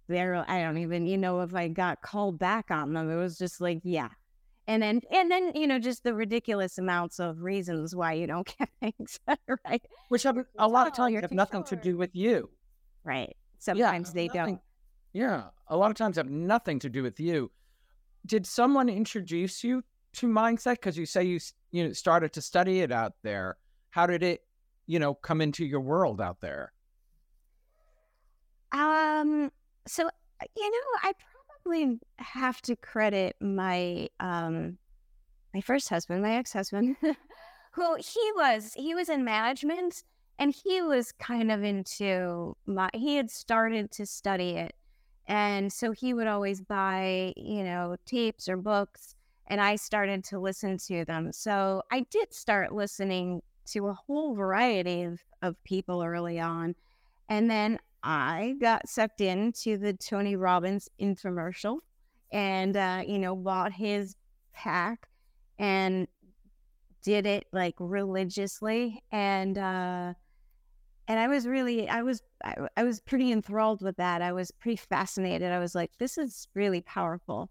there 0.07 0.45
I 0.47 0.61
don't 0.61 0.77
even 0.77 1.07
you 1.07 1.17
know 1.17 1.41
if 1.41 1.55
I 1.55 1.67
got 1.67 2.03
called 2.03 2.37
back 2.37 2.69
on 2.69 2.93
them. 2.93 3.09
It 3.09 3.15
was 3.15 3.39
just 3.39 3.59
like, 3.59 3.79
yeah. 3.83 4.09
And 4.67 4.83
then 4.83 5.01
and 5.11 5.31
then, 5.31 5.53
you 5.55 5.65
know, 5.65 5.79
just 5.79 6.03
the 6.03 6.13
ridiculous 6.13 6.77
amounts 6.77 7.19
of 7.19 7.41
reasons 7.41 7.95
why 7.95 8.13
you 8.13 8.27
don't 8.27 8.47
get 8.59 8.69
things 8.79 9.19
right. 9.65 9.81
Which 10.09 10.21
have, 10.23 10.37
a 10.59 10.67
lot 10.67 10.85
of 10.85 10.93
times 10.93 11.19
have 11.19 11.31
nothing 11.31 11.63
to 11.63 11.75
do 11.75 11.97
with 11.97 12.15
you. 12.15 12.51
Right. 13.03 13.29
Yeah, 13.29 13.59
Sometimes 13.59 14.13
they 14.13 14.27
nothing- 14.27 14.45
don't. 14.45 14.61
Yeah, 15.13 15.45
a 15.69 15.75
lot 15.75 15.89
of 15.89 15.97
times 15.97 16.17
have 16.17 16.29
nothing 16.29 16.77
to 16.79 16.89
do 16.89 17.01
with 17.01 17.19
you. 17.19 17.49
Did 18.27 18.45
someone 18.45 18.89
introduce 18.89 19.63
you 19.63 19.83
to 20.13 20.27
mindset? 20.27 20.73
Because 20.73 20.97
you 20.97 21.05
say 21.05 21.23
you 21.23 21.39
you 21.71 21.87
know 21.87 21.93
started 21.93 22.33
to 22.33 22.41
study 22.41 22.81
it 22.81 22.91
out 22.91 23.13
there. 23.23 23.57
How 23.89 24.05
did 24.05 24.21
it, 24.21 24.41
you 24.85 24.99
know, 24.99 25.13
come 25.15 25.41
into 25.41 25.65
your 25.65 25.81
world 25.81 26.21
out 26.21 26.39
there? 26.41 26.73
Um 28.71 29.51
so 29.87 30.07
uh, 30.07 30.45
you 30.55 30.69
know, 30.69 31.09
I 31.09 31.13
probably 31.63 31.99
have 32.17 32.61
to 32.63 32.75
credit 32.75 33.35
my 33.39 34.09
um 34.19 34.77
my 35.53 35.61
first 35.61 35.89
husband, 35.89 36.21
my 36.21 36.35
ex-husband, 36.35 36.97
who 37.71 37.95
he 37.95 38.31
was 38.35 38.73
he 38.75 38.93
was 38.93 39.09
in 39.09 39.23
management 39.23 40.03
and 40.39 40.53
he 40.53 40.81
was 40.81 41.11
kind 41.13 41.51
of 41.51 41.63
into 41.63 42.55
my 42.65 42.89
he 42.93 43.15
had 43.15 43.31
started 43.31 43.91
to 43.91 44.05
study 44.05 44.51
it. 44.51 44.75
And 45.27 45.71
so 45.71 45.91
he 45.91 46.13
would 46.13 46.27
always 46.27 46.61
buy, 46.61 47.33
you 47.35 47.63
know, 47.63 47.97
tapes 48.05 48.47
or 48.47 48.57
books 48.57 49.15
and 49.47 49.61
I 49.61 49.77
started 49.77 50.23
to 50.25 50.39
listen 50.39 50.77
to 50.87 51.05
them. 51.05 51.31
So 51.31 51.81
I 51.91 52.01
did 52.11 52.33
start 52.33 52.73
listening 52.73 53.41
to 53.67 53.87
a 53.87 53.93
whole 53.93 54.35
variety 54.35 55.03
of, 55.03 55.19
of 55.41 55.61
people 55.63 56.03
early 56.03 56.39
on. 56.39 56.75
And 57.29 57.49
then 57.49 57.79
I 58.03 58.55
got 58.59 58.87
sucked 58.87 59.21
into 59.21 59.77
the 59.77 59.93
Tony 59.93 60.35
Robbins 60.35 60.89
infomercial 60.99 61.79
and, 62.31 62.75
uh, 62.75 63.03
you 63.05 63.19
know, 63.19 63.35
bought 63.35 63.71
his 63.71 64.15
pack 64.53 65.07
and 65.59 66.07
did 67.01 67.25
it 67.25 67.47
like 67.53 67.75
religiously. 67.79 69.01
And, 69.11 69.57
uh, 69.57 70.13
and 71.07 71.19
I 71.19 71.27
was 71.27 71.47
really, 71.47 71.87
I 71.87 72.01
was, 72.01 72.21
I, 72.43 72.55
I 72.75 72.83
was 72.83 72.99
pretty 72.99 73.31
enthralled 73.31 73.81
with 73.81 73.95
that. 73.97 74.21
I 74.21 74.33
was 74.33 74.51
pretty 74.51 74.75
fascinated. 74.75 75.51
I 75.51 75.59
was 75.59 75.73
like, 75.73 75.91
this 75.97 76.17
is 76.17 76.47
really 76.53 76.81
powerful. 76.81 77.49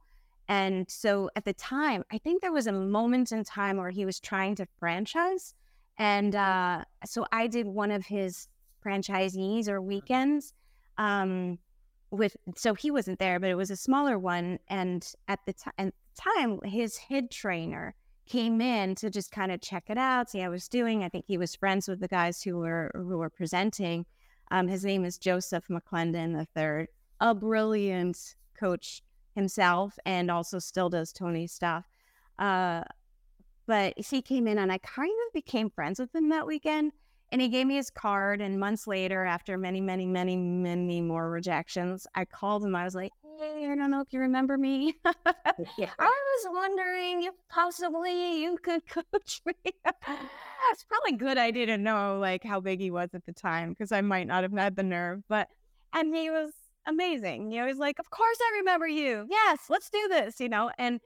And 0.48 0.88
so 0.90 1.30
at 1.36 1.44
the 1.44 1.54
time, 1.54 2.04
I 2.12 2.18
think 2.18 2.42
there 2.42 2.52
was 2.52 2.66
a 2.66 2.72
moment 2.72 3.32
in 3.32 3.42
time 3.44 3.78
where 3.78 3.90
he 3.90 4.04
was 4.04 4.20
trying 4.20 4.54
to 4.56 4.66
franchise. 4.78 5.54
And 5.98 6.36
uh, 6.36 6.84
so 7.04 7.26
I 7.32 7.46
did 7.46 7.66
one 7.66 7.90
of 7.90 8.04
his 8.04 8.46
franchisees 8.84 9.68
or 9.68 9.80
weekends 9.80 10.52
um, 10.98 11.58
with, 12.10 12.36
so 12.54 12.74
he 12.74 12.90
wasn't 12.90 13.18
there, 13.18 13.40
but 13.40 13.50
it 13.50 13.56
was 13.56 13.70
a 13.70 13.76
smaller 13.76 14.18
one. 14.18 14.58
And 14.68 15.06
at 15.28 15.40
the, 15.46 15.54
ti- 15.54 15.70
at 15.78 15.86
the 15.86 16.22
time, 16.22 16.60
his 16.62 16.96
head 16.98 17.30
trainer 17.30 17.94
came 18.26 18.60
in 18.60 18.94
to 18.96 19.10
just 19.10 19.30
kind 19.30 19.52
of 19.52 19.60
check 19.60 19.84
it 19.88 19.98
out, 19.98 20.30
see 20.30 20.40
how 20.40 20.46
I 20.46 20.48
was 20.48 20.68
doing. 20.68 21.04
I 21.04 21.08
think 21.08 21.24
he 21.26 21.38
was 21.38 21.54
friends 21.54 21.88
with 21.88 22.00
the 22.00 22.08
guys 22.08 22.42
who 22.42 22.58
were 22.58 22.90
who 22.94 23.18
were 23.18 23.30
presenting. 23.30 24.06
Um, 24.50 24.68
his 24.68 24.84
name 24.84 25.04
is 25.04 25.18
Joseph 25.18 25.64
McClendon 25.68 26.46
III, 26.56 26.86
a 27.20 27.34
brilliant 27.34 28.34
coach 28.58 29.02
himself, 29.34 29.98
and 30.04 30.30
also 30.30 30.58
still 30.58 30.88
does 30.88 31.12
Tony 31.12 31.46
stuff. 31.46 31.84
Uh, 32.38 32.82
but 33.66 33.94
he 33.96 34.22
came 34.22 34.46
in, 34.46 34.58
and 34.58 34.70
I 34.70 34.78
kind 34.78 35.10
of 35.26 35.32
became 35.32 35.70
friends 35.70 35.98
with 35.98 36.14
him 36.14 36.28
that 36.28 36.46
weekend. 36.46 36.92
And 37.32 37.40
he 37.40 37.48
gave 37.48 37.66
me 37.66 37.76
his 37.76 37.90
card. 37.90 38.40
And 38.40 38.58
months 38.58 38.86
later, 38.86 39.24
after 39.24 39.58
many, 39.58 39.80
many, 39.80 40.06
many, 40.06 40.36
many 40.36 41.00
more 41.00 41.30
rejections, 41.30 42.06
I 42.14 42.24
called 42.24 42.64
him. 42.64 42.74
I 42.76 42.84
was 42.84 42.94
like, 42.94 43.12
"Hey, 43.38 43.68
I 43.70 43.74
don't 43.74 43.90
know 43.90 44.00
if 44.00 44.12
you 44.12 44.20
remember 44.20 44.56
me." 44.56 44.94
I 45.04 45.52
was 45.98 46.46
wondering 46.50 47.24
if 47.24 47.34
possibly 47.48 48.42
you 48.42 48.58
could 48.62 48.86
coach 48.88 49.40
me. 49.44 49.54
it's 49.64 50.84
probably 50.84 51.12
good 51.12 51.38
I 51.38 51.50
didn't 51.50 51.82
know 51.82 52.18
like 52.20 52.44
how 52.44 52.60
big 52.60 52.80
he 52.80 52.90
was 52.90 53.10
at 53.14 53.26
the 53.26 53.32
time 53.32 53.70
because 53.70 53.92
I 53.92 54.00
might 54.00 54.26
not 54.26 54.42
have 54.42 54.52
had 54.52 54.76
the 54.76 54.82
nerve. 54.82 55.22
But 55.28 55.48
and 55.92 56.14
he 56.14 56.30
was 56.30 56.52
amazing. 56.86 57.50
You 57.50 57.60
know, 57.60 57.66
he's 57.66 57.78
like, 57.78 57.98
"Of 57.98 58.10
course 58.10 58.38
I 58.40 58.58
remember 58.58 58.86
you. 58.86 59.26
Yes, 59.30 59.60
let's 59.68 59.90
do 59.90 60.06
this." 60.08 60.38
You 60.40 60.48
know, 60.48 60.70
and 60.78 61.00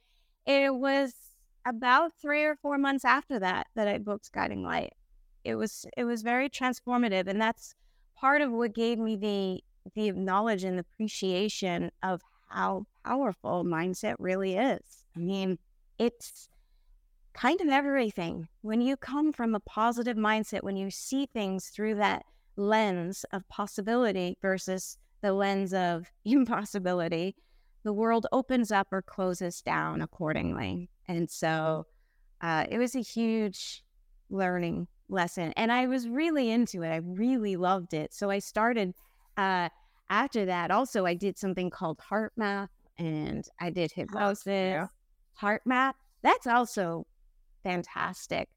it 0.47 0.75
was 0.75 1.15
about 1.67 2.13
three 2.21 2.45
or 2.45 2.57
four 2.57 2.79
months 2.79 3.05
after 3.05 3.39
that 3.39 3.67
that 3.75 3.89
I 3.89 3.99
booked 3.99 4.33
Guiding 4.33 4.63
Light. 4.63 4.93
It 5.45 5.55
was 5.55 5.87
it 5.97 6.05
was 6.05 6.23
very 6.23 6.49
transformative, 6.49 7.27
and 7.27 7.41
that's 7.41 7.75
part 8.17 8.43
of 8.43 8.53
what 8.53 8.75
gave 8.75 8.99
me 8.99 9.17
the 9.17 9.63
the 9.95 10.13
knowledge 10.13 10.65
and 10.65 10.79
appreciation 10.79 11.91
of 12.03 12.21
how 12.49 12.87
powerful 13.05 13.65
mindset 13.65 14.17
really 14.19 14.57
is. 14.57 15.05
I 15.17 15.21
mean, 15.21 15.59
it's 15.99 16.49
kind 17.33 17.61
of 17.61 17.69
everything. 17.69 18.49
When 18.63 18.81
you 18.81 18.97
come 18.97 19.33
from 19.33 19.55
a 19.55 19.61
positive 19.61 20.17
mindset, 20.17 20.63
when 20.63 20.77
you 20.77 20.91
see 20.91 21.27
things 21.27 21.69
through 21.69 21.95
that 21.97 22.25
lens 22.57 23.25
of 23.33 23.49
possibility 23.49 24.37
versus 24.43 24.99
the 25.23 25.33
lens 25.33 25.73
of 25.73 26.07
impossibility, 26.25 27.35
the 27.83 27.93
world 27.93 28.27
opens 28.33 28.71
up 28.71 28.89
or 28.93 29.01
closes 29.01 29.63
down 29.63 30.03
accordingly. 30.03 30.91
And 31.09 31.31
so 31.31 31.87
uh, 32.41 32.67
it 32.69 32.79
was 32.79 32.95
a 32.95 33.01
huge 33.01 33.83
learning 34.29 34.87
lesson. 35.11 35.53
And 35.57 35.71
I 35.73 35.87
was 35.87 36.09
really 36.09 36.51
into 36.51 36.83
it. 36.83 36.89
I 36.89 36.97
really 36.97 37.57
loved 37.57 37.95
it. 37.95 38.15
So 38.15 38.31
I 38.31 38.39
started 38.39 38.95
uh, 39.37 39.69
after 40.09 40.47
that. 40.47 40.71
Also, 40.71 41.07
I 41.07 41.15
did 41.15 41.39
something 41.39 41.71
called 41.71 41.99
heart 42.01 42.33
math 42.37 42.71
and 42.99 43.45
I 43.61 43.71
did 43.71 43.93
hypnosis, 43.93 44.47
yeah. 44.47 44.87
HeartMath. 45.41 45.95
That's 46.23 46.47
also 46.47 47.07
fantastic. 47.63 48.49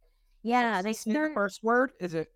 Yeah, 0.44 0.82
they 0.82 0.90
What's 0.90 1.06
the 1.06 1.32
first 1.34 1.64
word 1.64 1.92
is 2.02 2.14
it 2.14 2.28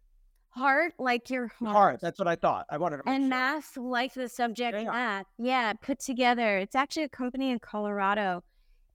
heart 0.50 0.94
like 0.98 1.30
your 1.30 1.48
heart. 1.60 1.76
heart? 1.76 2.00
That's 2.02 2.18
what 2.18 2.28
I 2.28 2.36
thought. 2.36 2.66
I 2.70 2.78
wanted 2.78 2.98
to 2.98 3.10
and 3.10 3.24
sure. 3.24 3.30
math 3.30 3.78
like 3.78 4.14
the 4.14 4.30
subject 4.30 4.78
yeah. 4.78 4.92
math 4.92 5.26
yeah 5.38 5.74
put 5.74 6.00
together 6.00 6.58
it's 6.58 6.76
actually 6.76 7.04
a 7.04 7.10
company 7.10 7.52
in 7.52 7.60
colorado 7.60 8.42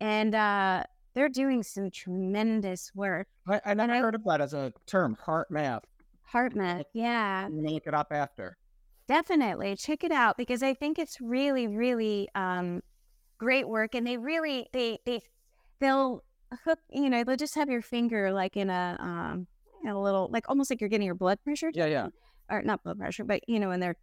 and 0.00 0.34
uh 0.34 0.82
they're 1.14 1.28
doing 1.28 1.62
some 1.62 1.90
tremendous 1.90 2.90
work 2.94 3.28
I, 3.48 3.60
I 3.64 3.74
never 3.74 3.92
I- 3.94 4.00
heard 4.00 4.14
of 4.14 4.24
that 4.24 4.40
as 4.40 4.54
a 4.54 4.72
term, 4.86 5.14
heart 5.14 5.50
math. 5.50 5.84
heart 6.22 6.54
math 6.54 6.86
yeah 6.94 7.48
look 7.50 7.86
it 7.86 7.94
up 7.94 8.08
after. 8.12 8.56
definitely 9.08 9.76
check 9.76 10.04
it 10.04 10.12
out 10.12 10.36
because 10.36 10.62
i 10.62 10.72
think 10.74 10.98
it's 10.98 11.20
really 11.20 11.66
really 11.66 12.28
um 12.34 12.80
great 13.38 13.68
work 13.68 13.94
and 13.94 14.06
they 14.06 14.16
really 14.18 14.68
they 14.72 14.98
they 15.06 15.20
they'll 15.80 16.24
hook 16.64 16.78
you 16.90 17.10
know 17.10 17.24
they'll 17.24 17.36
just 17.36 17.54
have 17.56 17.70
your 17.70 17.82
finger 17.82 18.32
like 18.32 18.56
in 18.56 18.70
a 18.70 18.96
um 19.00 19.46
in 19.84 19.90
a 19.90 20.00
little 20.00 20.28
like 20.32 20.48
almost 20.48 20.70
like 20.70 20.80
you're 20.80 20.90
getting 20.90 21.06
your 21.06 21.14
blood 21.16 21.38
pressure 21.44 21.72
Yeah, 21.74 21.86
yeah. 21.86 22.08
or 22.50 22.62
not 22.62 22.84
blood 22.84 22.98
pressure, 22.98 23.24
but 23.24 23.40
you 23.48 23.58
know, 23.60 23.70
and 23.70 23.82
they're 23.82 23.96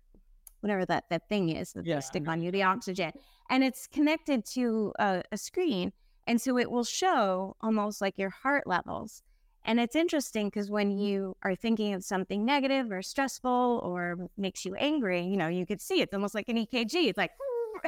whatever 0.62 0.86
that 0.86 1.06
that 1.10 1.30
thing 1.30 1.50
is 1.50 1.74
that 1.74 1.86
Yeah, 1.86 1.96
they 1.96 2.02
stick 2.02 2.28
on 2.28 2.42
you, 2.42 2.52
the 2.52 2.64
oxygen, 2.64 3.12
and 3.50 3.64
it's 3.64 3.88
connected 3.88 4.46
to 4.54 4.94
a, 5.00 5.24
a 5.32 5.38
screen, 5.38 5.94
and 6.30 6.40
so 6.40 6.60
it 6.60 6.70
will 6.70 6.84
show 6.84 7.56
almost 7.60 8.02
like 8.02 8.20
your 8.20 8.30
heart 8.30 8.68
levels. 8.68 9.24
And 9.66 9.80
it's 9.80 9.96
interesting 9.96 10.46
because 10.46 10.70
when 10.70 10.92
you 10.92 11.36
are 11.42 11.56
thinking 11.56 11.96
of 11.96 12.04
something 12.04 12.46
negative 12.46 12.92
or 12.92 13.02
stressful 13.02 13.82
or 13.84 14.30
makes 14.38 14.64
you 14.64 14.76
angry, 14.76 15.24
you 15.24 15.36
know, 15.36 15.48
you 15.48 15.66
could 15.66 15.82
see 15.82 16.02
it's 16.02 16.14
almost 16.14 16.36
like 16.36 16.48
an 16.48 16.58
EKG. 16.58 17.08
It's 17.08 17.18
like 17.18 17.32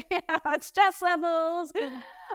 stress 0.61 1.01
levels. 1.01 1.71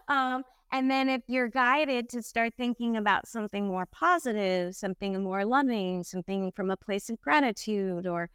Um, 0.09 0.43
and 0.73 0.91
then 0.91 1.09
if 1.09 1.23
you're 1.27 1.49
guided 1.49 2.11
to 2.11 2.23
start 2.23 2.53
thinking 2.59 2.99
about 2.99 3.27
something 3.27 3.67
more 3.67 3.87
positive, 3.87 4.77
something 4.77 5.23
more 5.23 5.47
loving, 5.47 6.05
something 6.05 6.53
from 6.53 6.71
a 6.71 6.77
place 6.77 7.09
of 7.09 7.19
gratitude, 7.23 8.07
or 8.07 8.29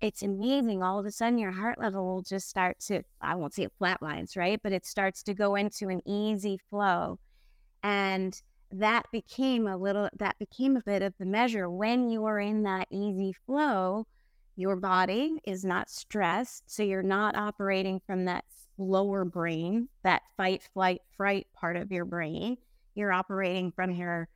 it's 0.00 0.22
amazing. 0.22 0.82
All 0.82 0.98
of 0.98 1.06
a 1.06 1.10
sudden, 1.10 1.38
your 1.38 1.52
heart 1.52 1.78
level 1.78 2.04
will 2.06 2.22
just 2.22 2.48
start 2.48 2.80
to, 2.86 3.02
I 3.20 3.34
won't 3.34 3.54
say 3.54 3.64
it 3.64 3.72
flatlines, 3.80 4.36
right? 4.36 4.60
But 4.62 4.72
it 4.72 4.86
starts 4.86 5.22
to 5.24 5.34
go 5.34 5.54
into 5.54 5.88
an 5.88 6.00
easy 6.06 6.58
flow. 6.70 7.18
And 7.82 8.40
that 8.72 9.06
became 9.12 9.66
a 9.66 9.76
little, 9.76 10.08
that 10.18 10.38
became 10.38 10.76
a 10.76 10.82
bit 10.82 11.02
of 11.02 11.14
the 11.18 11.26
measure. 11.26 11.68
When 11.68 12.08
you 12.08 12.24
are 12.24 12.40
in 12.40 12.62
that 12.62 12.88
easy 12.90 13.34
flow, 13.46 14.06
your 14.56 14.76
body 14.76 15.40
is 15.44 15.64
not 15.64 15.90
stressed. 15.90 16.64
So 16.66 16.82
you're 16.82 17.02
not 17.02 17.36
operating 17.36 18.00
from 18.06 18.24
that 18.26 18.44
lower 18.78 19.24
brain, 19.24 19.88
that 20.02 20.22
fight, 20.36 20.62
flight, 20.72 21.02
fright 21.16 21.46
part 21.54 21.76
of 21.76 21.92
your 21.92 22.04
brain. 22.04 22.56
You're 22.94 23.12
operating 23.12 23.72
from 23.72 23.90
your 23.90 24.28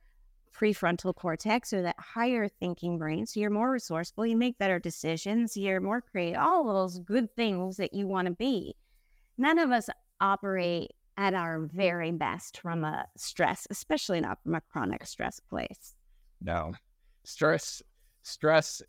prefrontal 0.55 1.13
cortex 1.13 1.73
or 1.73 1.81
that 1.81 1.95
higher 1.99 2.47
thinking 2.47 2.97
brain. 2.97 3.25
So 3.25 3.39
you're 3.39 3.49
more 3.49 3.71
resourceful, 3.71 4.25
you 4.25 4.37
make 4.37 4.57
better 4.57 4.79
decisions, 4.79 5.57
you're 5.57 5.81
more 5.81 6.01
creative, 6.01 6.39
all 6.39 6.63
those 6.65 6.99
good 6.99 7.35
things 7.35 7.77
that 7.77 7.93
you 7.93 8.07
want 8.07 8.27
to 8.27 8.33
be. 8.33 8.75
None 9.37 9.59
of 9.59 9.71
us 9.71 9.89
operate 10.21 10.91
at 11.17 11.33
our 11.33 11.59
very 11.73 12.11
best 12.11 12.59
from 12.59 12.83
a 12.83 13.05
stress, 13.17 13.67
especially 13.69 14.21
not 14.21 14.41
from 14.43 14.55
a 14.55 14.61
chronic 14.61 15.05
stress 15.05 15.39
place. 15.39 15.95
No. 16.41 16.73
Stress 17.23 17.81
stress 18.23 18.81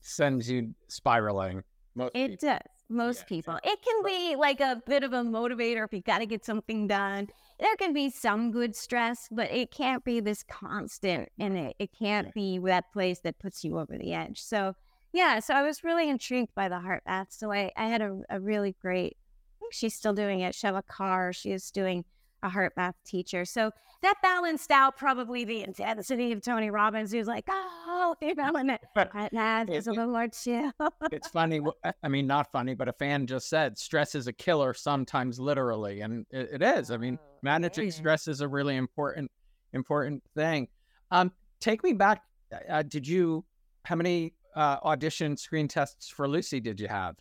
sends 0.00 0.50
you 0.50 0.74
spiraling. 0.88 1.62
Most 1.94 2.12
It 2.14 2.30
people. 2.30 2.48
does. 2.48 2.79
Most 2.90 3.20
Yeah, 3.20 3.24
people. 3.28 3.58
It 3.62 3.78
can 3.82 4.02
be 4.04 4.34
like 4.36 4.60
a 4.60 4.82
bit 4.84 5.04
of 5.04 5.12
a 5.12 5.22
motivator 5.22 5.84
if 5.84 5.92
you 5.92 6.02
got 6.02 6.18
to 6.18 6.26
get 6.26 6.44
something 6.44 6.88
done. 6.88 7.28
There 7.60 7.76
can 7.76 7.92
be 7.92 8.10
some 8.10 8.50
good 8.50 8.74
stress, 8.74 9.28
but 9.30 9.50
it 9.50 9.70
can't 9.70 10.04
be 10.04 10.18
this 10.20 10.42
constant 10.42 11.28
and 11.38 11.56
it, 11.56 11.76
it 11.78 11.90
can't 11.96 12.26
Yeah. 12.28 12.32
be 12.34 12.58
that 12.66 12.92
place 12.92 13.20
that 13.20 13.38
puts 13.38 13.62
you 13.62 13.78
over 13.78 13.96
the 13.96 14.12
edge. 14.12 14.40
So, 14.42 14.74
yeah, 15.12 15.38
so 15.38 15.54
I 15.54 15.62
was 15.62 15.84
really 15.84 16.08
intrigued 16.08 16.54
by 16.54 16.68
the 16.68 16.80
heart 16.80 17.02
math. 17.06 17.32
So 17.32 17.52
I, 17.52 17.70
I 17.76 17.86
had 17.86 18.02
a, 18.02 18.22
a 18.28 18.40
really 18.40 18.74
great, 18.82 19.16
I 19.16 19.54
think 19.60 19.72
she's 19.72 19.94
still 19.94 20.12
doing 20.14 20.40
it. 20.40 20.54
Sheva 20.54 20.82
Carr, 20.86 21.32
she 21.32 21.52
is 21.52 21.70
doing 21.70 22.04
a 22.42 22.48
heart 22.48 22.72
math 22.76 22.94
teacher. 23.04 23.44
So 23.44 23.70
that 24.02 24.14
balanced 24.22 24.70
out 24.70 24.96
probably 24.96 25.44
the 25.44 25.62
intensity 25.62 26.32
of 26.32 26.40
Tony 26.40 26.70
Robbins, 26.70 27.12
who's 27.12 27.26
like, 27.26 27.44
oh, 27.48 28.14
and 28.20 28.70
it, 28.70 28.80
heart 28.94 29.32
math 29.32 29.68
is 29.68 29.86
a 29.86 29.90
little 29.92 30.10
more 30.12 30.28
chill. 30.28 30.72
it's 31.12 31.28
funny. 31.28 31.60
I- 32.02 32.08
mean, 32.08 32.26
not 32.26 32.50
funny, 32.50 32.74
but 32.74 32.88
a 32.88 32.92
fan 32.94 33.26
just 33.26 33.48
said 33.48 33.76
stress 33.78 34.14
is 34.14 34.26
a 34.26 34.32
killer, 34.32 34.72
sometimes 34.74 35.38
literally, 35.38 36.00
and 36.00 36.24
it, 36.30 36.48
it 36.54 36.62
is. 36.62 36.90
I 36.90 36.96
mean, 36.96 37.18
Oh, 37.20 37.26
managing 37.42 37.84
yeah. 37.86 37.90
stress 37.90 38.26
is 38.26 38.40
a 38.40 38.48
really 38.48 38.76
important, 38.76 39.30
important 39.72 40.22
thing. 40.34 40.68
Um, 41.10 41.32
take 41.60 41.82
me 41.84 41.92
back. 41.92 42.22
Uh, 42.68 42.82
did 42.82 43.06
you? 43.06 43.44
How 43.84 43.96
many 43.96 44.34
uh, 44.56 44.78
audition 44.82 45.36
screen 45.36 45.68
tests 45.68 46.08
for 46.08 46.26
Lucy 46.28 46.58
did 46.60 46.80
you 46.80 46.88
have? 46.88 47.16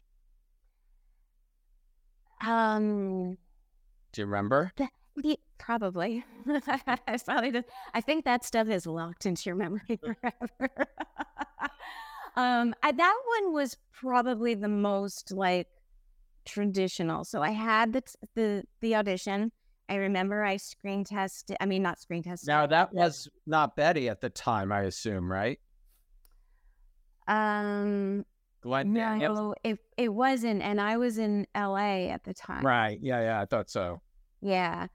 Um, 2.45 3.37
Do 4.13 4.21
you 4.21 4.25
remember? 4.25 4.71
Probably. 5.57 6.23
I 6.47 7.17
probably 7.25 7.51
just, 7.51 7.67
I 7.93 8.01
think 8.01 8.25
that 8.25 8.43
stuff 8.45 8.69
is 8.69 8.85
locked 8.87 9.25
into 9.25 9.43
your 9.45 9.55
memory 9.55 9.99
forever. 10.01 10.87
um, 12.35 12.73
I, 12.81 12.91
that 12.91 13.15
one 13.41 13.53
was 13.53 13.77
probably 13.91 14.55
the 14.55 14.69
most 14.69 15.31
like 15.31 15.67
traditional. 16.45 17.23
So 17.23 17.41
I 17.41 17.51
had 17.51 17.93
the 17.93 18.01
t- 18.01 18.13
the 18.35 18.63
the 18.81 18.95
audition. 18.95 19.51
I 19.89 19.95
remember 19.95 20.43
I 20.43 20.57
screen 20.57 21.03
tested. 21.03 21.57
I 21.59 21.65
mean, 21.65 21.83
not 21.83 21.99
screen 21.99 22.23
tested. 22.23 22.47
Now 22.47 22.67
that 22.67 22.93
was 22.93 23.27
not 23.45 23.75
Betty 23.75 24.09
at 24.09 24.21
the 24.21 24.29
time, 24.29 24.71
I 24.71 24.81
assume, 24.81 25.31
right? 25.31 25.59
Um, 27.27 28.25
Glenn. 28.61 28.93
No, 28.93 29.53
it 29.63 29.79
it 29.97 30.09
wasn't, 30.09 30.61
and 30.61 30.81
I 30.81 30.97
was 30.97 31.17
in 31.17 31.45
L.A. 31.55 32.09
at 32.09 32.23
the 32.23 32.33
time. 32.33 32.65
Right. 32.65 32.99
Yeah. 33.01 33.21
Yeah. 33.21 33.41
I 33.41 33.45
thought 33.45 33.69
so. 33.69 34.01
Yeah. 34.41 34.87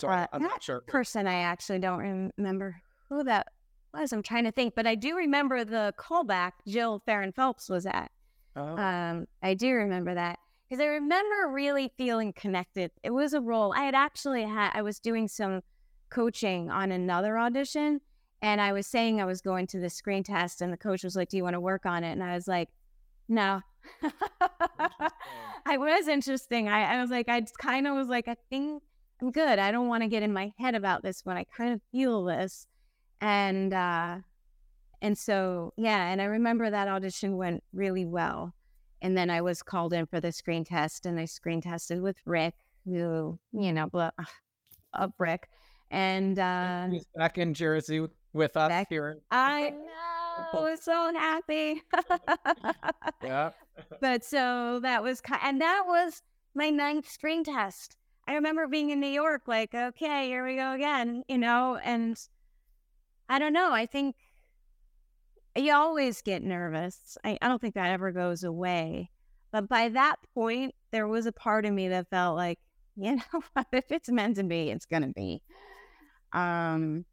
So 0.00 0.08
Uh, 0.08 0.26
I'm 0.32 0.42
not 0.42 0.52
that 0.52 0.62
sure. 0.62 0.80
person 0.82 1.26
I 1.26 1.40
actually 1.40 1.78
don't 1.78 2.32
remember 2.38 2.80
who 3.08 3.22
that 3.24 3.48
was. 3.92 4.12
I'm 4.12 4.22
trying 4.22 4.44
to 4.44 4.52
think, 4.52 4.74
but 4.74 4.86
I 4.86 4.94
do 4.94 5.16
remember 5.16 5.64
the 5.64 5.92
callback 5.98 6.52
Jill 6.66 7.02
Farren 7.04 7.32
Phelps 7.32 7.68
was 7.68 7.86
at. 7.86 8.10
Oh. 8.56 8.76
Um, 8.76 9.26
I 9.42 9.54
do 9.54 9.72
remember 9.72 10.14
that 10.14 10.38
because 10.68 10.80
I 10.82 10.86
remember 10.86 11.48
really 11.52 11.92
feeling 11.98 12.32
connected. 12.32 12.90
It 13.02 13.10
was 13.10 13.34
a 13.34 13.40
role 13.40 13.72
I 13.76 13.84
had 13.84 13.94
actually 13.94 14.42
had. 14.44 14.70
I 14.74 14.82
was 14.82 14.98
doing 14.98 15.28
some 15.28 15.60
coaching 16.08 16.70
on 16.70 16.90
another 16.92 17.38
audition, 17.38 18.00
and 18.42 18.60
I 18.60 18.72
was 18.72 18.86
saying 18.86 19.20
I 19.20 19.24
was 19.26 19.40
going 19.40 19.66
to 19.68 19.80
the 19.80 19.90
screen 19.90 20.22
test, 20.24 20.62
and 20.62 20.72
the 20.72 20.76
coach 20.76 21.04
was 21.04 21.14
like, 21.14 21.28
"Do 21.28 21.36
you 21.36 21.42
want 21.44 21.54
to 21.54 21.60
work 21.60 21.86
on 21.86 22.04
it?" 22.04 22.12
And 22.12 22.24
I 22.24 22.34
was 22.34 22.48
like, 22.48 22.68
"No." 23.28 23.60
I 25.66 25.76
was 25.76 26.08
interesting. 26.08 26.68
I, 26.68 26.96
I 26.96 27.00
was 27.00 27.10
like, 27.10 27.28
I 27.28 27.42
kind 27.58 27.86
of 27.86 27.94
was 27.94 28.08
like, 28.08 28.28
I 28.28 28.36
think 28.48 28.82
I'm 29.20 29.30
good. 29.30 29.58
I 29.58 29.70
don't 29.70 29.88
want 29.88 30.02
to 30.02 30.08
get 30.08 30.22
in 30.22 30.32
my 30.32 30.52
head 30.58 30.74
about 30.74 31.02
this 31.02 31.24
one. 31.24 31.36
I 31.36 31.44
kind 31.44 31.72
of 31.74 31.80
feel 31.92 32.24
this. 32.24 32.66
And 33.20 33.72
uh 33.74 34.18
and 35.02 35.16
so 35.16 35.72
yeah, 35.76 36.06
and 36.08 36.20
I 36.22 36.24
remember 36.24 36.70
that 36.70 36.88
audition 36.88 37.36
went 37.36 37.62
really 37.72 38.06
well. 38.06 38.54
And 39.02 39.16
then 39.16 39.30
I 39.30 39.40
was 39.42 39.62
called 39.62 39.92
in 39.92 40.06
for 40.06 40.20
the 40.20 40.32
screen 40.32 40.64
test 40.64 41.06
and 41.06 41.18
I 41.18 41.24
screen 41.24 41.60
tested 41.60 42.00
with 42.00 42.16
Rick, 42.24 42.54
who, 42.84 43.38
you 43.52 43.72
know, 43.72 43.88
blah, 43.88 44.10
up 44.94 45.12
Rick. 45.18 45.48
And 45.90 46.38
uh 46.38 46.88
He's 46.90 47.06
back 47.14 47.36
in 47.36 47.52
Jersey 47.52 48.06
with 48.32 48.56
us 48.56 48.68
Back- 48.68 48.88
here. 48.88 49.18
I 49.30 49.70
know 49.70 50.60
I 50.60 50.70
was 50.70 50.82
so 50.82 51.12
happy. 51.12 51.82
Yeah. 53.22 53.50
but 54.00 54.24
so 54.24 54.80
that 54.80 55.02
was 55.02 55.20
and 55.42 55.60
that 55.60 55.82
was 55.86 56.22
my 56.54 56.70
ninth 56.70 57.08
screen 57.10 57.44
test 57.44 57.96
i 58.30 58.34
remember 58.34 58.68
being 58.68 58.90
in 58.90 59.00
new 59.00 59.08
york 59.08 59.42
like 59.46 59.74
okay 59.74 60.28
here 60.28 60.46
we 60.46 60.54
go 60.54 60.72
again 60.72 61.24
you 61.28 61.36
know 61.36 61.76
and 61.82 62.16
i 63.28 63.38
don't 63.38 63.52
know 63.52 63.72
i 63.72 63.86
think 63.86 64.14
you 65.56 65.74
always 65.74 66.22
get 66.22 66.42
nervous 66.42 67.18
I, 67.24 67.36
I 67.42 67.48
don't 67.48 67.60
think 67.60 67.74
that 67.74 67.90
ever 67.90 68.12
goes 68.12 68.44
away 68.44 69.10
but 69.50 69.68
by 69.68 69.88
that 69.88 70.16
point 70.32 70.74
there 70.92 71.08
was 71.08 71.26
a 71.26 71.32
part 71.32 71.66
of 71.66 71.72
me 71.72 71.88
that 71.88 72.08
felt 72.08 72.36
like 72.36 72.60
you 72.96 73.16
know 73.16 73.22
what, 73.54 73.66
if 73.72 73.90
it's 73.90 74.08
meant 74.08 74.36
to 74.36 74.44
be 74.44 74.70
it's 74.70 74.86
gonna 74.86 75.08
be 75.08 75.42
um 76.32 77.04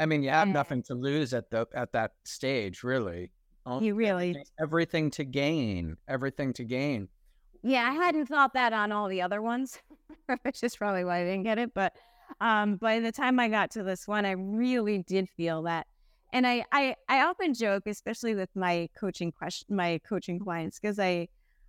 I 0.00 0.06
mean, 0.06 0.22
you 0.22 0.30
have 0.30 0.44
And- 0.44 0.52
nothing 0.54 0.84
to 0.84 0.94
lose 0.94 1.34
at 1.34 1.50
the 1.50 1.66
at 1.74 1.90
that 1.92 2.12
stage, 2.24 2.84
really. 2.84 3.32
You 3.80 3.96
really 3.96 4.36
everything 4.60 5.10
to 5.10 5.24
gain, 5.24 5.96
everything 6.06 6.52
to 6.52 6.62
gain. 6.64 7.08
Yeah, 7.62 7.88
I 7.88 7.92
hadn't 7.92 8.26
thought 8.26 8.54
that 8.54 8.72
on 8.72 8.92
all 8.92 9.08
the 9.08 9.22
other 9.22 9.42
ones, 9.42 9.78
which 10.42 10.62
is 10.62 10.76
probably 10.76 11.04
why 11.04 11.20
I 11.20 11.24
didn't 11.24 11.42
get 11.42 11.58
it. 11.58 11.74
But 11.74 11.94
um, 12.40 12.76
by 12.76 13.00
the 13.00 13.12
time 13.12 13.40
I 13.40 13.48
got 13.48 13.70
to 13.72 13.82
this 13.82 14.06
one, 14.06 14.24
I 14.24 14.32
really 14.32 14.98
did 14.98 15.28
feel 15.28 15.62
that 15.62 15.86
and 16.32 16.46
I, 16.46 16.64
I 16.72 16.94
I 17.08 17.22
often 17.22 17.54
joke, 17.54 17.86
especially 17.86 18.34
with 18.34 18.50
my 18.54 18.88
coaching 18.98 19.32
question, 19.32 19.74
my 19.74 20.00
coaching 20.06 20.38
clients, 20.38 20.78
because 20.78 20.98
I 20.98 21.28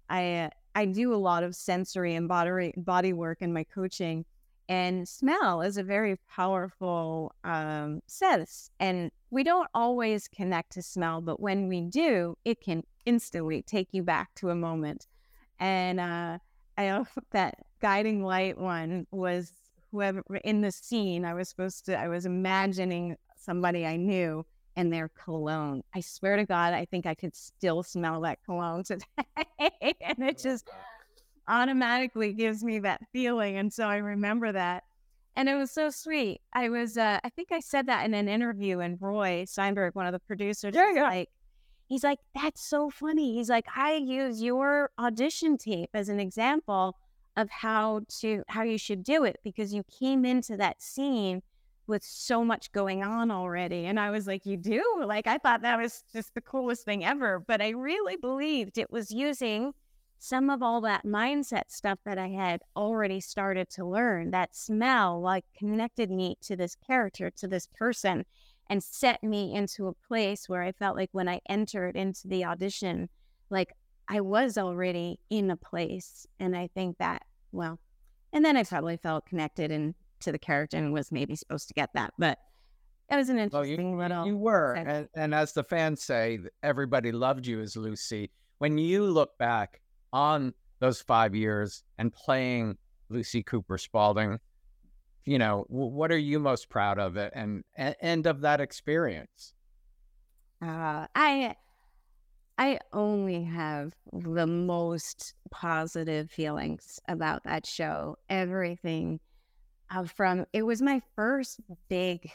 I 0.10 0.49
I 0.75 0.86
do 0.86 1.13
a 1.13 1.17
lot 1.17 1.43
of 1.43 1.56
sensory 1.56 2.15
and 2.15 2.28
body 2.28 2.73
body 2.78 3.13
work 3.13 3.41
in 3.41 3.54
my 3.54 3.63
coaching, 3.63 4.25
and 4.67 5.08
smell 5.08 5.62
is 5.62 5.78
a 5.78 5.84
very 5.84 6.17
powerful 6.30 7.34
um, 7.43 8.02
sense. 8.08 8.69
And 8.80 9.12
we 9.32 9.43
don't 9.43 9.69
always 9.73 10.28
connect 10.28 10.73
to 10.73 10.82
smell, 10.82 11.21
but 11.21 11.39
when 11.39 11.67
we 11.67 11.82
do, 11.82 12.36
it 12.45 12.62
can 12.62 12.84
instantly 13.06 13.62
take 13.62 13.89
you 13.91 14.04
back 14.04 14.30
to 14.36 14.49
a 14.49 14.56
moment. 14.56 15.08
And 15.60 16.00
uh, 16.00 16.38
I 16.78 17.04
that 17.32 17.56
guiding 17.82 18.24
light 18.24 18.58
one 18.58 19.08
was 19.12 19.52
whoever 19.91 20.24
in 20.43 20.62
the 20.62 20.72
scene. 20.72 21.26
I 21.26 21.34
was 21.34 21.50
supposed 21.50 21.86
to. 21.86 21.98
I 21.98 22.08
was 22.08 22.26
imagining 22.26 23.17
somebody 23.36 23.86
I 23.86 23.95
knew 23.95 24.45
and 24.76 24.93
their 24.93 25.10
cologne. 25.10 25.84
I 25.93 26.00
swear 26.00 26.38
to 26.38 26.45
God, 26.45 26.74
I 26.74 26.86
think 26.86 27.06
I 27.06 27.13
could 27.13 27.36
still 27.36 27.84
smell 27.84 28.22
that 28.22 28.39
cologne 28.45 28.84
today. 28.86 29.06
and 29.58 30.19
it 30.19 30.38
just 30.38 30.69
automatically 31.48 32.32
gives 32.32 32.63
me 32.63 32.80
that 32.80 33.02
feeling. 33.12 33.58
And 33.58 33.74
so 33.74 33.88
I 33.88 33.98
remember 33.98 34.52
that. 34.52 34.84
And 35.36 35.50
it 35.50 35.56
was 35.56 35.72
so 35.72 35.89
sweet. 35.89 36.41
I 36.54 36.69
was, 36.69 36.98
uh, 36.98 37.19
I 37.24 37.30
think 37.30 37.52
I 37.52 37.60
said 37.60 37.88
that 37.88 38.06
in 38.06 38.13
an 38.13 38.28
interview, 38.28 38.80
and 38.80 38.98
Roy 39.02 39.45
Steinberg, 39.45 39.95
one 39.95 40.06
of 40.06 40.12
the 40.12 40.19
producers, 40.19 40.74
yeah, 40.76 40.93
yeah. 40.93 41.04
like, 41.04 41.30
he's 41.89 42.04
like, 42.04 42.19
that's 42.34 42.63
so 42.63 42.89
funny. 42.89 43.34
He's 43.34 43.49
like, 43.49 43.65
I 43.75 43.95
use 43.95 44.41
your 44.41 44.91
audition 44.97 45.58
tape 45.58 45.89
as 45.93 46.08
an 46.08 46.19
example 46.19 46.95
of 47.36 47.49
how 47.49 48.02
to, 48.19 48.43
how 48.47 48.62
you 48.63 48.78
should 48.78 49.04
do 49.04 49.23
it 49.23 49.38
because 49.43 49.73
you 49.73 49.84
came 49.99 50.23
into 50.23 50.56
that 50.58 50.82
scene 50.82 51.41
with 51.88 52.04
so 52.04 52.45
much 52.45 52.71
going 52.71 53.04
on 53.04 53.32
already. 53.32 53.86
And 53.88 53.99
I 53.99 54.12
was 54.12 54.28
like, 54.28 54.45
You 54.45 54.56
do? 54.56 54.84
Like, 55.04 55.28
I 55.28 55.39
thought 55.39 55.63
that 55.63 55.80
was 55.80 56.04
just 56.13 56.34
the 56.36 56.41
coolest 56.41 56.86
thing 56.86 57.04
ever. 57.04 57.39
But 57.39 57.62
I 57.62 57.69
really 57.69 58.15
believed 58.15 58.78
it 58.78 58.91
was 58.91 59.12
using 59.12 59.73
some 60.19 60.49
of 60.49 60.62
all 60.62 60.82
that 60.82 61.06
mindset 61.06 61.63
stuff 61.69 61.97
that 62.06 62.17
I 62.17 62.28
had 62.28 62.62
already 62.75 63.19
started 63.19 63.69
to 63.71 63.86
learn. 63.86 64.32
That 64.32 64.56
smell, 64.56 65.19
like, 65.19 65.45
connected 65.58 66.12
me 66.12 66.36
to 66.41 66.56
this 66.56 66.75
character, 66.75 67.32
to 67.38 67.47
this 67.47 67.67
person, 67.67 68.25
and 68.69 68.84
set 68.84 69.23
me 69.23 69.53
into 69.53 69.88
a 69.88 69.93
place 69.93 70.47
where 70.47 70.62
I 70.62 70.71
felt 70.71 70.95
like 70.95 71.10
when 71.12 71.27
I 71.27 71.41
entered 71.49 71.95
into 71.95 72.27
the 72.27 72.45
audition, 72.45 73.10
like 73.49 73.73
I 74.08 74.21
was 74.21 74.58
already 74.58 75.19
in 75.29 75.49
a 75.51 75.58
place. 75.58 76.27
And 76.39 76.55
I 76.55 76.69
think 76.73 76.97
that, 76.99 77.23
well, 77.51 77.79
and 78.32 78.45
then 78.45 78.55
I 78.58 78.63
probably 78.63 78.97
felt 78.97 79.25
connected 79.25 79.71
and 79.71 79.95
to 80.21 80.32
the 80.32 80.39
character 80.39 80.77
and 80.77 80.93
was 80.93 81.12
maybe 81.12 81.36
supposed 81.36 81.67
to 81.69 81.73
get 81.73 81.89
that. 81.93 82.13
But 82.17 82.38
it 83.10 83.15
was 83.15 83.29
an 83.29 83.39
interesting 83.39 83.97
well, 83.97 84.08
you, 84.08 84.15
little. 84.15 84.27
You 84.27 84.38
were, 84.38 84.73
and, 84.73 85.08
and, 85.15 85.34
as 85.34 85.53
the 85.53 85.63
fans 85.63 86.03
say, 86.03 86.39
everybody 86.62 87.12
loved 87.12 87.47
you 87.47 87.60
as 87.62 87.75
Lucy. 87.75 88.29
When 88.60 88.77
you 88.77 89.05
look 89.05 89.38
back 89.39 89.82
on 90.13 90.53
those 90.79 91.01
five 91.01 91.34
years 91.34 91.84
and 91.97 92.13
playing 92.13 92.77
Lucy 93.10 93.41
Cooper 93.41 93.79
Spaulding, 93.79 94.39
you 95.25 95.38
know, 95.38 95.65
what 95.69 96.12
are 96.12 96.17
you 96.17 96.39
most 96.39 96.69
proud 96.69 96.99
of 96.99 97.17
it 97.17 97.32
and, 97.36 97.63
and 97.75 98.25
of 98.25 98.41
that 98.41 98.62
experience? 98.62 99.53
Uh, 100.62 101.08
I 101.15 101.55
I 102.58 102.79
only 102.91 103.43
have 103.43 103.93
the 104.12 104.45
most 104.45 105.34
positive 105.49 106.29
feelings 106.29 106.99
about 107.08 107.45
that 107.45 107.65
show. 107.65 108.17
Everything 108.27 109.21
uh, 109.89 110.03
from 110.03 110.45
it 110.51 110.63
was 110.63 110.82
my 110.82 111.01
first 111.15 111.62
big 111.89 112.29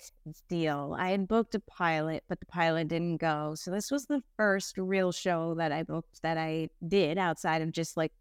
deal. 0.48 0.96
I 0.98 1.10
had 1.10 1.28
booked 1.28 1.54
a 1.54 1.60
pilot, 1.60 2.24
but 2.26 2.40
the 2.40 2.46
pilot 2.46 2.88
didn't 2.88 3.18
go. 3.18 3.54
So 3.54 3.70
this 3.70 3.90
was 3.90 4.06
the 4.06 4.22
first 4.38 4.78
real 4.78 5.12
show 5.12 5.54
that 5.56 5.72
I 5.72 5.82
booked 5.82 6.22
that 6.22 6.38
I 6.38 6.70
did 6.88 7.18
outside 7.18 7.60
of 7.60 7.70
just 7.70 7.96
like 7.96 8.12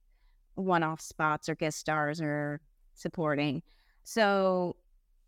one-off 0.56 1.00
spots 1.00 1.48
or 1.48 1.56
guest 1.56 1.80
stars 1.80 2.20
or 2.20 2.60
supporting. 2.96 3.64
So 4.04 4.76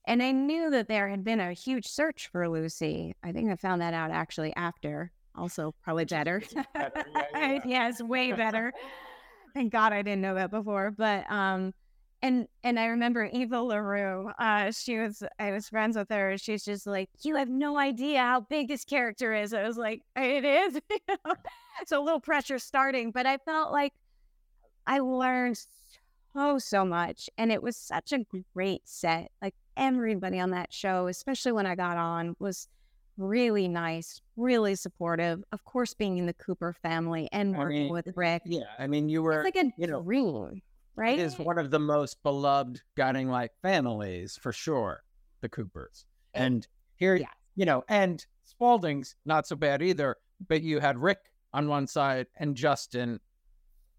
and 0.07 0.21
I 0.21 0.31
knew 0.31 0.69
that 0.69 0.87
there 0.87 1.09
had 1.09 1.23
been 1.23 1.39
a 1.39 1.53
huge 1.53 1.87
search 1.87 2.29
for 2.31 2.47
Lucy. 2.47 3.15
I 3.23 3.31
think 3.31 3.49
I 3.51 3.55
found 3.55 3.81
that 3.81 3.93
out 3.93 4.11
actually 4.11 4.55
after. 4.55 5.11
Also 5.35 5.73
probably 5.83 6.05
better. 6.05 6.41
better. 6.73 7.05
Yeah, 7.15 7.51
yeah. 7.51 7.59
yes, 7.65 8.01
way 8.01 8.31
better. 8.31 8.71
Thank 9.53 9.71
God 9.71 9.93
I 9.93 10.01
didn't 10.01 10.21
know 10.21 10.35
that 10.35 10.51
before. 10.51 10.91
But 10.91 11.29
um 11.31 11.73
and 12.21 12.47
and 12.63 12.79
I 12.79 12.85
remember 12.85 13.29
Eva 13.31 13.61
LaRue, 13.61 14.31
uh, 14.39 14.71
she 14.71 14.97
was 14.97 15.21
I 15.39 15.51
was 15.51 15.69
friends 15.69 15.97
with 15.97 16.09
her. 16.09 16.37
She's 16.37 16.63
just 16.63 16.87
like, 16.87 17.09
you 17.21 17.35
have 17.35 17.49
no 17.49 17.77
idea 17.77 18.19
how 18.19 18.41
big 18.41 18.67
this 18.67 18.85
character 18.85 19.33
is. 19.33 19.53
I 19.53 19.63
was 19.63 19.77
like, 19.77 20.01
it 20.15 20.45
is. 20.45 20.79
so 21.85 22.01
a 22.01 22.03
little 22.03 22.19
pressure 22.19 22.57
starting, 22.57 23.11
but 23.11 23.25
I 23.25 23.37
felt 23.37 23.71
like 23.71 23.93
I 24.87 24.99
learned 24.99 25.59
so 26.35 26.59
so 26.59 26.85
much, 26.85 27.29
and 27.37 27.51
it 27.51 27.61
was 27.61 27.77
such 27.77 28.11
a 28.11 28.25
great 28.53 28.81
set. 28.85 29.31
Like 29.41 29.55
everybody 29.77 30.39
on 30.39 30.51
that 30.51 30.73
show, 30.73 31.07
especially 31.07 31.53
when 31.53 31.65
I 31.65 31.75
got 31.75 31.97
on, 31.97 32.35
was 32.39 32.67
really 33.17 33.67
nice, 33.67 34.21
really 34.35 34.75
supportive. 34.75 35.43
Of 35.51 35.63
course, 35.63 35.93
being 35.93 36.17
in 36.17 36.25
the 36.25 36.33
Cooper 36.33 36.73
family 36.73 37.29
and 37.31 37.57
working 37.57 37.77
I 37.77 37.83
mean, 37.83 37.93
with 37.93 38.09
Rick. 38.15 38.43
Yeah, 38.45 38.63
I 38.77 38.87
mean, 38.87 39.09
you 39.09 39.23
were 39.23 39.41
it's 39.41 39.55
like 39.55 39.65
a 39.65 39.71
you 39.77 39.87
know, 39.87 40.01
dream 40.01 40.61
right? 40.95 41.19
It 41.19 41.21
is 41.21 41.37
one 41.37 41.57
of 41.57 41.71
the 41.71 41.79
most 41.79 42.21
beloved 42.23 42.81
guiding 42.95 43.29
light 43.29 43.51
families 43.61 44.37
for 44.41 44.51
sure, 44.51 45.03
the 45.41 45.49
Coopers. 45.49 46.05
And 46.33 46.67
here, 46.95 47.15
yeah. 47.15 47.27
you 47.55 47.65
know, 47.65 47.83
and 47.87 48.25
Spaulding's 48.43 49.15
not 49.25 49.47
so 49.47 49.55
bad 49.55 49.81
either, 49.81 50.17
but 50.47 50.61
you 50.61 50.79
had 50.79 50.97
Rick 50.97 51.19
on 51.53 51.67
one 51.67 51.87
side 51.87 52.27
and 52.37 52.55
Justin 52.55 53.19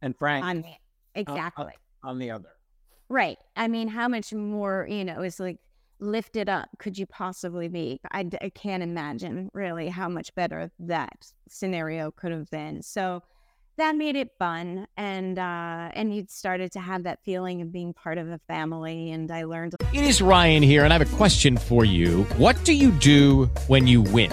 and 0.03 0.16
Frank 0.16 0.44
on 0.44 0.64
exactly 1.14 1.64
on, 1.64 1.72
on 2.07 2.19
the 2.19 2.31
other. 2.31 2.51
Right. 3.09 3.38
I 3.57 3.69
mean, 3.69 3.88
how 3.88 4.09
much 4.09 4.33
more, 4.33 4.87
you 4.88 5.05
know, 5.05 5.23
is 5.23 5.38
like 5.38 5.59
lifted 5.99 6.49
up 6.49 6.69
could 6.79 6.97
you 6.97 7.07
possibly 7.07 7.69
be? 7.69 8.01
I, 8.11 8.29
I 8.40 8.51
can't 8.51 8.83
imagine 8.83 9.51
really 9.53 9.88
how 9.88 10.09
much 10.09 10.35
better 10.35 10.71
that 10.81 11.31
scenario 11.49 12.11
could 12.11 12.33
have 12.33 12.51
been. 12.51 12.83
So, 12.83 13.23
that 13.79 13.95
made 13.95 14.16
it 14.16 14.31
fun 14.38 14.87
and 14.97 15.38
uh 15.38 15.90
and 15.92 16.14
you 16.14 16.25
started 16.29 16.73
to 16.73 16.81
have 16.81 17.03
that 17.03 17.23
feeling 17.25 17.61
of 17.61 17.71
being 17.71 17.92
part 17.92 18.16
of 18.16 18.29
a 18.29 18.38
family 18.49 19.11
and 19.11 19.31
i 19.31 19.45
learned 19.45 19.75
it 19.92 20.03
is 20.03 20.23
ryan 20.23 20.62
here 20.62 20.83
and 20.83 20.95
i 20.95 20.99
have 20.99 21.07
a 21.07 21.16
question 21.16 21.59
for 21.59 21.85
you 21.85 22.23
what 22.38 22.57
do 22.64 22.73
you 22.73 22.90
do 22.92 23.45
when 23.66 23.87
you 23.87 24.01
win 24.01 24.33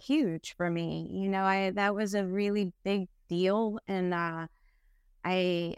huge 0.00 0.54
for 0.56 0.70
me. 0.70 1.08
You 1.10 1.28
know, 1.28 1.42
I 1.42 1.70
that 1.70 1.94
was 1.94 2.14
a 2.14 2.24
really 2.24 2.72
big 2.84 3.08
deal, 3.28 3.78
and 3.88 4.14
uh, 4.14 4.46
I 5.24 5.76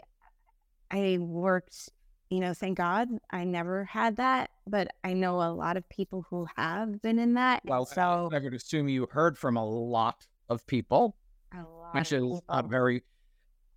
I 0.91 1.17
worked. 1.19 1.89
You 2.29 2.39
know, 2.39 2.53
thank 2.55 2.77
God 2.77 3.09
I 3.29 3.43
never 3.43 3.83
had 3.85 4.15
that, 4.17 4.49
but 4.65 4.87
I 5.03 5.13
know 5.13 5.35
a 5.41 5.53
lot 5.53 5.77
of 5.77 5.87
people 5.89 6.25
who 6.29 6.47
have 6.55 6.99
been 7.01 7.19
in 7.19 7.35
that. 7.35 7.61
Well, 7.63 7.85
so 7.85 8.29
I 8.33 8.39
would 8.39 8.53
assume 8.55 8.89
you 8.89 9.07
heard 9.11 9.37
from 9.37 9.55
a 9.55 9.65
lot 9.65 10.25
of 10.49 10.65
people. 10.65 11.15
A 11.53 11.57
lot 11.57 11.95
Actually, 11.95 12.39
a 12.49 12.63
very, 12.63 13.03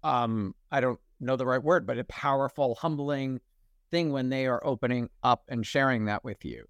um, 0.03 0.55
I 0.73 0.81
don't 0.81 0.99
know 1.21 1.37
the 1.37 1.45
right 1.45 1.63
word, 1.63 1.87
but 1.87 1.99
a 1.99 2.05
powerful, 2.05 2.77
humbling 2.77 3.43
thing 3.91 4.11
when 4.11 4.31
they 4.31 4.47
are 4.47 4.65
opening 4.65 5.11
up 5.23 5.45
and 5.49 5.67
sharing 5.67 6.07
that 6.07 6.25
with 6.25 6.43
you 6.43 6.67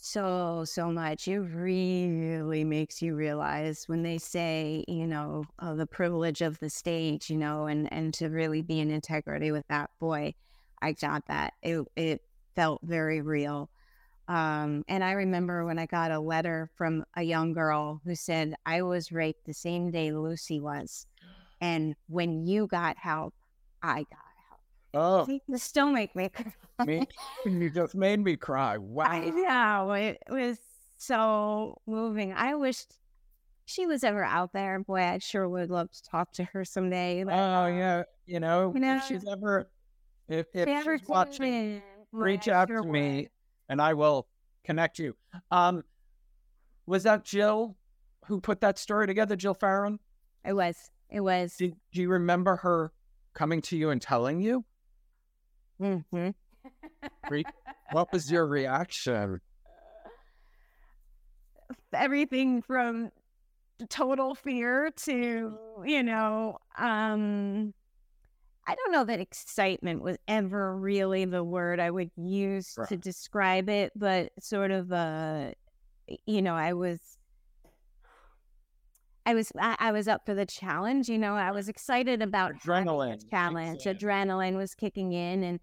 so 0.00 0.64
so 0.64 0.90
much. 0.90 1.28
It 1.28 1.38
really 1.40 2.64
makes 2.64 3.02
you 3.02 3.14
realize 3.14 3.84
when 3.86 4.02
they 4.02 4.18
say, 4.18 4.84
you 4.88 5.06
know, 5.06 5.44
uh, 5.58 5.74
the 5.74 5.86
privilege 5.86 6.40
of 6.40 6.58
the 6.60 6.70
stage, 6.70 7.30
you 7.30 7.36
know, 7.36 7.66
and 7.66 7.92
and 7.92 8.14
to 8.14 8.28
really 8.28 8.62
be 8.62 8.80
in 8.80 8.90
integrity 8.90 9.52
with 9.52 9.66
that. 9.68 9.90
Boy, 10.00 10.34
I 10.82 10.92
got 10.92 11.26
that. 11.26 11.54
It 11.62 11.86
it 11.96 12.22
felt 12.54 12.80
very 12.82 13.20
real. 13.20 13.70
Um, 14.28 14.84
and 14.88 15.02
I 15.02 15.12
remember 15.12 15.64
when 15.64 15.78
I 15.78 15.86
got 15.86 16.12
a 16.12 16.20
letter 16.20 16.70
from 16.76 17.04
a 17.16 17.22
young 17.22 17.54
girl 17.54 18.02
who 18.04 18.14
said, 18.14 18.54
I 18.66 18.82
was 18.82 19.10
raped 19.10 19.46
the 19.46 19.54
same 19.54 19.90
day 19.90 20.12
Lucy 20.12 20.60
was. 20.60 21.06
And 21.60 21.94
when 22.08 22.46
you 22.46 22.66
got 22.66 22.98
help, 22.98 23.34
I 23.82 24.04
got. 24.10 24.27
Oh, 24.94 25.26
this 25.48 25.62
still 25.62 25.90
make 25.90 26.16
me 26.16 26.30
cry. 26.30 26.52
me, 26.86 27.06
you 27.44 27.70
just 27.70 27.94
made 27.94 28.20
me 28.20 28.36
cry. 28.36 28.78
Wow. 28.78 29.04
I 29.04 29.30
know. 29.30 29.92
It 29.92 30.18
was 30.30 30.58
so 30.96 31.80
moving. 31.86 32.32
I 32.32 32.54
wished 32.54 32.98
she 33.66 33.86
was 33.86 34.02
ever 34.02 34.24
out 34.24 34.52
there. 34.52 34.78
Boy, 34.80 35.00
I 35.00 35.18
sure 35.18 35.48
would 35.48 35.70
love 35.70 35.90
to 35.90 36.02
talk 36.02 36.32
to 36.32 36.44
her 36.44 36.64
someday. 36.64 37.24
but, 37.24 37.34
Oh 37.34 37.36
uh, 37.36 37.66
yeah, 37.66 38.02
you 38.26 38.40
know, 38.40 38.72
You 38.74 38.80
know, 38.80 38.96
if 38.96 39.04
she's 39.04 39.26
ever 39.30 39.70
if 40.28 40.46
if 40.54 40.68
she's 40.84 41.08
watching, 41.08 41.52
in, 41.52 41.82
reach 42.12 42.48
out 42.48 42.68
sure 42.68 42.82
to 42.82 42.88
me 42.88 43.16
would. 43.16 43.28
and 43.68 43.82
I 43.82 43.94
will 43.94 44.26
connect 44.64 44.98
you. 44.98 45.14
Um, 45.50 45.82
was 46.86 47.02
that 47.02 47.24
Jill 47.24 47.76
who 48.24 48.40
put 48.40 48.60
that 48.62 48.78
story 48.78 49.06
together, 49.06 49.36
Jill 49.36 49.54
Farren? 49.54 49.98
It 50.44 50.54
was. 50.54 50.76
It 51.10 51.20
was. 51.20 51.56
Did 51.56 51.74
do 51.92 52.00
you 52.00 52.08
remember 52.08 52.56
her 52.56 52.92
coming 53.34 53.60
to 53.62 53.76
you 53.76 53.90
and 53.90 54.00
telling 54.00 54.40
you? 54.40 54.64
Mhm. 55.80 56.34
What 57.92 58.12
was 58.12 58.30
your 58.30 58.46
reaction? 58.46 59.40
everything 61.92 62.62
from 62.62 63.10
total 63.88 64.34
fear 64.34 64.90
to 64.96 65.56
you 65.84 66.02
know 66.02 66.58
um 66.78 67.72
i 68.66 68.74
don't 68.74 68.92
know 68.92 69.04
that 69.04 69.20
excitement 69.20 70.02
was 70.02 70.16
ever 70.26 70.76
really 70.76 71.24
the 71.24 71.44
word 71.44 71.78
i 71.78 71.90
would 71.90 72.10
use 72.16 72.76
to 72.88 72.96
describe 72.96 73.68
it 73.68 73.92
but 73.94 74.32
sort 74.40 74.70
of 74.70 74.90
uh 74.92 75.50
you 76.26 76.42
know 76.42 76.54
i 76.54 76.72
was 76.72 76.98
i 79.26 79.34
was 79.34 79.52
i, 79.58 79.92
was 79.92 80.08
up 80.08 80.24
for 80.26 80.34
the 80.34 80.46
challenge 80.46 81.08
you 81.08 81.18
know 81.18 81.34
i 81.34 81.50
was 81.50 81.68
excited 81.68 82.20
about 82.22 82.52
the 82.54 82.68
Adrenaline 82.70 83.30
challenge 83.30 83.86
in. 83.86 83.96
adrenaline 83.96 84.56
was 84.56 84.74
kicking 84.74 85.12
in 85.12 85.42
and 85.44 85.60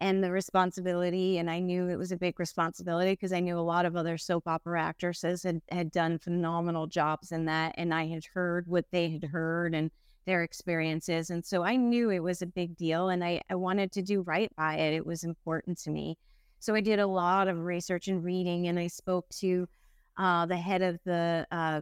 and 0.00 0.22
the 0.22 0.30
responsibility 0.30 1.38
and 1.38 1.50
i 1.50 1.58
knew 1.58 1.88
it 1.88 1.96
was 1.96 2.12
a 2.12 2.16
big 2.16 2.38
responsibility 2.38 3.12
because 3.12 3.32
i 3.32 3.40
knew 3.40 3.58
a 3.58 3.60
lot 3.60 3.86
of 3.86 3.96
other 3.96 4.18
soap 4.18 4.46
opera 4.46 4.80
actresses 4.80 5.42
had, 5.42 5.60
had 5.70 5.90
done 5.90 6.18
phenomenal 6.18 6.86
jobs 6.86 7.32
in 7.32 7.44
that 7.44 7.74
and 7.76 7.94
i 7.94 8.06
had 8.06 8.24
heard 8.24 8.66
what 8.66 8.84
they 8.90 9.08
had 9.10 9.24
heard 9.24 9.74
and 9.74 9.90
their 10.26 10.42
experiences 10.42 11.30
and 11.30 11.44
so 11.44 11.62
i 11.62 11.76
knew 11.76 12.10
it 12.10 12.22
was 12.22 12.42
a 12.42 12.46
big 12.46 12.76
deal 12.76 13.08
and 13.08 13.22
i, 13.22 13.40
I 13.50 13.54
wanted 13.54 13.92
to 13.92 14.02
do 14.02 14.22
right 14.22 14.50
by 14.56 14.76
it. 14.76 14.94
It 14.94 15.04
was 15.04 15.22
important 15.22 15.78
to 15.80 15.90
me. 15.90 16.16
So 16.60 16.74
i 16.74 16.80
did 16.80 16.98
a 16.98 17.06
lot 17.06 17.48
of 17.48 17.58
research 17.58 18.08
and 18.08 18.24
reading 18.24 18.68
and 18.68 18.78
i 18.78 18.86
spoke 18.86 19.28
to 19.40 19.68
uh, 20.16 20.46
the 20.46 20.56
head 20.56 20.80
of 20.80 20.98
the 21.04 21.46
uh, 21.50 21.80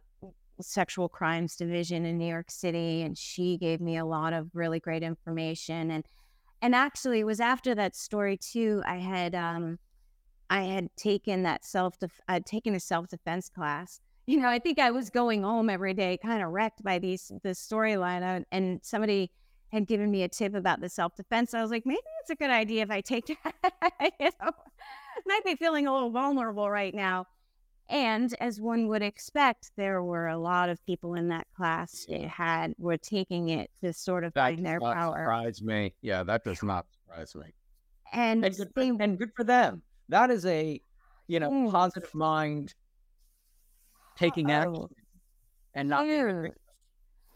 sexual 0.61 1.09
crimes 1.09 1.57
division 1.57 2.05
in 2.05 2.19
new 2.19 2.27
york 2.27 2.51
city 2.51 3.03
and 3.03 3.17
she 3.17 3.59
gave 3.59 3.81
me 3.81 3.97
a 3.97 4.05
lot 4.05 4.33
of 4.33 4.49
really 4.55 4.81
great 4.81 5.03
information 5.03 5.91
and 5.91 6.05
and 6.63 6.75
actually 6.75 7.21
it 7.21 7.27
was 7.27 7.41
after 7.41 7.75
that 7.75 7.95
story 7.95 8.37
too 8.37 8.83
i 8.87 8.97
had 8.97 9.35
um 9.35 9.79
i 10.49 10.63
had 10.63 10.89
taken 10.97 11.43
that 11.43 11.65
self 11.65 11.99
def- 11.99 12.21
i'd 12.29 12.47
taken 12.47 12.75
a 12.75 12.81
self-defense 12.81 13.51
class. 13.51 14.01
You 14.27 14.41
know 14.41 14.49
i 14.49 14.59
think 14.59 14.79
i 14.79 14.91
was 14.91 15.11
going 15.11 15.43
home 15.43 15.69
every 15.69 15.93
day 15.93 16.17
kind 16.23 16.43
of 16.43 16.51
wrecked 16.51 16.83
by 16.83 16.99
these 16.99 17.31
this 17.43 17.61
storyline 17.61 18.23
uh, 18.23 18.45
and 18.53 18.81
somebody 18.83 19.31
had 19.73 19.87
given 19.87 20.11
me 20.11 20.23
a 20.23 20.29
tip 20.29 20.55
about 20.55 20.83
the 20.83 20.89
self-defense. 20.89 21.55
I 21.55 21.63
was 21.63 21.71
like 21.71 21.85
maybe 21.85 22.01
it's 22.21 22.31
a 22.31 22.37
good 22.37 22.51
idea 22.51 22.83
if 22.83 22.91
i 22.91 23.01
take 23.01 23.27
that 23.45 24.13
you 24.21 24.31
know? 24.41 24.51
Might 25.27 25.45
be 25.45 25.57
feeling 25.57 25.87
a 25.87 25.93
little 25.93 26.11
vulnerable 26.11 26.71
right 26.71 26.95
now 26.95 27.27
and 27.93 28.35
as 28.41 28.61
one 28.61 28.89
would 28.89 29.03
expect 29.03 29.73
there 29.77 30.03
were 30.03 30.29
a 30.29 30.39
lot 30.39 30.71
of 30.71 30.85
people 30.87 31.15
in 31.15 31.29
that 31.29 31.47
class 31.57 32.07
that 32.09 32.29
had 32.29 32.75
were 32.79 32.99
taking 32.99 33.51
it 33.51 33.71
to 33.83 33.93
sort 33.95 34.25
of 34.25 34.35
That 34.35 34.57
find 34.57 34.67
their 34.67 34.81
power 34.81 35.23
surprise 35.25 35.63
me. 35.63 35.95
Yeah, 36.03 36.23
that 36.25 36.45
does 36.45 36.63
not 36.63 36.87
surprise 36.93 37.35
me. 37.35 37.55
and 38.13 38.43
And 38.43 38.57
good, 38.57 38.73
they 38.77 38.89
for, 38.89 38.97
and 39.01 39.19
good 39.19 39.33
for 39.37 39.45
them. 39.45 39.85
That 40.09 40.31
is 40.31 40.47
a, 40.47 40.83
you 41.29 41.41
know, 41.41 41.53
Mm. 41.53 41.67
positive 41.67 42.15
mind 42.15 42.75
taking 44.17 44.51
action 44.51 44.85
Oh, 44.85 44.89
and 45.75 45.89
not 45.89 46.09
being 46.11 46.27
a 46.31 46.35
huge. 46.35 46.43
victim. 46.43 46.62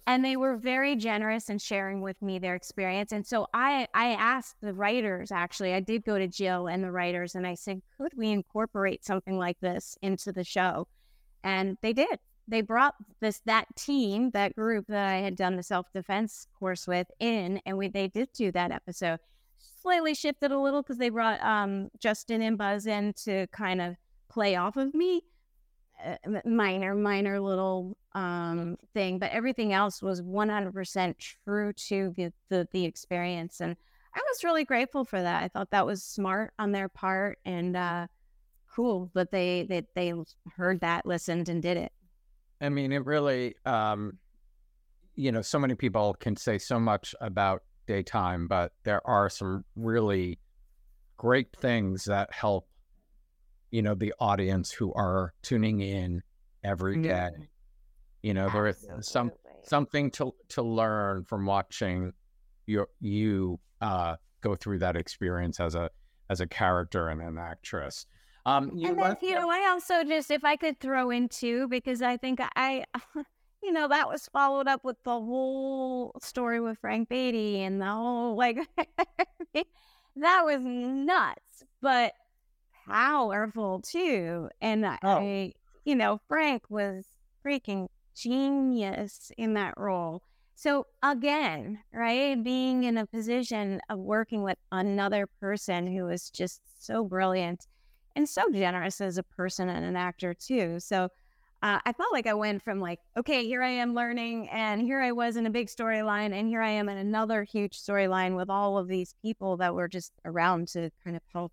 And 0.06 0.24
they 0.24 0.36
were 0.36 0.56
very 0.56 0.94
generous 0.94 1.50
in 1.50 1.58
sharing 1.58 2.00
with 2.00 2.20
me 2.22 2.38
their 2.38 2.54
experience 2.54 3.12
and 3.12 3.26
so 3.26 3.46
i 3.52 3.86
i 3.94 4.08
asked 4.12 4.56
the 4.60 4.72
writers 4.72 5.32
actually 5.32 5.74
i 5.74 5.80
did 5.80 6.04
go 6.04 6.18
to 6.18 6.28
jill 6.28 6.68
and 6.68 6.82
the 6.82 6.90
writers 6.90 7.34
and 7.34 7.46
i 7.46 7.54
said 7.54 7.80
could 7.96 8.12
we 8.16 8.30
incorporate 8.30 9.04
something 9.04 9.38
like 9.38 9.58
this 9.60 9.96
into 10.02 10.32
the 10.32 10.44
show? 10.44 10.86
And 11.44 11.76
they 11.82 11.92
did. 11.92 12.18
They 12.48 12.60
brought 12.60 12.94
this 13.20 13.40
that 13.46 13.66
team 13.76 14.30
that 14.30 14.54
group 14.54 14.86
that 14.88 15.08
i 15.08 15.16
had 15.16 15.36
done 15.36 15.56
the 15.56 15.62
self-defense 15.62 16.46
course 16.58 16.86
with 16.86 17.08
in 17.18 17.60
and 17.66 17.76
we 17.76 17.88
they 17.88 18.08
did 18.08 18.28
do 18.32 18.52
that 18.52 18.70
episode. 18.70 19.18
Slightly 19.82 20.14
shifted 20.14 20.52
a 20.52 20.58
little 20.58 20.82
because 20.82 20.98
they 20.98 21.08
brought 21.08 21.42
um 21.42 21.88
justin 21.98 22.42
and 22.42 22.56
buzz 22.56 22.86
in 22.86 23.12
to 23.24 23.46
kind 23.48 23.80
of 23.80 23.96
play 24.28 24.56
off 24.56 24.76
of 24.76 24.94
me 24.94 25.22
uh, 26.04 26.16
minor, 26.44 26.94
minor 26.94 27.40
little 27.40 27.96
um, 28.16 28.78
thing, 28.94 29.18
but 29.18 29.30
everything 29.30 29.74
else 29.74 30.02
was 30.02 30.22
100% 30.22 31.14
true 31.44 31.72
to 31.74 32.14
the, 32.16 32.32
the 32.48 32.66
the 32.72 32.84
experience, 32.86 33.60
and 33.60 33.76
I 34.14 34.20
was 34.30 34.42
really 34.42 34.64
grateful 34.64 35.04
for 35.04 35.20
that. 35.20 35.42
I 35.42 35.48
thought 35.48 35.70
that 35.70 35.84
was 35.84 36.02
smart 36.02 36.54
on 36.58 36.72
their 36.72 36.88
part 36.88 37.38
and 37.44 37.76
uh, 37.76 38.06
cool 38.74 39.10
that 39.14 39.30
they 39.30 39.66
that 39.68 39.84
they 39.94 40.14
heard 40.56 40.80
that, 40.80 41.04
listened, 41.04 41.50
and 41.50 41.62
did 41.62 41.76
it. 41.76 41.92
I 42.58 42.70
mean, 42.70 42.90
it 42.90 43.04
really, 43.04 43.54
um, 43.66 44.16
you 45.14 45.30
know, 45.30 45.42
so 45.42 45.58
many 45.58 45.74
people 45.74 46.14
can 46.14 46.36
say 46.36 46.56
so 46.56 46.80
much 46.80 47.14
about 47.20 47.64
daytime, 47.86 48.48
but 48.48 48.72
there 48.84 49.06
are 49.06 49.28
some 49.28 49.62
really 49.76 50.38
great 51.18 51.54
things 51.54 52.04
that 52.04 52.32
help, 52.32 52.66
you 53.70 53.82
know, 53.82 53.94
the 53.94 54.14
audience 54.18 54.70
who 54.70 54.94
are 54.94 55.34
tuning 55.42 55.80
in 55.80 56.22
every 56.64 57.02
day. 57.02 57.08
Yeah. 57.08 57.30
You 58.26 58.34
know, 58.34 58.50
there 58.50 58.66
is 58.66 58.84
some 59.02 59.30
something 59.62 60.10
to 60.12 60.34
to 60.48 60.60
learn 60.62 61.22
from 61.22 61.46
watching 61.46 62.12
your 62.66 62.88
you 62.98 63.60
uh, 63.80 64.16
go 64.40 64.56
through 64.56 64.80
that 64.80 64.96
experience 64.96 65.60
as 65.60 65.76
a 65.76 65.90
as 66.28 66.40
a 66.40 66.46
character 66.48 67.06
and 67.06 67.22
an 67.22 67.38
actress. 67.38 68.04
Um, 68.44 68.72
you 68.74 68.88
and 68.88 68.98
then, 68.98 69.04
left- 69.10 69.22
you 69.22 69.36
know, 69.36 69.48
I 69.48 69.68
also 69.68 70.02
just, 70.02 70.32
if 70.32 70.44
I 70.44 70.56
could 70.56 70.80
throw 70.80 71.10
in 71.10 71.28
two, 71.28 71.68
because 71.68 72.02
I 72.02 72.16
think 72.16 72.40
I, 72.56 72.84
you 73.62 73.72
know, 73.72 73.86
that 73.86 74.08
was 74.08 74.28
followed 74.32 74.66
up 74.66 74.82
with 74.82 74.96
the 75.04 75.10
whole 75.10 76.10
story 76.20 76.58
with 76.58 76.78
Frank 76.78 77.08
Beaty 77.08 77.60
and 77.60 77.80
the 77.80 77.86
whole, 77.86 78.36
like, 78.36 78.58
that 80.16 80.44
was 80.44 80.60
nuts, 80.62 81.64
but 81.80 82.12
powerful 82.88 83.80
too. 83.82 84.48
And 84.60 84.84
Oh. 84.84 84.96
I, 85.02 85.52
you 85.84 85.94
know, 85.94 86.20
Frank 86.28 86.64
was 86.68 87.04
freaking 87.44 87.88
genius 88.16 89.30
in 89.36 89.54
that 89.54 89.74
role. 89.76 90.22
So 90.54 90.86
again, 91.02 91.80
right, 91.92 92.42
being 92.42 92.84
in 92.84 92.96
a 92.96 93.06
position 93.06 93.80
of 93.90 93.98
working 93.98 94.42
with 94.42 94.56
another 94.72 95.26
person 95.26 95.86
who 95.86 96.08
is 96.08 96.30
just 96.30 96.60
so 96.84 97.04
brilliant 97.04 97.66
and 98.16 98.26
so 98.26 98.50
generous 98.50 99.00
as 99.02 99.18
a 99.18 99.22
person 99.22 99.68
and 99.68 99.84
an 99.84 99.96
actor 99.96 100.32
too. 100.32 100.80
So 100.80 101.10
uh, 101.62 101.78
I 101.84 101.92
felt 101.92 102.12
like 102.12 102.26
I 102.26 102.34
went 102.34 102.62
from 102.62 102.80
like, 102.80 103.00
okay, 103.18 103.44
here 103.46 103.62
I 103.62 103.70
am 103.70 103.94
learning, 103.94 104.48
and 104.50 104.80
here 104.80 105.00
I 105.00 105.12
was 105.12 105.36
in 105.36 105.46
a 105.46 105.50
big 105.50 105.68
storyline, 105.68 106.32
and 106.32 106.48
here 106.48 106.62
I 106.62 106.70
am 106.70 106.88
in 106.88 106.98
another 106.98 107.44
huge 107.44 107.78
storyline 107.78 108.36
with 108.36 108.48
all 108.48 108.78
of 108.78 108.88
these 108.88 109.14
people 109.22 109.56
that 109.58 109.74
were 109.74 109.88
just 109.88 110.12
around 110.24 110.68
to 110.68 110.90
kind 111.02 111.16
of 111.16 111.22
help 111.32 111.52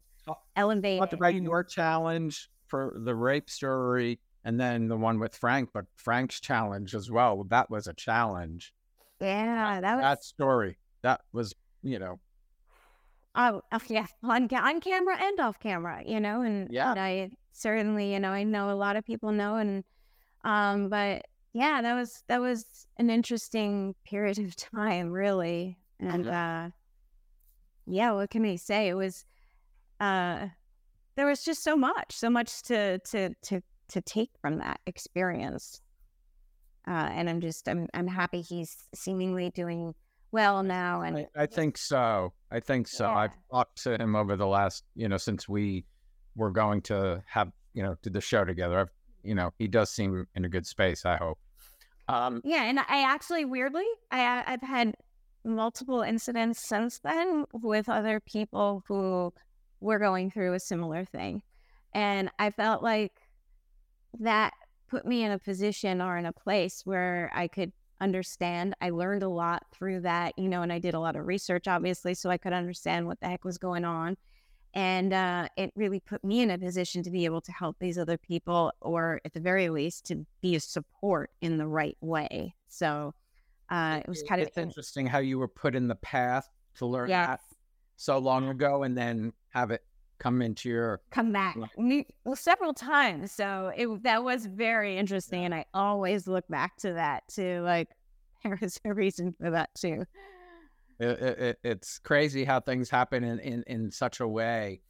elevate. 0.55 0.99
talked 0.99 1.14
about 1.14 1.36
your 1.36 1.64
challenge 1.64 2.49
for 2.68 2.93
the 2.97 3.16
rape 3.16 3.49
story 3.49 4.20
and 4.44 4.60
then 4.60 4.88
the 4.88 4.98
one 4.98 5.20
with 5.20 5.36
Frank, 5.36 5.70
but 5.74 5.86
Frank's 5.96 6.39
challenge 6.39 6.94
as 6.96 7.10
well. 7.10 7.44
That 7.46 7.70
was 7.70 7.88
a 7.88 7.94
challenge. 7.94 8.74
yeah, 9.20 9.80
that 9.82 9.96
was 9.96 10.02
That 10.04 10.24
story, 10.24 10.78
that 11.02 11.22
was, 11.32 11.54
you 11.82 12.00
know, 12.00 12.20
Oh, 13.36 13.62
oh, 13.72 13.80
yeah, 13.88 14.06
on 14.24 14.48
ca- 14.48 14.62
on 14.64 14.80
camera 14.80 15.18
and 15.20 15.39
off 15.39 15.60
camera, 15.60 16.04
you 16.06 16.20
know, 16.20 16.41
and, 16.41 16.72
Yeah. 16.72 16.91
and 16.91 17.00
I 17.00 17.32
certainly, 17.52 18.14
you 18.14 18.20
know, 18.20 18.30
I 18.32 18.44
know 18.44 18.70
a 18.70 18.76
lot 18.78 18.96
of 18.96 19.06
people 19.06 19.32
know, 19.32 19.56
and 19.56 19.84
um, 20.44 20.89
but 20.89 21.26
yeah, 21.54 21.82
that 21.82 21.94
was 21.96 22.24
that 22.28 22.41
was 22.41 22.66
an 22.98 23.10
interesting 23.10 23.96
period 24.06 24.38
of 24.39 24.56
time, 24.76 25.10
really, 25.12 25.78
and 26.00 26.28
uh, 26.28 26.70
yeah, 27.88 28.12
what 28.12 28.30
can 28.30 28.46
I 28.46 28.56
say? 28.58 28.89
It 28.89 28.94
was, 28.96 29.26
uh, 30.00 30.48
there 31.16 31.26
was 31.26 31.44
just 31.44 31.64
so 31.64 31.76
much, 31.76 32.14
so 32.14 32.30
much 32.30 32.62
to 32.64 33.00
to 33.00 33.34
to 33.44 33.62
to 33.94 34.02
take 34.02 34.32
from 34.41 34.58
that 34.58 34.80
experience. 34.86 35.82
Uh, 36.88 37.10
and 37.12 37.30
I'm 37.30 37.39
just 37.39 37.70
I'm 37.70 37.88
I'm 37.94 38.08
happy 38.08 38.41
he's 38.41 38.76
seemingly 38.94 39.50
doing 39.52 39.96
well 40.32 40.64
now. 40.64 41.02
And 41.02 41.20
I, 41.20 41.28
I 41.36 41.46
think 41.46 41.78
so. 41.78 42.34
I 42.52 42.60
think 42.60 42.88
so. 42.88 43.06
Yeah. 43.06 43.16
I've 43.16 43.32
talked 43.52 43.84
to 43.84 43.96
him 43.96 44.16
over 44.16 44.36
the 44.36 44.48
last, 44.48 44.84
you 44.96 45.08
know, 45.08 45.18
since 45.18 45.48
we 45.48 45.86
were 46.36 46.52
going 46.52 46.82
to 46.82 47.24
have, 47.26 47.52
you 47.74 47.84
know, 47.84 47.96
do 48.02 48.10
the 48.10 48.20
show 48.20 48.44
together. 48.44 48.80
I've, 48.80 48.89
you 49.24 49.36
know, 49.36 49.54
he 49.58 49.68
does 49.68 49.91
seem 49.91 50.28
in 50.36 50.44
a 50.44 50.50
good 50.50 50.66
space. 50.66 51.06
I 51.06 51.16
hope. 51.16 51.39
Um, 52.10 52.41
yeah, 52.44 52.64
and 52.64 52.80
I 52.80 53.06
actually 53.06 53.46
weirdly 53.46 53.86
I 54.12 54.44
I've 54.46 54.62
had 54.62 54.96
multiple 55.46 56.02
incidents 56.02 56.68
since 56.68 57.00
then 57.00 57.46
with 57.54 57.88
other 57.88 58.20
people 58.20 58.84
who 58.88 59.34
were 59.80 60.00
going 60.00 60.32
through 60.32 60.54
a 60.54 60.60
similar 60.60 61.06
thing, 61.06 61.41
and 61.94 62.30
I 62.39 62.50
felt 62.50 62.84
like 62.84 63.14
that 64.20 64.53
put 64.88 65.05
me 65.05 65.24
in 65.24 65.32
a 65.32 65.39
position 65.39 66.01
or 66.01 66.18
in 66.18 66.26
a 66.26 66.34
place 66.34 66.82
where 66.86 67.32
I 67.34 67.47
could 67.47 67.72
understand. 67.99 68.76
I 68.82 68.89
learned 68.89 69.24
a 69.24 69.30
lot 69.30 69.64
through 69.72 70.01
that, 70.01 70.34
you 70.38 70.49
know, 70.49 70.61
and 70.61 70.72
I 70.72 70.80
did 70.80 70.93
a 70.93 70.99
lot 70.99 71.16
of 71.16 71.26
research, 71.26 71.68
obviously, 71.68 72.14
so 72.14 72.30
I 72.30 72.38
could 72.38 72.53
understand 72.53 73.07
what 73.07 73.20
the 73.20 73.28
heck 73.28 73.43
was 73.43 73.57
going 73.57 73.86
on. 73.86 74.18
And 74.76 75.14
uh, 75.14 75.47
it 75.55 75.72
really 75.76 75.99
put 75.99 76.24
me 76.24 76.41
in 76.41 76.51
a 76.51 76.57
position 76.57 77.03
to 77.03 77.11
be 77.11 77.26
able 77.26 77.41
to 77.41 77.51
help 77.51 77.78
these 77.80 77.97
other 77.97 78.18
people, 78.18 78.72
or 78.82 79.22
at 79.24 79.34
the 79.34 79.39
very 79.39 79.70
least, 79.70 80.05
to 80.07 80.26
be 80.41 80.55
a 80.55 80.59
support 80.59 81.30
in 81.41 81.57
the 81.57 81.68
right 81.68 81.97
way. 82.01 82.55
So 82.68 83.14
uh, 83.70 84.01
it 84.03 84.09
was 84.09 84.24
kind 84.24 84.41
of 84.41 84.49
interesting 84.57 85.05
how 85.05 85.20
you 85.20 85.38
were 85.38 85.47
put 85.47 85.76
in 85.76 85.88
the 85.88 85.95
path 85.95 86.49
to 86.76 86.86
learn 86.86 87.09
Yes. 87.09 87.28
that 87.28 87.39
so 87.95 88.18
long 88.18 88.49
ago, 88.49 88.84
and 88.84 88.97
then 88.97 89.32
have 89.49 89.72
it 89.72 89.84
come 90.20 90.41
into 90.41 90.70
your. 90.70 91.01
come 91.11 91.32
back 91.32 91.57
well, 91.78 92.36
several 92.36 92.74
times. 92.74 93.32
So 93.32 93.72
it 93.76 94.03
that 94.03 94.24
was 94.24 94.45
very 94.45 94.97
interesting, 94.97 95.45
and 95.45 95.53
I 95.53 95.66
always 95.74 96.28
look 96.28 96.47
back 96.47 96.78
to 96.78 96.93
that 96.93 97.24
too. 97.28 97.61
Like 97.61 97.89
there 98.43 98.57
was 98.61 98.80
a 98.86 98.93
reason 98.93 99.34
for 99.39 99.51
that 99.51 99.70
too. 99.76 100.05
It, 100.99 101.20
it- 101.22 101.59
it's 101.64 101.99
crazy 101.99 102.45
how 102.45 102.59
things 102.59 102.89
happen 102.89 103.24
in, 103.24 103.39
in, 103.39 103.64
in 103.68 103.91
such 103.91 104.20
a 104.20 104.28
way. 104.28 104.82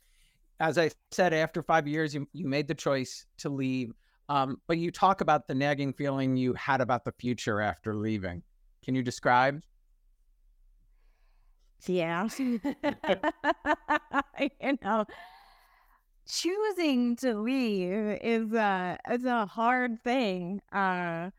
As 0.59 0.77
I 0.77 0.91
said, 1.11 1.33
after 1.33 1.63
five 1.63 1.87
years, 1.87 2.13
you, 2.13 2.27
you 2.33 2.47
made 2.47 2.67
the 2.67 2.75
choice 2.75 3.25
to 3.39 3.49
leave. 3.49 3.93
Um, 4.29 4.61
but 4.67 4.77
you 4.77 4.91
talk 4.91 5.21
about 5.21 5.47
the 5.47 5.55
nagging 5.55 5.93
feeling 5.93 6.37
you 6.37 6.53
had 6.53 6.79
about 6.81 7.03
the 7.03 7.11
future 7.13 7.59
after 7.61 7.95
leaving. 7.95 8.43
Can 8.83 8.95
you 8.95 9.01
describe? 9.03 9.61
Yeah. 11.87 12.27
you 12.37 12.49
know, 14.81 15.05
choosing 16.27 17.15
to 17.17 17.33
leave 17.39 18.19
is 18.21 18.53
a 18.53 18.97
is 19.11 19.25
a 19.25 19.45
hard 19.45 20.03
thing. 20.03 20.61
Uh 20.71 21.29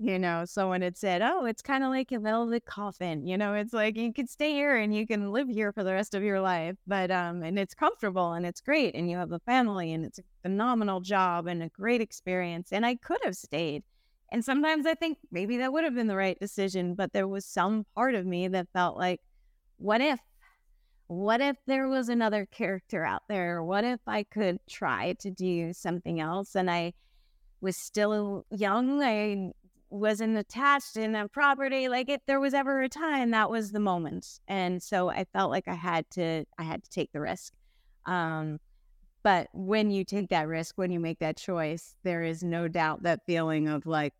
you 0.00 0.18
know, 0.18 0.44
someone 0.46 0.82
had 0.82 0.96
said, 0.98 1.22
"Oh, 1.22 1.46
it's 1.46 1.62
kind 1.62 1.84
of 1.84 1.90
like 1.90 2.12
a 2.12 2.18
velvet 2.20 2.66
coffin." 2.66 3.26
You 3.26 3.38
know, 3.38 3.54
it's 3.54 3.72
like 3.74 3.96
you 3.96 4.12
could 4.12 4.30
stay 4.30 4.52
here 4.52 4.76
and 4.76 4.94
you 4.94 5.06
can 5.06 5.32
live 5.32 5.48
here 5.48 5.72
for 5.72 5.84
the 5.84 5.92
rest 5.94 6.14
of 6.14 6.22
your 6.24 6.40
life, 6.40 6.76
but 6.86 7.10
um, 7.12 7.42
and 7.44 7.58
it's 7.58 7.74
comfortable 7.74 8.32
and 8.32 8.46
it's 8.46 8.60
great, 8.62 8.94
and 8.96 9.10
you 9.10 9.16
have 9.18 9.32
a 9.32 9.40
family 9.40 9.92
and 9.92 10.04
it's 10.06 10.18
a 10.20 10.24
phenomenal 10.42 11.00
job 11.00 11.46
and 11.48 11.62
a 11.62 11.68
great 11.70 12.00
experience. 12.02 12.72
And 12.72 12.86
I 12.86 12.96
could 12.96 13.20
have 13.24 13.36
stayed, 13.36 13.84
and 14.32 14.44
sometimes 14.44 14.86
I 14.86 14.94
think 14.94 15.18
maybe 15.32 15.58
that 15.58 15.72
would 15.72 15.84
have 15.84 15.94
been 15.94 16.08
the 16.08 16.16
right 16.16 16.38
decision, 16.40 16.94
but 16.94 17.12
there 17.12 17.28
was 17.28 17.46
some 17.46 17.84
part 17.94 18.14
of 18.14 18.26
me 18.26 18.48
that 18.48 18.68
felt 18.74 18.96
like, 18.98 19.20
what 19.80 20.00
if? 20.00 20.20
What 21.08 21.40
if 21.40 21.56
there 21.66 21.88
was 21.88 22.08
another 22.08 22.46
character 22.46 23.04
out 23.04 23.22
there? 23.28 23.64
What 23.64 23.82
if 23.82 24.00
I 24.06 24.22
could 24.22 24.58
try 24.68 25.14
to 25.14 25.30
do 25.30 25.72
something 25.72 26.20
else? 26.20 26.54
And 26.54 26.70
I 26.70 26.92
was 27.60 27.76
still 27.76 28.44
young. 28.50 29.02
I 29.02 29.52
wasn't 29.88 30.36
attached 30.36 30.96
in 30.96 31.16
a 31.16 31.26
property. 31.28 31.88
Like 31.88 32.08
if 32.08 32.20
there 32.26 32.38
was 32.38 32.54
ever 32.54 32.82
a 32.82 32.88
time, 32.88 33.32
that 33.32 33.50
was 33.50 33.72
the 33.72 33.80
moment. 33.80 34.38
And 34.46 34.80
so 34.82 35.08
I 35.08 35.24
felt 35.32 35.50
like 35.50 35.66
I 35.66 35.74
had 35.74 36.08
to, 36.12 36.44
I 36.58 36.62
had 36.62 36.84
to 36.84 36.90
take 36.90 37.10
the 37.12 37.20
risk. 37.20 37.52
Um, 38.06 38.60
but 39.22 39.48
when 39.52 39.90
you 39.90 40.04
take 40.04 40.28
that 40.28 40.46
risk, 40.46 40.78
when 40.78 40.90
you 40.90 41.00
make 41.00 41.18
that 41.18 41.36
choice, 41.36 41.96
there 42.04 42.22
is 42.22 42.44
no 42.44 42.68
doubt 42.68 43.02
that 43.02 43.26
feeling 43.26 43.66
of 43.66 43.84
like, 43.84 44.14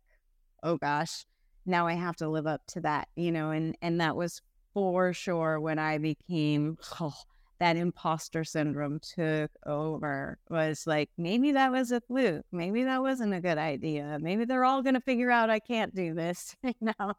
oh 0.63 0.77
gosh, 0.77 1.25
now 1.65 1.87
I 1.87 1.93
have 1.93 2.15
to 2.17 2.27
live 2.27 2.47
up 2.47 2.61
to 2.69 2.81
that, 2.81 3.07
you 3.15 3.31
know, 3.31 3.51
and 3.51 3.77
and 3.81 4.01
that 4.01 4.15
was 4.15 4.41
for 4.73 5.13
sure 5.13 5.59
when 5.59 5.79
I 5.79 5.97
became 5.97 6.77
oh, 6.99 7.13
that 7.61 7.77
imposter 7.77 8.43
syndrome 8.43 8.99
took 8.99 9.51
over 9.67 10.39
was 10.49 10.87
like 10.87 11.11
maybe 11.15 11.51
that 11.51 11.71
was 11.71 11.91
a 11.91 12.01
fluke 12.01 12.43
maybe 12.51 12.83
that 12.85 13.03
wasn't 13.03 13.31
a 13.31 13.39
good 13.39 13.59
idea 13.59 14.17
maybe 14.19 14.45
they're 14.45 14.65
all 14.65 14.81
going 14.81 14.95
to 14.95 15.01
figure 15.01 15.29
out 15.29 15.51
i 15.51 15.59
can't 15.59 15.93
do 15.93 16.15
this 16.15 16.55
you 16.63 16.73
know? 16.81 17.13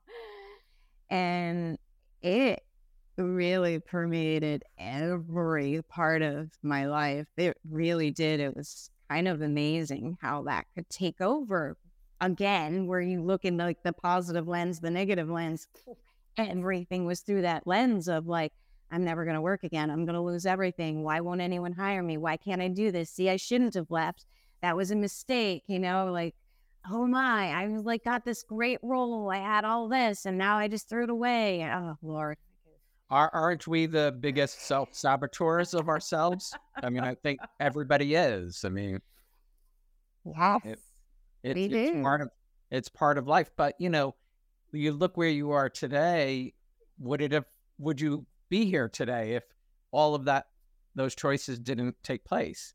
And 1.10 1.78
it 2.22 2.64
really 3.16 3.78
permeated 3.78 4.64
every 4.78 5.80
part 5.88 6.22
of 6.22 6.50
my 6.60 6.86
life 6.86 7.28
it 7.36 7.56
really 7.70 8.10
did 8.10 8.40
it 8.40 8.56
was 8.56 8.90
kind 9.08 9.28
of 9.28 9.42
amazing 9.42 10.18
how 10.20 10.42
that 10.42 10.64
could 10.74 10.90
take 10.90 11.20
over 11.20 11.76
again 12.20 12.88
where 12.88 13.00
you 13.00 13.22
look 13.22 13.44
in 13.44 13.56
like 13.56 13.80
the 13.84 13.92
positive 13.92 14.48
lens 14.48 14.80
the 14.80 14.90
negative 14.90 15.28
lens 15.28 15.68
everything 16.36 17.04
was 17.06 17.20
through 17.20 17.42
that 17.42 17.66
lens 17.66 18.08
of 18.08 18.26
like 18.26 18.52
I'm 18.90 19.04
never 19.04 19.24
going 19.24 19.36
to 19.36 19.40
work 19.40 19.64
again. 19.64 19.90
I'm 19.90 20.04
going 20.04 20.14
to 20.16 20.20
lose 20.20 20.44
everything. 20.44 21.02
Why 21.02 21.20
won't 21.20 21.40
anyone 21.40 21.72
hire 21.72 22.02
me? 22.02 22.18
Why 22.18 22.36
can't 22.36 22.60
I 22.60 22.68
do 22.68 22.90
this? 22.90 23.10
See, 23.10 23.30
I 23.30 23.36
shouldn't 23.36 23.72
have 23.74 23.90
left. 23.90 24.26
That 24.60 24.76
was 24.76 24.90
a 24.90 24.96
mistake, 24.96 25.62
you 25.66 25.78
know, 25.78 26.12
like, 26.12 26.34
oh 26.90 27.06
my, 27.06 27.46
I 27.48 27.66
was 27.68 27.84
like, 27.84 28.04
got 28.04 28.24
this 28.24 28.42
great 28.42 28.78
role. 28.82 29.30
I 29.30 29.38
had 29.38 29.64
all 29.64 29.88
this 29.88 30.26
and 30.26 30.36
now 30.36 30.58
I 30.58 30.68
just 30.68 30.88
threw 30.90 31.04
it 31.04 31.10
away. 31.10 31.64
Oh, 31.64 31.94
Lord. 32.02 32.36
Are, 33.08 33.30
aren't 33.34 33.66
we 33.66 33.86
the 33.86 34.14
biggest 34.20 34.60
self 34.66 34.90
saboteurs 34.92 35.74
of 35.74 35.88
ourselves? 35.88 36.54
I 36.82 36.90
mean, 36.90 37.02
I 37.04 37.14
think 37.14 37.40
everybody 37.60 38.14
is. 38.14 38.62
I 38.64 38.68
mean, 38.68 39.00
Yes. 40.24 40.60
It- 40.64 40.78
it's, 41.44 41.54
We 41.56 41.64
it's 41.64 41.90
do. 41.92 42.02
part 42.02 42.20
of 42.20 42.28
it's 42.70 42.88
part 42.88 43.18
of 43.18 43.26
life. 43.26 43.50
But 43.56 43.74
you 43.78 43.90
know, 43.90 44.14
you 44.72 44.92
look 44.92 45.16
where 45.16 45.28
you 45.28 45.50
are 45.52 45.68
today. 45.70 46.54
Would 46.98 47.20
it 47.22 47.32
have? 47.32 47.46
Would 47.78 48.00
you 48.00 48.26
be 48.48 48.66
here 48.66 48.88
today 48.88 49.34
if 49.34 49.44
all 49.90 50.14
of 50.14 50.24
that 50.26 50.46
those 50.94 51.14
choices 51.14 51.58
didn't 51.58 51.96
take 52.02 52.24
place? 52.24 52.74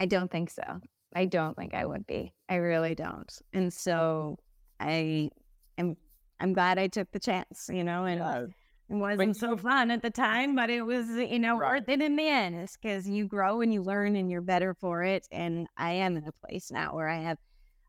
I 0.00 0.06
don't 0.06 0.30
think 0.30 0.50
so. 0.50 0.80
I 1.14 1.26
don't 1.26 1.56
think 1.56 1.74
I 1.74 1.86
would 1.86 2.06
be. 2.06 2.34
I 2.48 2.56
really 2.56 2.94
don't. 2.94 3.32
And 3.52 3.72
so 3.72 4.38
I 4.80 5.30
am 5.78 5.96
I'm 6.40 6.52
glad 6.52 6.78
I 6.78 6.88
took 6.88 7.10
the 7.12 7.20
chance, 7.20 7.70
you 7.72 7.84
know, 7.84 8.04
and 8.04 8.18
Yeah. 8.18 8.46
it 8.88 8.94
wasn't 8.96 9.36
so 9.36 9.56
fun 9.56 9.90
at 9.90 10.02
the 10.02 10.10
time, 10.10 10.56
but 10.56 10.70
it 10.70 10.82
was, 10.82 11.08
you 11.10 11.38
know, 11.38 11.56
Right. 11.56 11.74
worth 11.80 11.88
it 11.88 12.02
in 12.02 12.16
the 12.16 12.28
end. 12.28 12.56
It's 12.56 12.76
because 12.76 13.08
you 13.08 13.26
grow 13.26 13.60
and 13.60 13.72
you 13.72 13.82
learn 13.82 14.16
and 14.16 14.30
you're 14.30 14.42
better 14.42 14.74
for 14.74 15.02
it. 15.04 15.26
And 15.32 15.68
I 15.76 15.92
am 15.92 16.16
in 16.16 16.26
a 16.26 16.32
place 16.32 16.70
now 16.72 16.94
where 16.94 17.08
I 17.08 17.18
have 17.18 17.38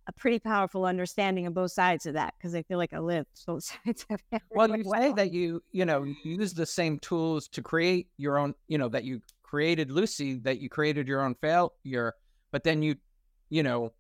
a 0.07 0.13
pretty 0.13 0.39
powerful 0.39 0.85
understanding 0.85 1.47
of 1.47 1.53
both 1.53 1.71
sides 1.71 2.05
of 2.05 2.13
that 2.13 2.33
because 2.37 2.53
I 2.53 2.61
feel 2.63 2.77
like 2.77 2.93
I 2.93 2.99
live 2.99 3.25
both 3.47 3.63
sides 3.63 4.05
of 4.09 4.19
it. 4.31 4.41
Well, 4.51 4.75
you 4.75 4.83
say 4.83 5.11
that 5.13 5.31
you 5.33 5.63
you 5.71 5.85
know 5.85 6.05
use 6.23 6.53
the 6.53 6.65
same 6.65 6.99
tools 6.99 7.47
to 7.49 7.61
create 7.61 8.07
your 8.17 8.37
own. 8.37 8.53
You 8.67 8.77
know 8.77 8.89
that 8.89 9.03
you 9.03 9.21
created 9.43 9.91
Lucy, 9.91 10.39
that 10.39 10.59
you 10.59 10.69
created 10.69 11.07
your 11.07 11.21
own 11.21 11.35
failure, 11.35 12.13
but 12.51 12.63
then 12.63 12.81
you 12.81 12.95
you 13.49 13.63
know 13.63 13.93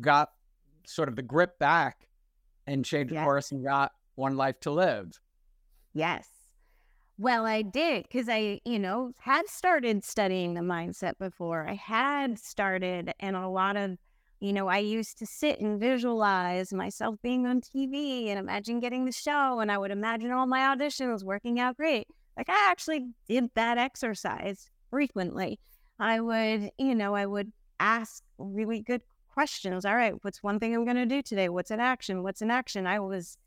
got 0.00 0.30
sort 0.86 1.08
of 1.08 1.16
the 1.16 1.22
grip 1.22 1.58
back 1.58 2.08
and 2.66 2.84
changed 2.84 3.12
Yeah. 3.12 3.24
course 3.24 3.52
and 3.52 3.64
got 3.64 3.92
one 4.16 4.36
life 4.36 4.58
to 4.60 4.70
live. 4.70 5.12
Yes. 5.92 6.28
Well, 7.16 7.46
I 7.46 7.62
did 7.62 8.02
because 8.04 8.28
I, 8.28 8.60
you 8.64 8.78
know, 8.78 9.12
had 9.18 9.48
started 9.48 10.04
studying 10.04 10.54
the 10.54 10.62
mindset 10.62 11.16
before. 11.18 11.68
I 11.68 11.74
had 11.74 12.38
started, 12.40 13.12
and 13.20 13.36
a 13.36 13.46
lot 13.48 13.76
of, 13.76 13.96
you 14.44 14.52
know, 14.52 14.68
I 14.68 14.76
used 14.78 15.16
to 15.20 15.26
sit 15.26 15.58
and 15.60 15.80
visualize 15.80 16.70
myself 16.70 17.16
being 17.22 17.46
on 17.46 17.62
TV 17.62 18.28
and 18.28 18.38
imagine 18.38 18.78
getting 18.78 19.06
the 19.06 19.12
show, 19.12 19.60
and 19.60 19.72
I 19.72 19.78
would 19.78 19.90
imagine 19.90 20.32
all 20.32 20.46
my 20.46 20.60
auditions 20.60 21.24
working 21.24 21.58
out 21.58 21.78
great. 21.78 22.06
Like, 22.36 22.50
I 22.50 22.70
actually 22.70 23.06
did 23.26 23.48
that 23.54 23.78
exercise 23.78 24.70
frequently. 24.90 25.58
I 25.98 26.20
would, 26.20 26.70
you 26.76 26.94
know, 26.94 27.14
I 27.14 27.24
would 27.24 27.52
ask 27.80 28.22
really 28.36 28.80
good 28.80 29.00
questions. 29.32 29.86
All 29.86 29.96
right, 29.96 30.12
what's 30.20 30.42
one 30.42 30.60
thing 30.60 30.74
I'm 30.74 30.84
going 30.84 30.96
to 30.96 31.06
do 31.06 31.22
today? 31.22 31.48
What's 31.48 31.70
an 31.70 31.80
action? 31.80 32.22
What's 32.22 32.42
an 32.42 32.50
action? 32.50 32.86
I 32.86 33.00
was 33.00 33.38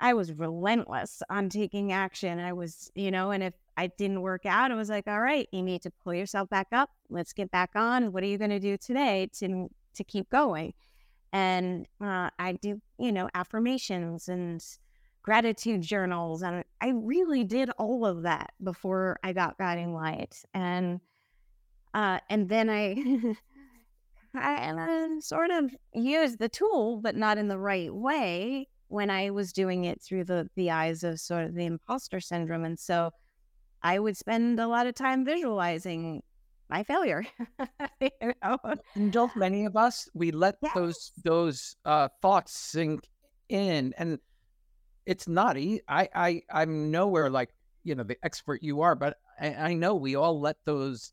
I 0.00 0.14
was 0.14 0.32
relentless 0.32 1.22
on 1.28 1.48
taking 1.48 1.92
action. 1.92 2.40
I 2.40 2.54
was, 2.54 2.90
you 2.96 3.12
know, 3.12 3.30
and 3.30 3.42
if 3.42 3.54
I 3.76 3.86
didn't 3.86 4.22
work 4.22 4.46
out, 4.46 4.72
I 4.72 4.74
was 4.74 4.88
like, 4.88 5.06
all 5.06 5.20
right, 5.20 5.46
you 5.52 5.62
need 5.62 5.82
to 5.82 5.92
pull 6.02 6.12
yourself 6.12 6.48
back 6.48 6.66
up. 6.72 6.90
Let's 7.08 7.32
get 7.32 7.52
back 7.52 7.70
on. 7.76 8.10
What 8.12 8.24
are 8.24 8.26
you 8.26 8.36
going 8.36 8.50
to 8.50 8.58
do 8.58 8.76
today 8.76 9.28
to 9.34 9.68
to 9.94 10.04
keep 10.04 10.30
going? 10.30 10.74
And 11.32 11.86
uh, 12.00 12.30
I 12.38 12.52
do, 12.60 12.80
you 12.98 13.12
know, 13.12 13.28
affirmations 13.34 14.28
and 14.28 14.62
gratitude 15.22 15.82
journals, 15.82 16.42
and 16.42 16.64
I 16.80 16.90
really 16.90 17.44
did 17.44 17.70
all 17.78 18.04
of 18.06 18.22
that 18.22 18.52
before 18.62 19.18
I 19.22 19.32
got 19.32 19.58
guiding 19.58 19.94
light. 19.94 20.42
And 20.54 21.00
Uh, 21.94 22.18
and 22.30 22.48
then 22.48 22.70
I, 22.70 22.96
I 24.34 25.18
sort 25.20 25.50
of 25.50 25.74
used 25.94 26.38
the 26.38 26.48
tool, 26.48 27.00
but 27.02 27.16
not 27.16 27.38
in 27.38 27.48
the 27.48 27.58
right 27.58 27.92
way 27.94 28.68
when 28.88 29.10
I 29.10 29.30
was 29.30 29.52
doing 29.52 29.84
it 29.84 30.00
through 30.02 30.24
the 30.24 30.48
the 30.56 30.70
eyes 30.70 31.04
of 31.04 31.20
sort 31.20 31.44
of 31.44 31.54
the 31.54 31.66
imposter 31.66 32.20
syndrome. 32.20 32.64
And 32.64 32.78
so 32.78 33.10
I 33.82 33.98
would 33.98 34.16
spend 34.16 34.60
a 34.60 34.68
lot 34.68 34.86
of 34.86 34.94
time 34.94 35.24
visualizing 35.24 36.22
my 36.72 36.82
failure. 36.82 37.24
you 38.00 38.10
know? 38.42 38.58
And 38.94 39.12
don't 39.12 39.34
many 39.36 39.66
of 39.66 39.76
us 39.76 40.08
we 40.14 40.30
let 40.30 40.56
those 40.74 41.12
those 41.22 41.76
uh, 41.84 42.08
thoughts 42.22 42.52
sink 42.52 43.08
in, 43.48 43.92
and 43.98 44.18
it's 45.06 45.28
not 45.28 45.56
easy. 45.56 45.82
I 45.86 46.08
I 46.14 46.42
I'm 46.50 46.90
nowhere 46.90 47.28
like 47.30 47.50
you 47.84 47.94
know 47.94 48.04
the 48.04 48.16
expert 48.24 48.62
you 48.62 48.80
are, 48.80 48.94
but 48.94 49.18
I, 49.38 49.54
I 49.54 49.74
know 49.74 49.94
we 49.94 50.16
all 50.16 50.40
let 50.40 50.56
those 50.64 51.12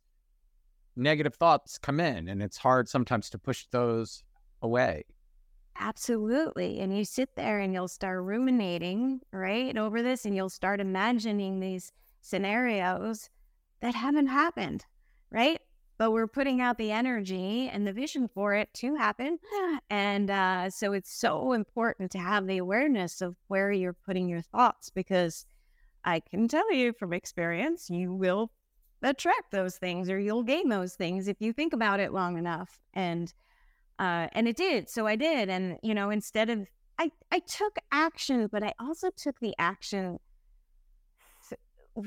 negative 0.95 1.35
thoughts 1.35 1.77
come 1.77 1.99
in, 1.99 2.29
and 2.29 2.41
it's 2.41 2.57
hard 2.57 2.87
sometimes 2.87 3.29
to 3.31 3.37
push 3.37 3.65
those 3.71 4.23
away. 4.61 5.03
Absolutely. 5.81 6.81
And 6.81 6.95
you 6.97 7.05
sit 7.05 7.29
there 7.37 7.59
and 7.59 7.73
you'll 7.73 7.87
start 7.87 8.21
ruminating, 8.21 9.21
right, 9.31 9.77
over 9.77 10.01
this, 10.01 10.25
and 10.25 10.35
you'll 10.35 10.49
start 10.49 10.81
imagining 10.81 11.61
these 11.61 11.93
scenarios 12.19 13.29
that 13.79 13.95
haven't 13.95 14.27
happened, 14.27 14.83
right? 15.31 15.59
But 15.97 16.11
we're 16.11 16.27
putting 16.27 16.61
out 16.61 16.77
the 16.77 16.91
energy 16.91 17.69
and 17.71 17.85
the 17.85 17.93
vision 17.93 18.29
for 18.33 18.53
it 18.53 18.73
to 18.75 18.95
happen. 18.95 19.37
And 19.89 20.29
uh, 20.29 20.69
so 20.69 20.93
it's 20.93 21.11
so 21.11 21.53
important 21.53 22.11
to 22.11 22.19
have 22.19 22.47
the 22.47 22.59
awareness 22.59 23.21
of 23.21 23.35
where 23.47 23.71
you're 23.71 23.97
putting 24.05 24.29
your 24.29 24.41
thoughts 24.41 24.89
because 24.89 25.45
I 26.05 26.19
can 26.19 26.47
tell 26.47 26.71
you 26.73 26.93
from 26.93 27.11
experience, 27.11 27.89
you 27.89 28.13
will 28.13 28.51
attract 29.01 29.51
those 29.51 29.77
things 29.77 30.09
or 30.09 30.19
you'll 30.19 30.43
gain 30.43 30.69
those 30.69 30.93
things 30.93 31.27
if 31.27 31.37
you 31.39 31.53
think 31.53 31.73
about 31.73 31.99
it 31.99 32.13
long 32.13 32.37
enough. 32.37 32.79
And 32.93 33.33
uh, 33.99 34.27
and 34.31 34.47
it 34.47 34.55
did. 34.55 34.89
So 34.89 35.05
I 35.07 35.17
did, 35.17 35.49
and 35.49 35.77
you 35.83 35.93
know, 35.93 36.09
instead 36.09 36.49
of 36.49 36.65
I 36.97 37.11
I 37.31 37.39
took 37.39 37.77
action, 37.91 38.47
but 38.51 38.63
I 38.63 38.73
also 38.79 39.09
took 39.15 39.39
the 39.39 39.53
action 39.59 40.19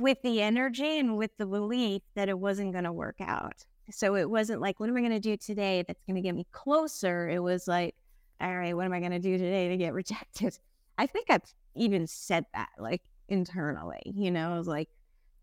with 0.00 0.22
the 0.22 0.40
energy 0.40 0.98
and 0.98 1.16
with 1.18 1.30
the 1.36 1.44
belief 1.44 2.02
that 2.14 2.28
it 2.28 2.38
wasn't 2.38 2.72
going 2.72 2.84
to 2.84 2.92
work 2.92 3.16
out. 3.20 3.64
So 3.90 4.16
it 4.16 4.30
wasn't 4.30 4.60
like, 4.60 4.80
what 4.80 4.88
am 4.88 4.96
I 4.96 5.00
going 5.00 5.12
to 5.12 5.20
do 5.20 5.36
today 5.36 5.84
that's 5.86 6.02
going 6.06 6.16
to 6.16 6.22
get 6.22 6.34
me 6.34 6.46
closer? 6.52 7.28
It 7.28 7.40
was 7.40 7.68
like, 7.68 7.94
all 8.40 8.56
right, 8.56 8.74
what 8.74 8.86
am 8.86 8.92
I 8.92 9.00
going 9.00 9.12
to 9.12 9.18
do 9.18 9.36
today 9.36 9.68
to 9.68 9.76
get 9.76 9.92
rejected? 10.02 10.58
I 10.96 11.06
think 11.06 11.26
I've 11.28 11.42
even 11.74 12.06
said 12.06 12.46
that 12.54 12.70
like 12.78 13.02
internally, 13.28 14.02
you 14.06 14.30
know, 14.30 14.54
I 14.54 14.58
was 14.58 14.68
like, 14.68 14.88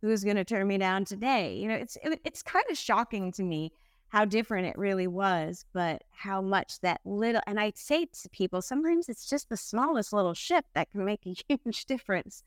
who's 0.02 0.24
going 0.24 0.38
to 0.38 0.46
turn 0.46 0.68
me 0.68 0.78
down 0.78 1.06
today? 1.06 1.56
You 1.56 1.68
know, 1.68 1.76
it's 1.76 1.98
it, 2.04 2.20
it's 2.24 2.42
kind 2.42 2.66
of 2.72 2.78
shocking 2.78 3.32
to 3.34 3.44
me 3.44 3.72
how 4.08 4.26
different 4.26 4.66
it 4.66 4.78
really 4.78 5.06
was, 5.08 5.66
but 5.74 6.04
how 6.10 6.42
much 6.42 6.80
that 6.80 7.02
little, 7.06 7.42
and 7.46 7.60
I 7.60 7.74
say 7.76 8.06
to 8.06 8.30
people, 8.30 8.64
sometimes 8.64 9.10
it's 9.10 9.30
just 9.30 9.50
the 9.50 9.58
smallest 9.58 10.12
little 10.12 10.34
shift 10.34 10.70
that 10.74 10.90
can 10.90 11.06
make 11.06 11.28
a 11.28 11.36
huge 11.48 11.86
difference. 11.86 12.44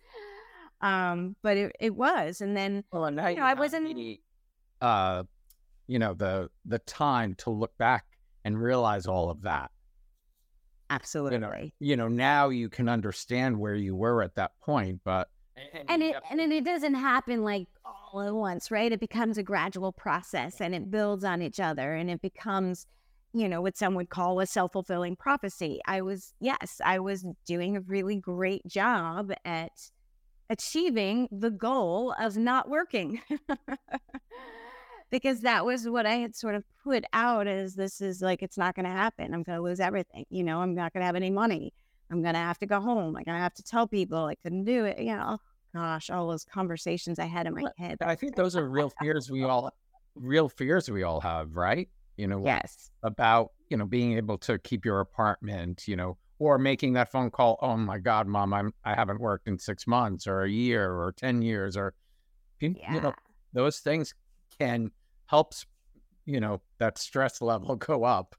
Um, 0.82 1.36
but 1.42 1.56
it, 1.56 1.72
it 1.80 1.94
was. 1.94 2.40
And 2.40 2.56
then, 2.56 2.84
Well, 2.92 3.04
and 3.04 3.16
now 3.16 3.28
you 3.28 3.36
know, 3.36 3.44
I 3.44 3.54
wasn't- 3.54 3.94
the, 3.94 4.20
uh, 4.80 5.22
you 5.86 5.98
know, 5.98 6.14
the 6.14 6.48
the 6.64 6.78
time 6.80 7.34
to 7.38 7.50
look 7.50 7.76
back 7.78 8.04
and 8.44 8.60
realize 8.60 9.06
all 9.06 9.30
of 9.30 9.42
that. 9.42 9.70
absolutely. 10.90 11.72
You 11.80 11.96
know, 11.96 12.08
now 12.08 12.48
you 12.50 12.68
can 12.68 12.88
understand 12.88 13.58
where 13.58 13.74
you 13.74 13.94
were 13.94 14.22
at 14.22 14.34
that 14.36 14.52
point, 14.60 15.00
but 15.04 15.28
and 15.88 16.02
it 16.02 16.16
and 16.30 16.40
it 16.40 16.64
doesn't 16.64 16.94
happen 16.94 17.42
like 17.44 17.68
all 17.84 18.22
at 18.22 18.34
once 18.34 18.70
right 18.70 18.90
it 18.90 18.98
becomes 19.00 19.36
a 19.36 19.42
gradual 19.42 19.92
process 19.92 20.60
and 20.62 20.74
it 20.74 20.90
builds 20.90 21.24
on 21.24 21.42
each 21.42 21.60
other 21.60 21.94
and 21.94 22.10
it 22.10 22.22
becomes 22.22 22.86
you 23.34 23.46
know 23.48 23.60
what 23.60 23.76
some 23.76 23.94
would 23.94 24.08
call 24.08 24.40
a 24.40 24.46
self-fulfilling 24.46 25.14
prophecy 25.14 25.78
i 25.86 26.00
was 26.00 26.32
yes 26.40 26.80
i 26.84 26.98
was 26.98 27.26
doing 27.46 27.76
a 27.76 27.80
really 27.82 28.16
great 28.16 28.66
job 28.66 29.30
at 29.44 29.72
achieving 30.52 31.28
the 31.32 31.50
goal 31.50 32.14
of 32.18 32.36
not 32.36 32.68
working 32.68 33.20
because 35.10 35.40
that 35.40 35.64
was 35.64 35.88
what 35.88 36.06
i 36.06 36.14
had 36.14 36.36
sort 36.36 36.54
of 36.54 36.62
put 36.84 37.04
out 37.12 37.46
as 37.46 37.74
this 37.74 38.00
is 38.00 38.20
like 38.20 38.42
it's 38.42 38.58
not 38.58 38.74
going 38.74 38.84
to 38.84 38.90
happen 38.90 39.32
i'm 39.32 39.42
going 39.42 39.56
to 39.56 39.62
lose 39.62 39.80
everything 39.80 40.24
you 40.30 40.44
know 40.44 40.60
i'm 40.60 40.74
not 40.74 40.92
going 40.92 41.00
to 41.00 41.06
have 41.06 41.16
any 41.16 41.30
money 41.30 41.72
I'm 42.12 42.22
gonna 42.22 42.38
have 42.38 42.58
to 42.58 42.66
go 42.66 42.78
home. 42.78 43.16
I'm 43.16 43.22
gonna 43.24 43.38
have 43.38 43.54
to 43.54 43.62
tell 43.62 43.88
people 43.88 44.26
I 44.26 44.34
couldn't 44.34 44.64
do 44.64 44.84
it. 44.84 44.98
You 44.98 45.12
oh 45.12 45.16
know, 45.16 45.38
gosh, 45.74 46.10
all 46.10 46.28
those 46.28 46.44
conversations 46.44 47.18
I 47.18 47.24
had 47.24 47.46
in 47.46 47.54
my 47.54 47.64
head. 47.78 47.96
I 48.02 48.14
think 48.14 48.36
those 48.36 48.54
are 48.54 48.68
real 48.68 48.90
fears 49.00 49.30
we 49.30 49.44
all, 49.44 49.72
real 50.14 50.50
fears 50.50 50.90
we 50.90 51.04
all 51.04 51.22
have, 51.22 51.56
right? 51.56 51.88
You 52.18 52.26
know, 52.26 52.44
Yes. 52.44 52.90
about 53.02 53.52
you 53.70 53.78
know 53.78 53.86
being 53.86 54.18
able 54.18 54.36
to 54.38 54.58
keep 54.58 54.84
your 54.84 55.00
apartment, 55.00 55.88
you 55.88 55.96
know, 55.96 56.18
or 56.42 56.58
making 56.58 56.94
that 56.94 57.10
phone 57.12 57.30
call. 57.30 57.56
Oh 57.62 57.76
my 57.76 57.98
God, 57.98 58.26
mom, 58.26 58.52
I'm 58.52 58.74
I 58.84 58.94
haven't 58.94 59.20
worked 59.20 59.46
in 59.46 59.58
six 59.58 59.86
months 59.86 60.26
or 60.26 60.42
a 60.42 60.50
year 60.50 60.92
or 60.92 61.12
ten 61.12 61.40
years 61.40 61.76
or, 61.76 61.94
you, 62.58 62.74
you 62.90 63.00
know, 63.00 63.14
those 63.52 63.78
things 63.78 64.12
can 64.58 64.90
help, 65.26 65.54
you 66.24 66.40
know, 66.40 66.60
that 66.78 66.98
stress 66.98 67.40
level 67.40 67.76
go 67.90 68.02
up. 68.04 68.34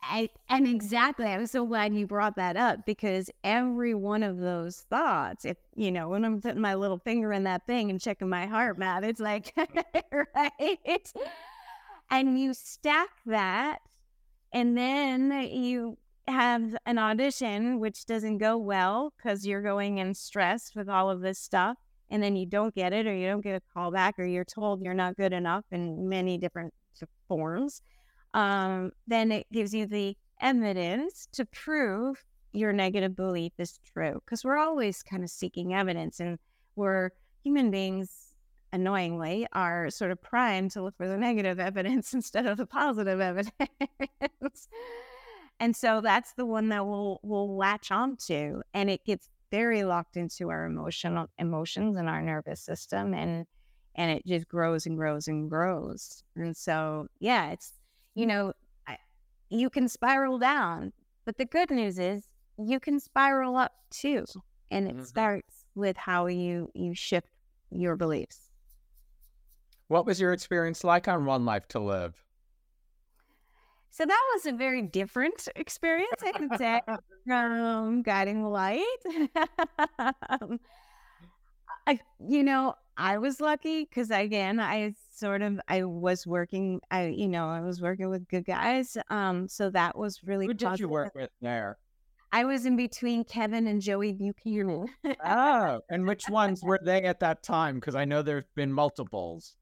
I, 0.00 0.30
and 0.48 0.66
exactly, 0.66 1.26
I 1.26 1.38
was 1.38 1.50
so 1.50 1.66
glad 1.66 1.92
you 1.92 2.06
brought 2.06 2.36
that 2.36 2.56
up 2.56 2.86
because 2.86 3.30
every 3.44 3.94
one 3.94 4.22
of 4.22 4.38
those 4.38 4.86
thoughts, 4.88 5.44
if 5.44 5.56
you 5.74 5.90
know, 5.90 6.08
when 6.08 6.24
I'm 6.24 6.40
putting 6.40 6.62
my 6.62 6.76
little 6.76 6.98
finger 6.98 7.32
in 7.32 7.44
that 7.44 7.66
thing 7.66 7.90
and 7.90 8.00
checking 8.00 8.28
my 8.28 8.46
heart 8.46 8.78
math, 8.78 9.02
it's 9.04 9.20
like, 9.20 9.52
right? 10.12 11.12
And 12.10 12.40
you 12.40 12.54
stack 12.54 13.10
that, 13.26 13.80
and 14.52 14.78
then 14.78 15.30
you 15.50 15.98
have 16.28 16.76
an 16.86 16.98
audition 16.98 17.80
which 17.80 18.06
doesn't 18.06 18.38
go 18.38 18.56
well 18.56 19.12
because 19.16 19.46
you're 19.46 19.62
going 19.62 19.98
in 19.98 20.14
stress 20.14 20.72
with 20.74 20.88
all 20.88 21.10
of 21.10 21.20
this 21.20 21.38
stuff, 21.38 21.76
and 22.10 22.22
then 22.22 22.36
you 22.36 22.46
don't 22.46 22.74
get 22.74 22.92
it, 22.92 23.06
or 23.06 23.14
you 23.14 23.26
don't 23.26 23.42
get 23.42 23.56
a 23.56 23.62
call 23.74 23.90
back, 23.90 24.18
or 24.18 24.24
you're 24.24 24.44
told 24.44 24.82
you're 24.82 24.94
not 24.94 25.16
good 25.16 25.32
enough 25.32 25.64
in 25.70 26.08
many 26.08 26.38
different 26.38 26.72
forms 27.28 27.82
um, 28.34 28.92
then 29.06 29.32
it 29.32 29.46
gives 29.52 29.74
you 29.74 29.86
the 29.86 30.16
evidence 30.40 31.28
to 31.32 31.44
prove 31.46 32.24
your 32.52 32.72
negative 32.72 33.16
belief 33.16 33.52
is 33.58 33.78
true. 33.92 34.20
Because 34.24 34.44
we're 34.44 34.58
always 34.58 35.02
kind 35.02 35.24
of 35.24 35.30
seeking 35.30 35.74
evidence, 35.74 36.20
and 36.20 36.38
we're 36.76 37.10
human 37.42 37.70
beings, 37.70 38.34
annoyingly, 38.72 39.46
are 39.52 39.90
sort 39.90 40.10
of 40.10 40.22
primed 40.22 40.70
to 40.72 40.82
look 40.82 40.96
for 40.96 41.08
the 41.08 41.16
negative 41.16 41.58
evidence 41.58 42.12
instead 42.14 42.46
of 42.46 42.56
the 42.56 42.66
positive 42.66 43.20
evidence. 43.20 44.68
And 45.60 45.76
so 45.76 46.00
that's 46.00 46.34
the 46.34 46.46
one 46.46 46.68
that 46.70 46.86
we'll 46.86 47.20
we'll 47.22 47.56
latch 47.56 47.90
onto, 47.90 48.62
and 48.74 48.90
it 48.90 49.04
gets 49.04 49.28
very 49.50 49.84
locked 49.84 50.16
into 50.16 50.50
our 50.50 50.64
emotional 50.66 51.28
emotions 51.38 51.96
and 51.96 52.08
our 52.08 52.22
nervous 52.22 52.60
system, 52.62 53.14
and 53.14 53.46
and 53.94 54.10
it 54.12 54.24
just 54.26 54.48
grows 54.48 54.86
and 54.86 54.96
grows 54.96 55.26
and 55.28 55.50
grows. 55.50 56.22
And 56.36 56.56
so, 56.56 57.08
yeah, 57.20 57.50
it's 57.52 57.72
you 58.14 58.26
know, 58.26 58.52
I, 58.86 58.98
you 59.50 59.70
can 59.70 59.88
spiral 59.88 60.38
down, 60.38 60.92
but 61.26 61.36
the 61.38 61.44
good 61.46 61.70
news 61.70 61.98
is 61.98 62.28
you 62.58 62.80
can 62.80 63.00
spiral 63.00 63.56
up 63.56 63.72
too, 63.90 64.26
and 64.70 64.88
it 64.88 64.96
Mhm. 64.96 65.02
starts 65.02 65.64
with 65.74 65.96
how 65.96 66.26
you 66.26 66.70
you 66.74 66.94
shift 66.94 67.28
your 67.70 67.96
beliefs. 67.96 68.50
What 69.88 70.06
was 70.06 70.20
your 70.20 70.32
experience 70.32 70.84
like 70.84 71.08
on 71.08 71.24
One 71.26 71.44
Life 71.44 71.68
to 71.68 71.80
Live? 71.80 72.24
So 73.90 74.04
that 74.04 74.22
was 74.34 74.46
a 74.46 74.52
very 74.52 74.82
different 74.82 75.48
experience, 75.56 76.22
I 76.22 76.32
can 76.32 76.56
say, 76.56 76.80
from 77.26 78.02
guiding 78.02 78.42
the 78.42 78.48
light. 78.48 78.84
um, 79.98 80.60
I, 81.86 81.98
you 82.28 82.44
know, 82.44 82.74
I 82.98 83.16
was 83.18 83.40
lucky 83.40 83.84
because 83.84 84.10
again, 84.10 84.60
I 84.60 84.92
sort 85.14 85.40
of 85.40 85.58
I 85.68 85.84
was 85.84 86.26
working. 86.26 86.80
I, 86.90 87.06
you 87.06 87.28
know, 87.28 87.48
I 87.48 87.60
was 87.60 87.80
working 87.80 88.10
with 88.10 88.28
good 88.28 88.44
guys. 88.44 88.96
Um, 89.08 89.48
so 89.48 89.70
that 89.70 89.96
was 89.96 90.20
really. 90.22 90.46
Who 90.46 90.54
did 90.54 90.78
you 90.78 90.88
work 90.88 91.14
with 91.14 91.30
there? 91.40 91.78
I 92.30 92.44
was 92.44 92.66
in 92.66 92.76
between 92.76 93.24
Kevin 93.24 93.66
and 93.66 93.80
Joey 93.80 94.12
Buchanan. 94.12 94.86
Oh, 95.24 95.80
and 95.88 96.06
which 96.06 96.28
ones 96.28 96.62
were 96.62 96.78
they 96.82 97.04
at 97.04 97.20
that 97.20 97.42
time? 97.42 97.76
Because 97.76 97.94
I 97.94 98.04
know 98.04 98.20
there's 98.20 98.44
been 98.54 98.70
multiples. 98.72 99.56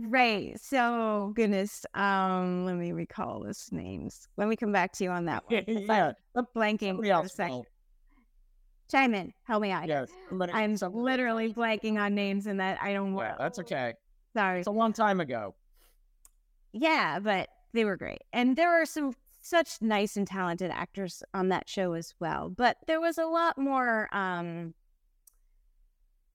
Right. 0.00 0.60
So 0.60 1.32
goodness. 1.34 1.86
Um, 1.94 2.64
let 2.64 2.76
me 2.76 2.92
recall 2.92 3.40
those 3.40 3.68
names. 3.72 4.28
Let 4.36 4.48
me 4.48 4.56
come 4.56 4.72
back 4.72 4.92
to 4.94 5.04
you 5.04 5.10
on 5.10 5.26
that 5.26 5.44
one. 5.48 5.64
yeah, 5.66 6.12
I'm 6.34 6.46
blanking 6.56 6.88
somebody 6.88 7.10
for 7.10 7.26
a 7.26 7.28
second. 7.28 7.64
Chime 8.90 9.14
in. 9.14 9.32
Help 9.44 9.62
me 9.62 9.70
out. 9.70 9.88
Yes, 9.88 10.10
I'm 10.30 10.74
literally 10.74 11.52
blanking 11.52 11.98
on 11.98 12.14
names 12.14 12.46
and 12.46 12.60
that 12.60 12.78
I 12.80 12.92
don't 12.92 13.16
Yeah, 13.16 13.34
that's 13.38 13.58
okay. 13.58 13.94
Sorry. 14.32 14.60
It's 14.60 14.68
a 14.68 14.72
long 14.72 14.92
time 14.92 15.20
ago. 15.20 15.54
Yeah, 16.72 17.18
but 17.18 17.48
they 17.72 17.84
were 17.84 17.96
great. 17.96 18.22
And 18.32 18.54
there 18.54 18.78
were 18.78 18.86
some 18.86 19.14
such 19.40 19.80
nice 19.80 20.16
and 20.16 20.26
talented 20.26 20.70
actors 20.70 21.22
on 21.32 21.48
that 21.48 21.68
show 21.68 21.94
as 21.94 22.14
well. 22.20 22.48
But 22.48 22.76
there 22.86 23.00
was 23.00 23.18
a 23.18 23.26
lot 23.26 23.58
more 23.58 24.08
um 24.14 24.74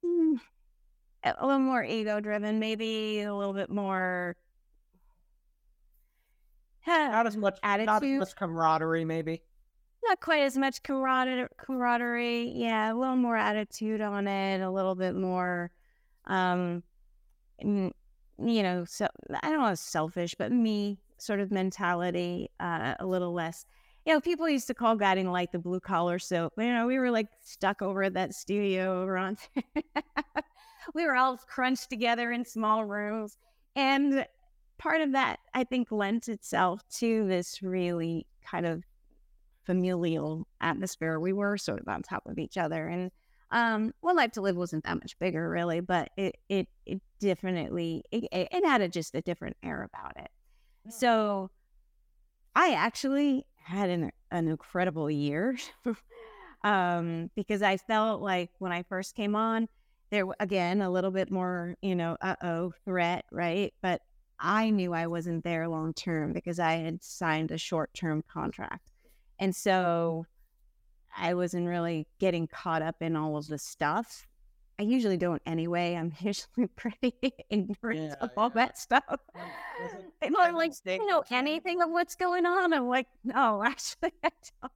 mm, 0.06 0.40
a 1.24 1.46
little 1.46 1.60
more 1.60 1.84
ego 1.84 2.20
driven, 2.20 2.60
maybe 2.60 3.22
a 3.22 3.34
little 3.34 3.54
bit 3.54 3.70
more 3.70 4.36
Not 6.88 7.28
as 7.28 7.38
much 7.38 7.60
attitude. 7.64 7.88
Not 7.88 8.04
as 8.04 8.20
much 8.20 8.36
camaraderie, 8.36 9.06
maybe. 9.06 9.42
not 10.04 10.20
quite 10.20 10.42
as 10.42 10.58
much 10.58 10.82
camaraderie, 10.84 11.48
camaraderie. 11.58 12.52
Yeah, 12.56 12.92
a 12.94 12.96
little 12.96 13.16
more 13.16 13.38
attitude 13.38 14.02
on 14.02 14.28
it, 14.28 14.62
a 14.62 14.70
little 14.70 14.96
bit 14.96 15.16
more, 15.16 15.72
um, 16.26 16.84
you 17.60 17.94
know, 18.38 18.86
so 18.86 19.08
I 19.44 19.50
don't 19.50 19.62
know, 19.62 19.76
selfish, 19.76 20.36
but 20.38 20.52
me 20.52 20.98
sort 21.18 21.40
of 21.40 21.52
mentality, 21.52 22.50
uh, 22.60 22.96
a 23.00 23.06
little 23.06 23.34
less. 23.34 23.66
You 24.06 24.14
know, 24.14 24.20
people 24.20 24.50
used 24.50 24.66
to 24.68 24.74
call 24.74 24.96
guiding 24.96 25.30
light 25.32 25.52
the 25.52 25.60
blue 25.60 25.80
collar 25.80 26.18
soap. 26.18 26.54
You 26.58 26.74
know, 26.74 26.88
we 26.88 26.98
were 26.98 27.12
like 27.12 27.28
stuck 27.44 27.84
over 27.84 28.02
at 28.02 28.16
that 28.16 28.34
studio 28.34 29.04
over 29.04 29.18
on. 29.18 29.38
we 30.94 31.06
were 31.06 31.16
all 31.16 31.38
crunched 31.38 31.90
together 31.90 32.32
in 32.32 32.46
small 32.46 32.86
rooms, 32.86 33.38
and 33.76 34.26
part 34.78 35.02
of 35.02 35.12
that 35.12 35.40
I 35.54 35.64
think 35.64 35.92
lent 35.92 36.28
itself 36.28 36.82
to 36.98 37.28
this 37.28 37.62
really 37.62 38.26
kind 38.44 38.66
of 38.66 38.84
familial 39.66 40.48
atmosphere. 40.60 41.20
We 41.20 41.34
were 41.34 41.58
sort 41.58 41.82
of 41.82 41.88
on 41.88 42.02
top 42.02 42.24
of 42.26 42.38
each 42.38 42.58
other, 42.58 42.88
and 42.88 43.12
um, 43.52 43.94
One 44.00 44.16
Life 44.16 44.32
to 44.34 44.42
Live 44.42 44.56
wasn't 44.56 44.86
that 44.86 44.96
much 44.96 45.18
bigger, 45.20 45.50
really, 45.50 45.82
but 45.82 46.10
it 46.18 46.38
it 46.50 46.68
it 46.86 47.02
definitely 47.20 48.04
it, 48.12 48.28
it 48.32 48.66
had 48.66 48.82
a, 48.82 48.88
just 48.88 49.14
a 49.16 49.22
different 49.22 49.58
air 49.62 49.84
about 49.84 50.18
it. 50.18 50.30
So, 50.90 51.52
I 52.56 52.74
actually 52.74 53.46
had 53.64 53.90
an 53.90 54.12
an 54.32 54.48
incredible 54.48 55.12
year, 55.12 55.58
um, 56.64 57.30
because 57.36 57.62
I 57.62 57.78
felt 57.78 58.22
like 58.22 58.52
when 58.60 58.72
I 58.72 58.84
first 58.84 59.16
came 59.16 59.36
on, 59.36 59.68
there 60.12 60.26
again 60.40 60.82
a 60.82 60.90
little 60.90 61.12
bit 61.12 61.32
more, 61.32 61.76
you 61.82 61.96
know, 61.96 62.18
uh 62.22 62.36
oh 62.44 62.74
threat, 62.86 63.26
right? 63.32 63.74
But 63.82 64.02
I 64.40 64.70
knew 64.70 64.94
I 64.94 65.08
wasn't 65.08 65.44
there 65.44 65.68
long 65.68 65.94
term 65.94 66.34
because 66.34 66.60
I 66.60 66.74
had 66.74 67.04
signed 67.04 67.52
a 67.52 67.58
short 67.58 67.94
term 67.94 68.24
contract. 68.32 68.92
And 69.40 69.56
so 69.56 70.26
I 71.18 71.34
wasn't 71.34 71.68
really 71.68 72.08
getting 72.20 72.48
caught 72.48 72.82
up 72.82 72.96
in 73.02 73.16
all 73.16 73.38
of 73.38 73.48
the 73.48 73.58
stuff. 73.58 74.28
I 74.80 74.84
usually 74.84 75.18
don't 75.18 75.42
anyway. 75.46 75.96
I'm 75.96 76.14
usually 76.22 76.68
pretty 76.76 77.14
ignorant 77.50 78.00
Yeah, 78.00 78.16
of 78.20 78.32
all 78.36 78.50
yeah. 78.56 78.66
that 78.66 78.78
stuff. 78.78 79.04
People 80.22 80.42
are 80.42 80.54
like, 80.54 80.74
"Do 80.84 80.94
you 80.94 81.06
know 81.06 81.24
anything 81.30 81.82
of 81.82 81.90
what's 81.92 82.16
going 82.16 82.46
on? 82.46 82.74
I'm 82.74 82.88
like, 82.88 83.08
no, 83.24 83.64
actually, 83.66 84.12
I 84.24 84.30
don't. 84.62 84.72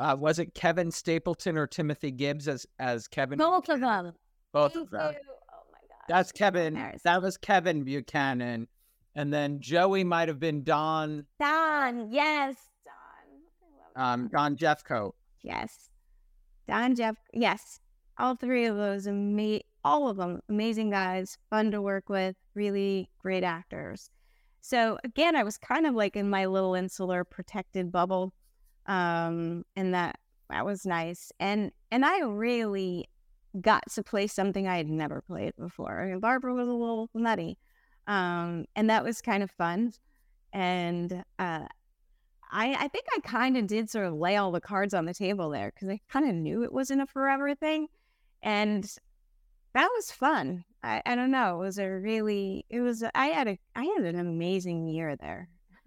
Uh, 0.00 0.16
was 0.18 0.38
it 0.38 0.54
Kevin 0.54 0.90
Stapleton 0.90 1.58
or 1.58 1.66
Timothy 1.66 2.10
Gibbs 2.10 2.48
as 2.48 2.66
as 2.78 3.06
Kevin? 3.06 3.38
Both 3.38 3.68
of 3.68 3.80
them. 3.80 4.12
Both 4.52 4.72
Thank 4.72 4.86
of 4.86 4.90
them. 4.90 5.12
you. 5.12 5.18
Oh 5.52 5.62
my 5.70 5.78
god. 5.88 6.04
That's 6.08 6.32
Kevin. 6.32 6.98
That 7.04 7.22
was 7.22 7.36
Kevin 7.36 7.84
Buchanan, 7.84 8.66
and 9.14 9.32
then 9.32 9.60
Joey 9.60 10.02
might 10.04 10.28
have 10.28 10.40
been 10.40 10.64
Don 10.64 11.26
Don. 11.38 12.10
Yes, 12.10 12.56
Don. 13.94 14.02
Um, 14.02 14.28
Don 14.32 14.56
Jeffcoat. 14.56 15.12
Yes. 15.42 15.90
Don 16.66 16.94
Jeff. 16.94 17.16
Yes. 17.34 17.80
All 18.18 18.36
three 18.36 18.66
of 18.66 18.76
those, 18.76 19.06
ama- 19.06 19.60
all 19.84 20.08
of 20.08 20.16
them, 20.16 20.40
amazing 20.48 20.90
guys, 20.90 21.36
fun 21.48 21.70
to 21.72 21.80
work 21.82 22.08
with, 22.08 22.36
really 22.54 23.08
great 23.22 23.42
actors. 23.44 24.10
So 24.60 24.98
again, 25.04 25.36
I 25.36 25.42
was 25.42 25.56
kind 25.56 25.86
of 25.86 25.94
like 25.94 26.16
in 26.16 26.28
my 26.28 26.44
little 26.46 26.74
insular 26.74 27.24
protected 27.24 27.90
bubble, 27.90 28.34
um, 28.90 29.64
and 29.76 29.94
that 29.94 30.18
that 30.50 30.66
was 30.66 30.84
nice. 30.84 31.32
And 31.40 31.70
and 31.90 32.04
I 32.04 32.20
really 32.20 33.08
got 33.60 33.84
to 33.92 34.02
play 34.02 34.26
something 34.26 34.68
I 34.68 34.76
had 34.76 34.88
never 34.88 35.22
played 35.22 35.54
before. 35.56 36.00
I 36.00 36.08
mean, 36.08 36.20
Barbara 36.20 36.52
was 36.52 36.68
a 36.68 36.72
little 36.72 37.08
nutty, 37.14 37.56
um, 38.06 38.66
and 38.76 38.90
that 38.90 39.04
was 39.04 39.22
kind 39.22 39.42
of 39.42 39.50
fun. 39.52 39.92
And 40.52 41.24
uh, 41.38 41.66
I, 42.50 42.74
I 42.74 42.88
think 42.88 43.04
I 43.14 43.20
kind 43.20 43.56
of 43.56 43.68
did 43.68 43.88
sort 43.88 44.06
of 44.06 44.14
lay 44.14 44.36
all 44.36 44.50
the 44.50 44.60
cards 44.60 44.92
on 44.94 45.04
the 45.04 45.14
table 45.14 45.50
there 45.50 45.72
because 45.72 45.88
I 45.88 46.00
kind 46.08 46.28
of 46.28 46.34
knew 46.34 46.64
it 46.64 46.72
wasn't 46.72 47.02
a 47.02 47.06
forever 47.06 47.54
thing. 47.54 47.86
And 48.42 48.84
that 49.74 49.88
was 49.94 50.10
fun. 50.10 50.64
I, 50.82 51.02
I 51.06 51.14
don't 51.14 51.30
know. 51.30 51.60
It 51.60 51.64
was 51.64 51.78
a 51.78 51.88
really, 51.88 52.66
it 52.68 52.80
was, 52.80 53.04
I 53.14 53.26
had 53.26 53.46
a, 53.46 53.58
I 53.76 53.84
had 53.84 54.04
an 54.04 54.18
amazing 54.18 54.88
year 54.88 55.14
there. 55.14 55.48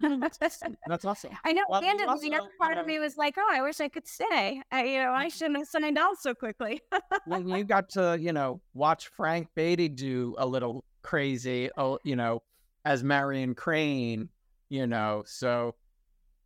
That's 0.86 1.04
awesome. 1.04 1.36
I 1.44 1.52
know. 1.52 1.62
Well, 1.68 1.80
the 1.80 1.88
end 1.88 2.00
you 2.00 2.06
the 2.06 2.28
year, 2.28 2.40
part 2.60 2.78
of 2.78 2.86
me 2.86 2.98
was 2.98 3.16
like, 3.16 3.36
oh, 3.38 3.48
I 3.50 3.62
wish 3.62 3.80
I 3.80 3.88
could 3.88 4.06
stay. 4.06 4.60
I, 4.70 4.84
you 4.84 4.98
know, 4.98 5.12
I 5.12 5.28
shouldn't 5.28 5.58
have 5.58 5.68
signed 5.68 5.96
on 5.98 6.16
so 6.16 6.34
quickly. 6.34 6.80
when 7.26 7.48
you 7.56 7.64
got 7.64 7.88
to 7.90 8.16
you 8.20 8.32
know 8.32 8.60
watch 8.74 9.08
Frank 9.08 9.48
Beaty 9.54 9.88
do 9.88 10.34
a 10.38 10.46
little 10.46 10.84
crazy, 11.02 11.70
oh 11.76 11.98
you 12.04 12.16
know, 12.16 12.42
as 12.84 13.04
Marion 13.04 13.54
Crane, 13.54 14.28
you 14.68 14.86
know, 14.86 15.22
so 15.26 15.74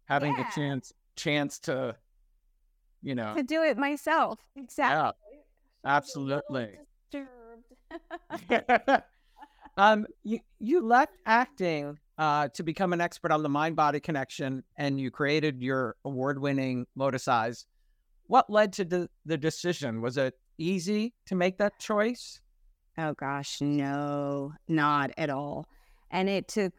having 0.05 0.33
Yeah. 0.33 0.43
the 0.45 0.53
chance 0.55 0.93
chance 1.17 1.59
to, 1.61 1.97
you 3.03 3.15
know, 3.15 3.35
to 3.35 3.43
do 3.43 3.63
it 3.63 3.79
myself. 3.79 4.39
Exactly. 4.57 4.97
yeah, 4.97 5.11
I 5.85 5.99
was 5.99 6.15
a 6.15 6.21
little 6.21 6.43
absolutely. 6.57 6.79
disturbed. 7.11 9.03
um, 9.77 10.07
you 10.23 10.41
you 10.59 10.81
left 10.83 11.13
acting 11.27 11.99
uh, 12.19 12.49
to 12.49 12.63
become 12.63 12.93
an 12.93 13.01
expert 13.01 13.31
on 13.31 13.43
the 13.43 13.49
mind 13.49 13.77
body 13.77 14.01
connection, 14.01 14.65
and 14.77 15.01
you 15.01 15.11
created 15.11 15.63
your 15.63 15.97
award 16.05 16.41
winning 16.41 16.87
Moticise. 16.99 17.65
What 18.27 18.51
led 18.51 18.73
to 18.75 18.85
the, 18.85 19.09
the 19.25 19.39
decision? 19.39 20.03
Was 20.03 20.17
it 20.17 20.35
easy 20.59 21.15
to 21.27 21.35
make 21.35 21.59
that 21.59 21.79
choice? 21.79 22.41
Oh 22.99 23.15
gosh, 23.15 23.61
no, 23.61 24.53
not 24.67 25.13
at 25.17 25.31
all. 25.31 25.67
And 26.11 26.29
it 26.29 26.49
took 26.49 26.73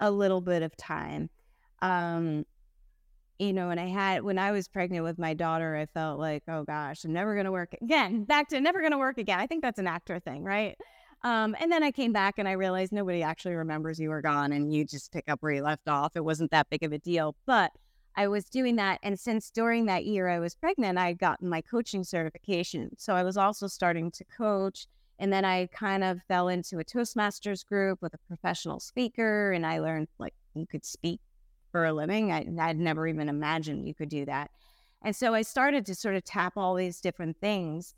a 0.00 0.10
little 0.10 0.40
bit 0.40 0.62
of 0.62 0.76
time. 0.76 1.30
Um, 1.80 2.44
you 3.38 3.52
know, 3.52 3.68
when 3.68 3.78
I 3.78 3.86
had 3.86 4.22
when 4.22 4.38
I 4.38 4.50
was 4.50 4.68
pregnant 4.68 5.04
with 5.04 5.18
my 5.18 5.32
daughter, 5.32 5.76
I 5.76 5.86
felt 5.86 6.18
like, 6.18 6.42
oh 6.48 6.64
gosh, 6.64 7.04
I'm 7.04 7.12
never 7.12 7.36
gonna 7.36 7.52
work 7.52 7.74
again. 7.80 8.24
Back 8.26 8.48
to 8.48 8.60
never 8.60 8.82
gonna 8.82 8.98
work 8.98 9.18
again. 9.18 9.38
I 9.38 9.46
think 9.46 9.62
that's 9.62 9.78
an 9.78 9.86
actor 9.86 10.18
thing, 10.18 10.42
right? 10.42 10.76
Um, 11.22 11.54
and 11.60 11.70
then 11.70 11.82
I 11.82 11.90
came 11.90 12.12
back 12.12 12.38
and 12.38 12.48
I 12.48 12.52
realized 12.52 12.92
nobody 12.92 13.22
actually 13.22 13.54
remembers 13.54 14.00
you 14.00 14.08
were 14.08 14.22
gone 14.22 14.52
and 14.52 14.72
you 14.72 14.84
just 14.84 15.12
pick 15.12 15.28
up 15.28 15.42
where 15.42 15.52
you 15.52 15.62
left 15.62 15.88
off. 15.88 16.16
It 16.16 16.24
wasn't 16.24 16.50
that 16.50 16.70
big 16.70 16.82
of 16.82 16.92
a 16.92 16.98
deal. 16.98 17.36
But 17.46 17.72
I 18.16 18.26
was 18.28 18.46
doing 18.46 18.76
that. 18.76 19.00
And 19.02 19.18
since 19.18 19.50
during 19.50 19.86
that 19.86 20.06
year 20.06 20.28
I 20.28 20.38
was 20.38 20.54
pregnant, 20.54 20.98
I 20.98 21.08
had 21.08 21.18
gotten 21.18 21.48
my 21.48 21.60
coaching 21.60 22.04
certification. 22.04 22.90
So 22.96 23.14
I 23.14 23.22
was 23.22 23.36
also 23.36 23.66
starting 23.66 24.10
to 24.12 24.24
coach. 24.24 24.86
And 25.18 25.30
then 25.30 25.44
I 25.44 25.66
kind 25.66 26.02
of 26.02 26.20
fell 26.28 26.48
into 26.48 26.78
a 26.78 26.84
Toastmasters 26.84 27.66
group 27.66 28.00
with 28.00 28.14
a 28.14 28.18
professional 28.26 28.80
speaker. 28.80 29.52
And 29.52 29.66
I 29.66 29.78
learned 29.78 30.08
like 30.18 30.34
you 30.54 30.66
could 30.66 30.84
speak 30.84 31.20
for 31.70 31.84
a 31.84 31.92
living. 31.92 32.32
I, 32.32 32.46
I'd 32.58 32.78
never 32.78 33.06
even 33.06 33.28
imagined 33.28 33.86
you 33.86 33.94
could 33.94 34.08
do 34.08 34.24
that. 34.24 34.50
And 35.02 35.14
so 35.14 35.34
I 35.34 35.42
started 35.42 35.86
to 35.86 35.94
sort 35.94 36.14
of 36.14 36.24
tap 36.24 36.54
all 36.56 36.74
these 36.74 37.00
different 37.00 37.36
things. 37.40 37.94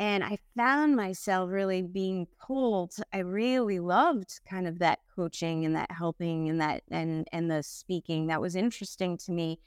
And 0.00 0.24
I 0.24 0.38
found 0.56 0.96
myself 0.96 1.50
really 1.50 1.82
being 1.82 2.26
pulled. 2.40 2.94
I 3.12 3.18
really 3.18 3.80
loved 3.80 4.40
kind 4.48 4.66
of 4.66 4.78
that 4.78 5.00
coaching 5.14 5.66
and 5.66 5.76
that 5.76 5.92
helping 5.92 6.48
and 6.48 6.58
that 6.62 6.84
and 6.90 7.28
and 7.32 7.50
the 7.50 7.62
speaking. 7.62 8.28
That 8.28 8.40
was 8.40 8.56
interesting 8.56 9.18
to 9.18 9.30
me. 9.30 9.60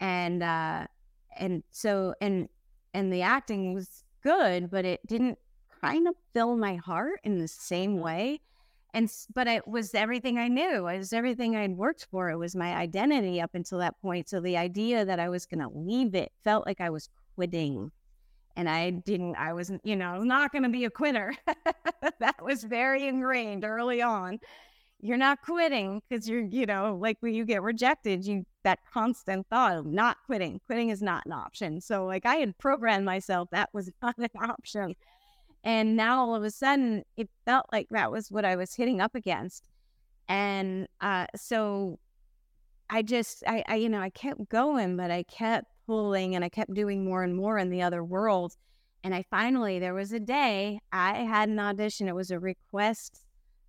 And 0.00 0.42
uh 0.42 0.88
and 1.38 1.62
so 1.70 2.14
and 2.20 2.48
and 2.94 3.12
the 3.12 3.22
acting 3.22 3.74
was 3.74 4.02
good, 4.24 4.72
but 4.72 4.84
it 4.84 5.06
didn't 5.06 5.38
kind 5.80 6.08
of 6.08 6.16
fill 6.34 6.56
my 6.56 6.74
heart 6.74 7.20
in 7.22 7.38
the 7.38 7.46
same 7.46 8.00
way. 8.00 8.40
And 8.92 9.08
but 9.36 9.46
it 9.46 9.68
was 9.68 9.94
everything 9.94 10.36
I 10.36 10.48
knew. 10.48 10.88
It 10.88 10.98
was 10.98 11.12
everything 11.12 11.54
I'd 11.54 11.76
worked 11.76 12.08
for. 12.10 12.28
It 12.28 12.38
was 12.38 12.56
my 12.56 12.74
identity 12.74 13.40
up 13.40 13.54
until 13.54 13.78
that 13.78 14.00
point. 14.02 14.28
So 14.28 14.40
the 14.40 14.56
idea 14.56 15.04
that 15.04 15.20
I 15.20 15.28
was 15.28 15.46
going 15.46 15.60
to 15.60 15.78
leave 15.78 16.16
it 16.16 16.32
felt 16.42 16.66
like 16.66 16.80
I 16.80 16.90
was 16.90 17.08
quitting 17.36 17.92
and 18.56 18.68
I 18.68 18.90
didn't, 18.90 19.36
I 19.36 19.52
wasn't, 19.52 19.84
you 19.84 19.96
know, 19.96 20.22
not 20.22 20.50
going 20.50 20.62
to 20.62 20.70
be 20.70 20.86
a 20.86 20.90
quitter. 20.90 21.34
that 22.20 22.42
was 22.42 22.64
very 22.64 23.06
ingrained 23.06 23.64
early 23.64 24.00
on. 24.00 24.38
You're 24.98 25.18
not 25.18 25.42
quitting 25.42 26.00
because 26.08 26.26
you're, 26.28 26.44
you 26.44 26.64
know, 26.64 26.98
like 26.98 27.18
when 27.20 27.34
you 27.34 27.44
get 27.44 27.62
rejected, 27.62 28.24
you, 28.24 28.46
that 28.64 28.78
constant 28.90 29.46
thought 29.48 29.76
of 29.76 29.86
not 29.86 30.16
quitting, 30.24 30.58
quitting 30.66 30.88
is 30.88 31.02
not 31.02 31.26
an 31.26 31.32
option. 31.32 31.82
So, 31.82 32.06
like, 32.06 32.24
I 32.24 32.36
had 32.36 32.56
programmed 32.56 33.04
myself 33.04 33.50
that 33.52 33.68
was 33.74 33.90
not 34.02 34.16
an 34.16 34.28
option. 34.40 34.94
And 35.62 35.96
now 35.96 36.20
all 36.20 36.34
of 36.34 36.42
a 36.42 36.50
sudden, 36.50 37.02
it 37.16 37.28
felt 37.44 37.66
like 37.72 37.88
that 37.90 38.10
was 38.10 38.30
what 38.30 38.46
I 38.46 38.56
was 38.56 38.74
hitting 38.74 39.00
up 39.00 39.14
against. 39.14 39.68
And 40.28 40.88
uh, 41.00 41.26
so 41.36 41.98
I 42.88 43.02
just, 43.02 43.44
I, 43.46 43.64
I, 43.68 43.74
you 43.76 43.88
know, 43.88 44.00
I 44.00 44.10
kept 44.10 44.48
going, 44.48 44.96
but 44.96 45.10
I 45.10 45.24
kept 45.24 45.66
pulling 45.86 46.34
and 46.34 46.44
I 46.44 46.48
kept 46.48 46.74
doing 46.74 47.04
more 47.04 47.22
and 47.22 47.34
more 47.34 47.58
in 47.58 47.70
the 47.70 47.82
other 47.82 48.02
world. 48.04 48.54
And 49.04 49.14
I 49.14 49.24
finally, 49.30 49.78
there 49.78 49.94
was 49.94 50.12
a 50.12 50.20
day 50.20 50.80
I 50.92 51.18
had 51.18 51.48
an 51.48 51.58
audition. 51.60 52.08
It 52.08 52.14
was 52.14 52.30
a 52.30 52.40
request 52.40 53.22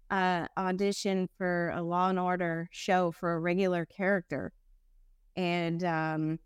uh, 0.10 0.48
audition 0.58 1.30
for 1.38 1.70
a 1.76 1.82
Law 1.82 2.10
and 2.10 2.20
Order 2.20 2.68
show 2.72 3.12
for 3.12 3.34
a 3.34 3.40
regular 3.40 3.86
character, 3.86 4.54
and 5.36 5.84
um, 5.84 6.40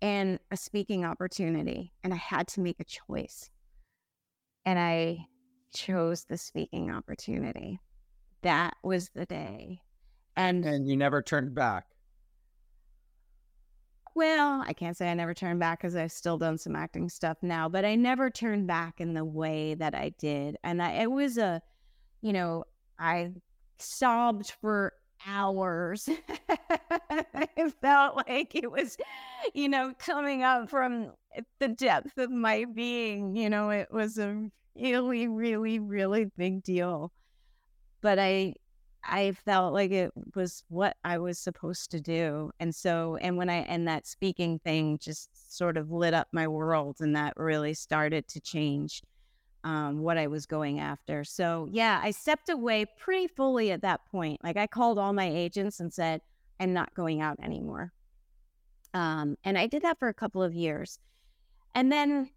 and 0.00 0.38
a 0.50 0.56
speaking 0.56 1.04
opportunity. 1.04 1.92
And 2.02 2.12
I 2.12 2.16
had 2.16 2.48
to 2.48 2.60
make 2.60 2.80
a 2.80 2.84
choice, 2.84 3.50
and 4.64 4.78
I 4.78 5.26
chose 5.74 6.24
the 6.24 6.38
speaking 6.38 6.90
opportunity. 6.90 7.78
That 8.42 8.74
was 8.82 9.10
the 9.14 9.26
day 9.26 9.80
And 10.36 10.64
And 10.64 10.88
you 10.88 10.96
never 10.96 11.22
turned 11.22 11.54
back. 11.54 11.86
Well, 14.16 14.64
I 14.66 14.72
can't 14.72 14.96
say 14.96 15.10
I 15.10 15.14
never 15.14 15.34
turned 15.34 15.60
back 15.60 15.82
because 15.82 15.94
I've 15.94 16.10
still 16.10 16.38
done 16.38 16.56
some 16.56 16.74
acting 16.74 17.10
stuff 17.10 17.36
now, 17.42 17.68
but 17.68 17.84
I 17.84 17.96
never 17.96 18.30
turned 18.30 18.66
back 18.66 18.98
in 18.98 19.12
the 19.12 19.26
way 19.26 19.74
that 19.74 19.94
I 19.94 20.14
did. 20.18 20.56
And 20.64 20.82
I, 20.82 21.02
it 21.02 21.10
was 21.10 21.36
a, 21.36 21.60
you 22.22 22.32
know, 22.32 22.64
I 22.98 23.32
sobbed 23.76 24.54
for 24.62 24.94
hours. 25.26 26.08
it 26.48 27.74
felt 27.82 28.16
like 28.26 28.54
it 28.54 28.70
was, 28.70 28.96
you 29.52 29.68
know, 29.68 29.92
coming 29.98 30.42
up 30.42 30.70
from 30.70 31.12
the 31.58 31.68
depth 31.68 32.16
of 32.16 32.30
my 32.30 32.64
being. 32.64 33.36
You 33.36 33.50
know, 33.50 33.68
it 33.68 33.88
was 33.92 34.16
a 34.16 34.48
really, 34.74 35.28
really, 35.28 35.78
really 35.78 36.24
big 36.38 36.62
deal. 36.62 37.12
But 38.00 38.18
I, 38.18 38.54
I 39.08 39.32
felt 39.32 39.72
like 39.72 39.90
it 39.90 40.12
was 40.34 40.64
what 40.68 40.96
I 41.04 41.18
was 41.18 41.38
supposed 41.38 41.90
to 41.92 42.00
do. 42.00 42.50
And 42.60 42.74
so, 42.74 43.16
and 43.20 43.36
when 43.36 43.48
I, 43.48 43.58
and 43.58 43.86
that 43.88 44.06
speaking 44.06 44.58
thing 44.58 44.98
just 44.98 45.56
sort 45.56 45.76
of 45.76 45.90
lit 45.90 46.14
up 46.14 46.28
my 46.32 46.48
world 46.48 46.96
and 47.00 47.14
that 47.16 47.34
really 47.36 47.74
started 47.74 48.28
to 48.28 48.40
change 48.40 49.02
um, 49.64 50.00
what 50.00 50.18
I 50.18 50.26
was 50.26 50.46
going 50.46 50.78
after. 50.80 51.24
So, 51.24 51.68
yeah, 51.70 52.00
I 52.02 52.10
stepped 52.10 52.48
away 52.48 52.86
pretty 52.98 53.26
fully 53.26 53.72
at 53.72 53.82
that 53.82 54.06
point. 54.06 54.42
Like, 54.44 54.56
I 54.56 54.66
called 54.66 54.98
all 54.98 55.12
my 55.12 55.28
agents 55.28 55.80
and 55.80 55.92
said, 55.92 56.20
I'm 56.60 56.72
not 56.72 56.94
going 56.94 57.20
out 57.20 57.38
anymore. 57.42 57.92
Um, 58.94 59.36
and 59.44 59.58
I 59.58 59.66
did 59.66 59.82
that 59.82 59.98
for 59.98 60.08
a 60.08 60.14
couple 60.14 60.42
of 60.42 60.54
years. 60.54 60.98
And 61.74 61.92
then, 61.92 62.30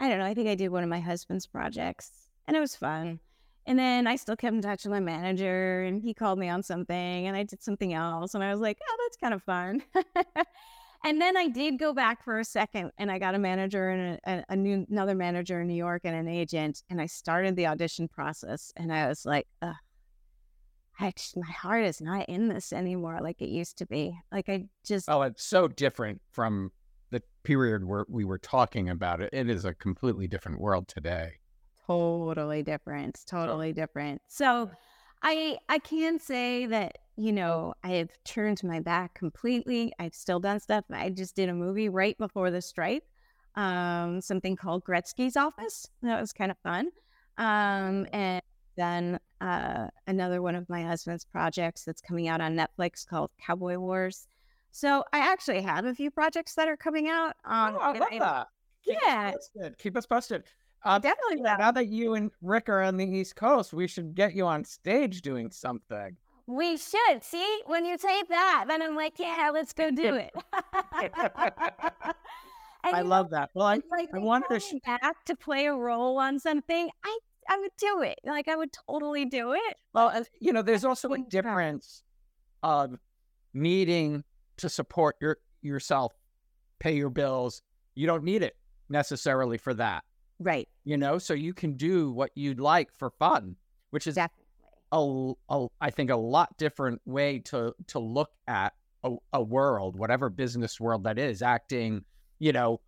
I 0.00 0.08
don't 0.08 0.18
know, 0.18 0.26
I 0.26 0.34
think 0.34 0.48
I 0.48 0.54
did 0.54 0.68
one 0.70 0.82
of 0.82 0.90
my 0.90 1.00
husband's 1.00 1.46
projects 1.46 2.28
and 2.46 2.56
it 2.56 2.60
was 2.60 2.76
fun. 2.76 3.20
And 3.66 3.78
then 3.78 4.06
I 4.06 4.16
still 4.16 4.36
kept 4.36 4.54
in 4.54 4.62
touch 4.62 4.84
with 4.84 4.92
my 4.92 5.00
manager 5.00 5.82
and 5.82 6.02
he 6.02 6.14
called 6.14 6.38
me 6.38 6.48
on 6.48 6.62
something 6.62 7.26
and 7.26 7.36
I 7.36 7.44
did 7.44 7.62
something 7.62 7.94
else. 7.94 8.34
And 8.34 8.42
I 8.42 8.50
was 8.50 8.60
like, 8.60 8.78
oh, 8.82 8.96
that's 9.04 9.16
kind 9.16 9.34
of 9.34 9.42
fun. 9.42 9.82
and 11.04 11.20
then 11.20 11.36
I 11.36 11.46
did 11.46 11.78
go 11.78 11.92
back 11.92 12.24
for 12.24 12.40
a 12.40 12.44
second 12.44 12.90
and 12.98 13.10
I 13.10 13.18
got 13.18 13.36
a 13.36 13.38
manager 13.38 13.90
and 13.90 14.20
a, 14.26 14.44
a, 14.52 14.56
new, 14.56 14.84
another 14.90 15.14
manager 15.14 15.60
in 15.60 15.68
New 15.68 15.74
York 15.74 16.02
and 16.04 16.16
an 16.16 16.26
agent. 16.26 16.82
And 16.90 17.00
I 17.00 17.06
started 17.06 17.54
the 17.54 17.68
audition 17.68 18.08
process 18.08 18.72
and 18.76 18.92
I 18.92 19.06
was 19.06 19.24
like, 19.24 19.46
I 20.98 21.12
just, 21.16 21.36
my 21.36 21.50
heart 21.50 21.84
is 21.84 22.00
not 22.00 22.28
in 22.28 22.48
this 22.48 22.72
anymore 22.72 23.18
like 23.22 23.40
it 23.40 23.48
used 23.48 23.78
to 23.78 23.86
be. 23.86 24.18
Like 24.32 24.48
I 24.48 24.64
just. 24.84 25.08
Oh, 25.08 25.22
it's 25.22 25.44
so 25.44 25.68
different 25.68 26.20
from 26.32 26.72
the 27.10 27.22
period 27.44 27.84
where 27.84 28.06
we 28.08 28.24
were 28.24 28.38
talking 28.38 28.88
about 28.88 29.20
it. 29.20 29.30
It 29.32 29.48
is 29.48 29.64
a 29.64 29.74
completely 29.74 30.26
different 30.26 30.60
world 30.60 30.88
today 30.88 31.34
totally 31.86 32.62
different 32.62 33.20
totally 33.26 33.72
different. 33.72 34.20
So 34.28 34.70
i 35.22 35.56
i 35.68 35.78
can 35.78 36.18
say 36.18 36.66
that 36.66 36.98
you 37.16 37.32
know 37.32 37.72
i 37.84 37.90
have 37.90 38.10
turned 38.24 38.62
my 38.64 38.80
back 38.80 39.14
completely. 39.14 39.92
I've 39.98 40.14
still 40.14 40.40
done 40.40 40.60
stuff. 40.60 40.84
I 40.90 41.10
just 41.10 41.36
did 41.36 41.48
a 41.48 41.54
movie 41.54 41.88
right 41.88 42.16
before 42.18 42.50
the 42.50 42.62
strike 42.62 43.04
um 43.54 44.20
something 44.20 44.56
called 44.56 44.84
gretzky's 44.84 45.36
office. 45.36 45.86
That 46.02 46.20
was 46.20 46.32
kind 46.32 46.50
of 46.50 46.58
fun. 46.58 46.88
Um 47.38 48.06
and 48.12 48.42
then 48.76 49.18
uh 49.40 49.88
another 50.06 50.40
one 50.40 50.54
of 50.54 50.68
my 50.68 50.82
husband's 50.82 51.24
projects 51.24 51.84
that's 51.84 52.00
coming 52.00 52.28
out 52.28 52.40
on 52.40 52.56
netflix 52.56 53.06
called 53.06 53.30
cowboy 53.44 53.76
wars. 53.76 54.26
So 54.70 55.04
i 55.12 55.18
actually 55.18 55.60
have 55.62 55.84
a 55.84 55.94
few 55.94 56.10
projects 56.10 56.54
that 56.54 56.68
are 56.68 56.76
coming 56.76 57.08
out 57.08 57.36
um, 57.44 57.76
oh, 57.76 57.80
i 57.80 57.98
love 57.98 58.08
that. 58.18 58.46
Keep 58.84 58.98
yeah. 59.04 59.32
us 59.36 59.50
keep 59.78 59.96
us 59.96 60.06
posted 60.06 60.42
uh, 60.84 60.98
Definitely. 60.98 61.42
Now 61.42 61.70
that 61.72 61.88
you 61.88 62.14
and 62.14 62.30
Rick 62.40 62.68
are 62.68 62.82
on 62.82 62.96
the 62.96 63.06
East 63.06 63.36
Coast, 63.36 63.72
we 63.72 63.86
should 63.86 64.14
get 64.14 64.34
you 64.34 64.46
on 64.46 64.64
stage 64.64 65.22
doing 65.22 65.50
something. 65.50 66.16
We 66.46 66.76
should. 66.76 67.22
See, 67.22 67.60
when 67.66 67.84
you 67.84 67.96
say 67.98 68.22
that, 68.28 68.64
then 68.68 68.82
I'm 68.82 68.96
like, 68.96 69.18
yeah, 69.18 69.50
let's 69.52 69.72
go 69.72 69.90
do 69.90 70.14
it. 70.16 70.32
I 72.84 73.02
love 73.02 73.30
that. 73.30 73.50
Well, 73.54 73.66
I, 73.66 73.80
like 73.90 74.10
I 74.12 74.18
wanted 74.18 74.48
to 74.50 74.60
sh- 74.60 74.74
back 74.84 75.24
to 75.26 75.36
play 75.36 75.66
a 75.66 75.74
role 75.74 76.18
on 76.18 76.38
something. 76.38 76.90
I 77.04 77.18
I 77.48 77.58
would 77.58 77.70
do 77.78 78.02
it. 78.02 78.18
Like 78.24 78.48
I 78.48 78.56
would 78.56 78.70
totally 78.72 79.24
do 79.24 79.52
it. 79.52 79.76
Well, 79.92 80.24
you 80.40 80.52
know, 80.52 80.62
there's 80.62 80.84
also 80.84 81.12
a 81.12 81.18
difference 81.18 82.02
of 82.62 82.96
needing 83.54 84.24
to 84.58 84.68
support 84.68 85.16
your 85.20 85.38
yourself, 85.60 86.12
pay 86.80 86.96
your 86.96 87.10
bills. 87.10 87.62
You 87.94 88.06
don't 88.06 88.24
need 88.24 88.42
it 88.42 88.56
necessarily 88.88 89.58
for 89.58 89.74
that. 89.74 90.04
Right. 90.42 90.68
You 90.84 90.96
know, 90.96 91.18
so 91.18 91.34
you 91.34 91.54
can 91.54 91.76
do 91.76 92.10
what 92.10 92.30
you'd 92.34 92.60
like 92.60 92.90
for 92.98 93.10
fun, 93.10 93.56
which 93.90 94.06
is 94.06 94.16
Definitely. 94.16 94.44
a, 94.92 95.32
a 95.54 95.66
I 95.80 95.90
think 95.90 96.10
a 96.10 96.16
lot 96.16 96.56
different 96.58 97.00
way 97.04 97.38
to 97.46 97.74
to 97.88 97.98
look 97.98 98.30
at 98.46 98.74
a, 99.04 99.14
a 99.32 99.42
world, 99.42 99.96
whatever 99.96 100.30
business 100.30 100.80
world 100.80 101.04
that 101.04 101.18
is, 101.18 101.42
acting, 101.42 102.04
you 102.38 102.52
know, 102.52 102.80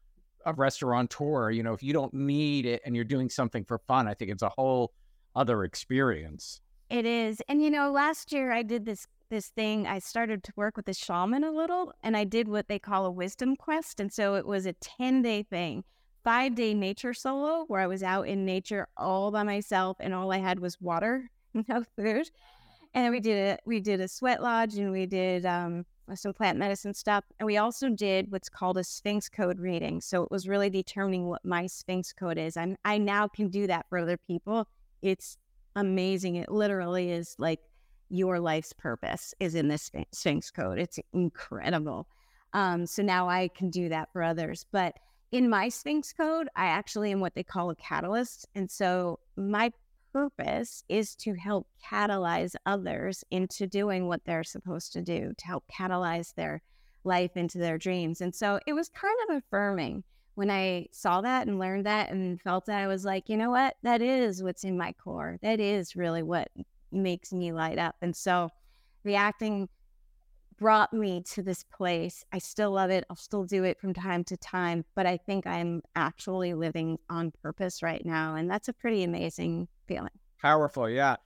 a 0.46 0.52
restaurateur, 0.52 1.50
you 1.50 1.62
know, 1.62 1.72
if 1.72 1.82
you 1.82 1.92
don't 1.92 2.12
need 2.14 2.66
it 2.66 2.82
and 2.84 2.94
you're 2.94 3.04
doing 3.04 3.28
something 3.28 3.64
for 3.64 3.78
fun, 3.78 4.06
I 4.06 4.14
think 4.14 4.30
it's 4.30 4.42
a 4.42 4.50
whole 4.50 4.92
other 5.34 5.64
experience. 5.64 6.60
It 6.90 7.06
is. 7.06 7.40
And 7.48 7.62
you 7.62 7.70
know, 7.70 7.90
last 7.90 8.32
year 8.32 8.52
I 8.52 8.62
did 8.62 8.84
this 8.84 9.06
this 9.30 9.48
thing. 9.48 9.86
I 9.86 9.98
started 9.98 10.44
to 10.44 10.52
work 10.54 10.76
with 10.76 10.88
a 10.88 10.94
shaman 10.94 11.44
a 11.44 11.50
little 11.50 11.92
and 12.02 12.16
I 12.16 12.24
did 12.24 12.46
what 12.46 12.68
they 12.68 12.78
call 12.78 13.06
a 13.06 13.10
wisdom 13.10 13.56
quest. 13.56 13.98
And 13.98 14.12
so 14.12 14.34
it 14.34 14.46
was 14.46 14.66
a 14.66 14.74
10 14.74 15.22
day 15.22 15.42
thing, 15.42 15.84
five 16.24 16.54
day 16.54 16.74
nature 16.74 17.14
solo 17.14 17.64
where 17.68 17.80
I 17.80 17.86
was 17.86 18.02
out 18.02 18.26
in 18.26 18.44
nature 18.44 18.88
all 18.96 19.30
by 19.30 19.42
myself 19.42 19.98
and 20.00 20.14
all 20.14 20.32
I 20.32 20.38
had 20.38 20.58
was 20.58 20.80
water, 20.80 21.30
no 21.68 21.84
food. 21.96 22.30
And 22.94 23.12
we 23.12 23.20
did 23.20 23.36
a 23.36 23.58
we 23.66 23.80
did 23.80 24.00
a 24.00 24.08
sweat 24.08 24.42
lodge 24.42 24.74
and 24.76 24.90
we 24.90 25.06
did 25.06 25.44
um, 25.44 25.84
some 26.14 26.32
plant 26.32 26.58
medicine 26.58 26.94
stuff. 26.94 27.24
And 27.38 27.46
we 27.46 27.58
also 27.58 27.88
did 27.88 28.30
what's 28.30 28.48
called 28.48 28.78
a 28.78 28.84
Sphinx 28.84 29.28
code 29.28 29.58
reading. 29.58 30.00
So 30.00 30.22
it 30.22 30.30
was 30.30 30.48
really 30.48 30.70
determining 30.70 31.26
what 31.28 31.44
my 31.44 31.66
Sphinx 31.66 32.12
code 32.12 32.38
is. 32.38 32.56
I'm 32.56 32.76
I 32.84 32.98
now 32.98 33.28
can 33.28 33.48
do 33.48 33.66
that 33.66 33.86
for 33.88 33.98
other 33.98 34.16
people. 34.16 34.66
It's 35.02 35.36
amazing. 35.76 36.36
It 36.36 36.50
literally 36.50 37.10
is 37.10 37.34
like 37.38 37.60
your 38.08 38.38
life's 38.38 38.72
purpose 38.72 39.34
is 39.40 39.54
in 39.54 39.68
this 39.68 39.90
Sphinx 40.12 40.50
code. 40.50 40.78
It's 40.78 40.98
incredible. 41.12 42.06
Um, 42.52 42.86
so 42.86 43.02
now 43.02 43.28
I 43.28 43.48
can 43.48 43.70
do 43.70 43.88
that 43.88 44.12
for 44.12 44.22
others. 44.22 44.64
But 44.70 44.94
in 45.34 45.50
my 45.50 45.68
Sphinx 45.68 46.12
code, 46.12 46.48
I 46.54 46.66
actually 46.66 47.10
am 47.10 47.18
what 47.18 47.34
they 47.34 47.42
call 47.42 47.70
a 47.70 47.74
catalyst. 47.74 48.46
And 48.54 48.70
so 48.70 49.18
my 49.36 49.72
purpose 50.12 50.84
is 50.88 51.16
to 51.16 51.34
help 51.34 51.66
catalyze 51.84 52.54
others 52.66 53.24
into 53.32 53.66
doing 53.66 54.06
what 54.06 54.24
they're 54.24 54.44
supposed 54.44 54.92
to 54.92 55.02
do, 55.02 55.32
to 55.36 55.44
help 55.44 55.64
catalyze 55.66 56.32
their 56.36 56.62
life 57.02 57.32
into 57.36 57.58
their 57.58 57.78
dreams. 57.78 58.20
And 58.20 58.32
so 58.32 58.60
it 58.64 58.74
was 58.74 58.88
kind 58.90 59.16
of 59.28 59.36
affirming 59.38 60.04
when 60.36 60.52
I 60.52 60.86
saw 60.92 61.20
that 61.22 61.48
and 61.48 61.58
learned 61.58 61.86
that 61.86 62.12
and 62.12 62.40
felt 62.40 62.66
that 62.66 62.80
I 62.80 62.86
was 62.86 63.04
like, 63.04 63.28
you 63.28 63.36
know 63.36 63.50
what? 63.50 63.74
That 63.82 64.02
is 64.02 64.40
what's 64.40 64.62
in 64.62 64.78
my 64.78 64.92
core. 64.92 65.40
That 65.42 65.58
is 65.58 65.96
really 65.96 66.22
what 66.22 66.46
makes 66.92 67.32
me 67.32 67.50
light 67.52 67.78
up. 67.78 67.96
And 68.02 68.14
so 68.14 68.50
the 69.02 69.16
acting 69.16 69.68
brought 70.58 70.92
me 70.92 71.22
to 71.32 71.42
this 71.42 71.64
place. 71.64 72.24
I 72.32 72.38
still 72.38 72.72
love 72.72 72.90
it. 72.90 73.04
I'll 73.10 73.16
still 73.16 73.44
do 73.44 73.64
it 73.64 73.78
from 73.80 73.94
time 73.94 74.24
to 74.24 74.36
time, 74.36 74.84
but 74.94 75.06
I 75.06 75.16
think 75.16 75.46
I'm 75.46 75.82
actually 75.96 76.54
living 76.54 76.98
on 77.10 77.32
purpose 77.42 77.82
right 77.82 78.04
now. 78.04 78.34
And 78.34 78.50
that's 78.50 78.68
a 78.68 78.72
pretty 78.72 79.02
amazing 79.04 79.68
feeling. 79.86 80.10
Powerful, 80.40 80.88
yeah. 80.88 81.16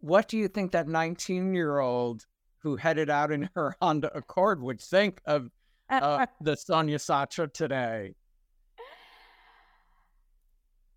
What 0.00 0.26
do 0.28 0.36
you 0.36 0.48
think 0.48 0.72
that 0.72 0.88
19 0.88 1.54
year 1.54 1.78
old 1.78 2.26
who 2.58 2.76
headed 2.76 3.08
out 3.08 3.30
in 3.30 3.48
her 3.54 3.76
Honda 3.82 4.10
Accord 4.16 4.60
would 4.60 4.80
think 4.80 5.20
of 5.26 5.48
uh, 5.88 6.26
the 6.40 6.56
Sonia 6.56 6.98
Satra 6.98 7.52
today? 7.52 8.14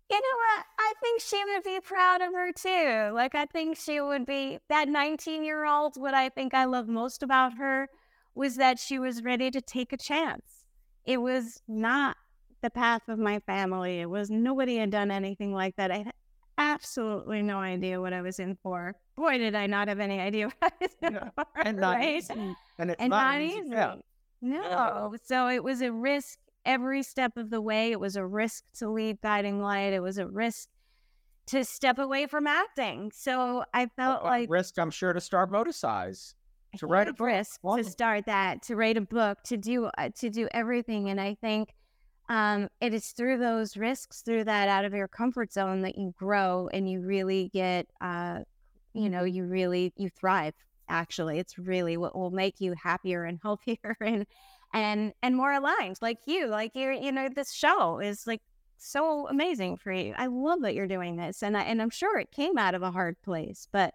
You 0.08 0.16
know 0.16 0.36
what? 0.36 0.64
I 0.78 0.92
think 1.02 1.20
she 1.20 1.42
would 1.44 1.64
be 1.64 1.80
proud 1.80 2.20
of 2.20 2.32
her 2.32 2.52
too. 2.52 3.12
Like, 3.14 3.34
I 3.34 3.46
think 3.46 3.76
she 3.76 4.00
would 4.00 4.24
be 4.24 4.58
that 4.68 4.88
19 4.88 5.42
year 5.44 5.64
old. 5.64 5.96
What 5.96 6.14
I 6.14 6.28
think 6.28 6.54
I 6.54 6.64
love 6.64 6.86
most 6.86 7.22
about 7.22 7.58
her 7.58 7.88
was 8.34 8.56
that 8.56 8.78
she 8.78 8.98
was 8.98 9.22
ready 9.22 9.50
to 9.50 9.60
take 9.60 9.92
a 9.92 9.96
chance. 9.96 10.64
It 11.04 11.18
was 11.20 11.60
not 11.66 12.16
the 12.62 12.70
path 12.70 13.08
of 13.08 13.18
my 13.18 13.40
family. 13.40 14.00
It 14.00 14.08
was 14.10 14.30
nobody 14.30 14.76
had 14.76 14.90
done 14.90 15.10
anything 15.10 15.52
like 15.52 15.74
that. 15.76 15.90
I 15.90 15.98
had 15.98 16.12
absolutely 16.58 17.42
no 17.42 17.58
idea 17.58 18.00
what 18.00 18.12
I 18.12 18.22
was 18.22 18.38
in 18.38 18.56
for. 18.62 18.94
Boy, 19.16 19.38
did 19.38 19.54
I 19.54 19.66
not 19.66 19.88
have 19.88 19.98
any 20.00 20.20
idea 20.20 20.46
what 20.58 20.72
I 20.72 20.72
was 20.80 20.90
in 21.02 21.14
Yeah. 21.14 21.30
for. 21.34 21.46
And 21.64 21.78
not 21.78 21.96
right? 21.96 22.16
easy. 22.18 22.56
And 22.78 22.90
it's 22.90 23.00
and 23.00 23.10
not, 23.10 23.40
easy. 23.40 23.58
easy. 23.58 23.70
Yeah. 23.70 23.94
No. 24.40 25.14
So 25.24 25.48
it 25.48 25.64
was 25.64 25.80
a 25.80 25.90
risk 25.90 26.38
every 26.66 27.02
step 27.02 27.36
of 27.38 27.48
the 27.48 27.62
way. 27.62 27.92
It 27.92 28.00
was 28.00 28.16
a 28.16 28.26
risk 28.26 28.64
to 28.78 28.90
lead 28.90 29.20
Guiding 29.22 29.62
Light. 29.62 29.94
It 29.94 30.02
was 30.02 30.18
a 30.18 30.26
risk 30.26 30.68
to 31.46 31.64
step 31.64 31.98
away 31.98 32.26
from 32.26 32.46
acting. 32.46 33.12
So 33.14 33.64
I 33.72 33.86
felt 33.86 34.22
a 34.22 34.26
like 34.26 34.50
risk, 34.50 34.78
I'm 34.78 34.90
sure, 34.90 35.12
to 35.12 35.20
start 35.20 35.50
Moticise. 35.50 36.34
a 36.74 36.78
to 36.78 36.86
write 36.86 37.06
a 37.06 37.10
huge 37.10 37.46
book. 37.62 37.78
to 37.78 37.84
start 37.84 38.26
that, 38.26 38.62
to 38.64 38.76
write 38.76 38.96
a 38.96 39.00
book, 39.00 39.38
to 39.44 39.56
do 39.56 39.86
uh, 39.96 40.10
to 40.18 40.28
do 40.28 40.48
everything. 40.52 41.08
And 41.08 41.20
I 41.20 41.36
think 41.40 41.74
um, 42.28 42.68
it 42.80 42.92
is 42.92 43.08
through 43.08 43.38
those 43.38 43.76
risks, 43.76 44.22
through 44.22 44.44
that 44.44 44.68
out 44.68 44.84
of 44.84 44.92
your 44.92 45.08
comfort 45.08 45.52
zone, 45.52 45.82
that 45.82 45.96
you 45.96 46.12
grow 46.18 46.68
and 46.72 46.90
you 46.90 47.00
really 47.00 47.50
get, 47.54 47.86
uh, 48.00 48.40
you 48.92 49.08
know, 49.08 49.24
you 49.24 49.44
really 49.44 49.92
you 49.96 50.10
thrive. 50.10 50.54
Actually, 50.88 51.38
it's 51.38 51.58
really 51.58 51.96
what 51.96 52.16
will 52.16 52.30
make 52.30 52.60
you 52.60 52.74
happier 52.80 53.24
and 53.24 53.38
healthier 53.42 53.96
and 54.00 54.26
and 54.72 55.12
and 55.22 55.36
more 55.36 55.52
aligned, 55.52 55.98
like 56.00 56.18
you. 56.26 56.46
Like 56.46 56.72
you're, 56.74 56.92
you 56.92 57.12
know, 57.12 57.28
this 57.28 57.52
show 57.52 57.98
is 57.98 58.26
like 58.26 58.42
so 58.78 59.26
amazing 59.28 59.76
for 59.76 59.92
you. 59.92 60.14
I 60.16 60.26
love 60.26 60.62
that 60.62 60.74
you're 60.74 60.86
doing 60.86 61.16
this, 61.16 61.42
and 61.42 61.56
I 61.56 61.62
and 61.62 61.80
I'm 61.80 61.90
sure 61.90 62.18
it 62.18 62.30
came 62.32 62.58
out 62.58 62.74
of 62.74 62.82
a 62.82 62.90
hard 62.90 63.20
place, 63.22 63.68
but 63.72 63.94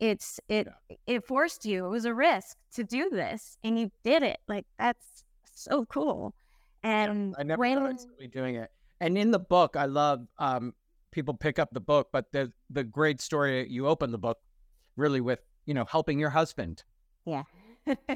it's 0.00 0.40
it 0.48 0.68
it 1.06 1.24
forced 1.24 1.64
you. 1.64 1.86
It 1.86 1.90
was 1.90 2.04
a 2.04 2.14
risk 2.14 2.56
to 2.74 2.84
do 2.84 3.10
this, 3.10 3.58
and 3.64 3.78
you 3.78 3.90
did 4.02 4.22
it. 4.22 4.38
Like 4.48 4.66
that's 4.78 5.24
so 5.54 5.84
cool. 5.86 6.34
And 6.82 7.34
I 7.38 7.42
never 7.42 7.60
when 7.60 7.78
thought 7.78 8.06
I'd 8.12 8.18
be 8.18 8.26
doing 8.28 8.56
it. 8.56 8.70
And 9.00 9.16
in 9.16 9.30
the 9.30 9.38
book, 9.38 9.76
I 9.76 9.86
love 9.86 10.26
um, 10.38 10.74
people 11.10 11.34
pick 11.34 11.58
up 11.58 11.70
the 11.72 11.80
book, 11.80 12.08
but 12.12 12.30
the 12.32 12.52
the 12.70 12.84
great 12.84 13.20
story 13.20 13.68
you 13.68 13.86
open 13.86 14.10
the 14.10 14.18
book 14.18 14.38
really 14.96 15.20
with 15.20 15.40
you 15.66 15.74
know 15.74 15.84
helping 15.84 16.18
your 16.18 16.30
husband, 16.30 16.84
yeah, 17.24 17.44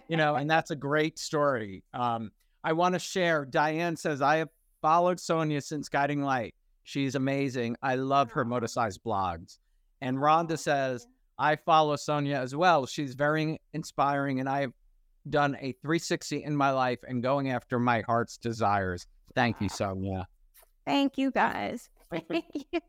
you 0.08 0.16
know, 0.16 0.36
and 0.36 0.50
that's 0.50 0.70
a 0.70 0.76
great 0.76 1.18
story. 1.18 1.82
Um, 1.92 2.30
I 2.64 2.72
want 2.72 2.94
to 2.94 2.98
share. 2.98 3.44
Diane 3.44 3.96
says 3.96 4.20
I 4.20 4.36
have 4.36 4.48
followed 4.82 5.20
Sonia 5.20 5.60
since 5.60 5.88
Guiding 5.88 6.22
Light. 6.22 6.54
She's 6.84 7.14
amazing. 7.14 7.76
I 7.82 7.96
love 7.96 8.32
her 8.32 8.44
Moticise 8.44 8.98
blogs. 8.98 9.58
And 10.00 10.18
Rhonda 10.18 10.58
says 10.58 11.06
I 11.38 11.56
follow 11.56 11.96
Sonia 11.96 12.36
as 12.36 12.54
well. 12.54 12.86
She's 12.86 13.14
very 13.14 13.60
inspiring, 13.72 14.40
and 14.40 14.48
I've 14.48 14.72
done 15.28 15.54
a 15.56 15.72
360 15.82 16.44
in 16.44 16.56
my 16.56 16.70
life 16.70 16.98
and 17.06 17.22
going 17.22 17.50
after 17.50 17.78
my 17.78 18.02
heart's 18.02 18.38
desires. 18.38 19.06
Thank 19.34 19.60
you, 19.60 19.68
Sonia. 19.68 20.26
Thank 20.86 21.18
you 21.18 21.30
guys. 21.30 21.90
Thank 22.10 22.46
you. 22.54 22.80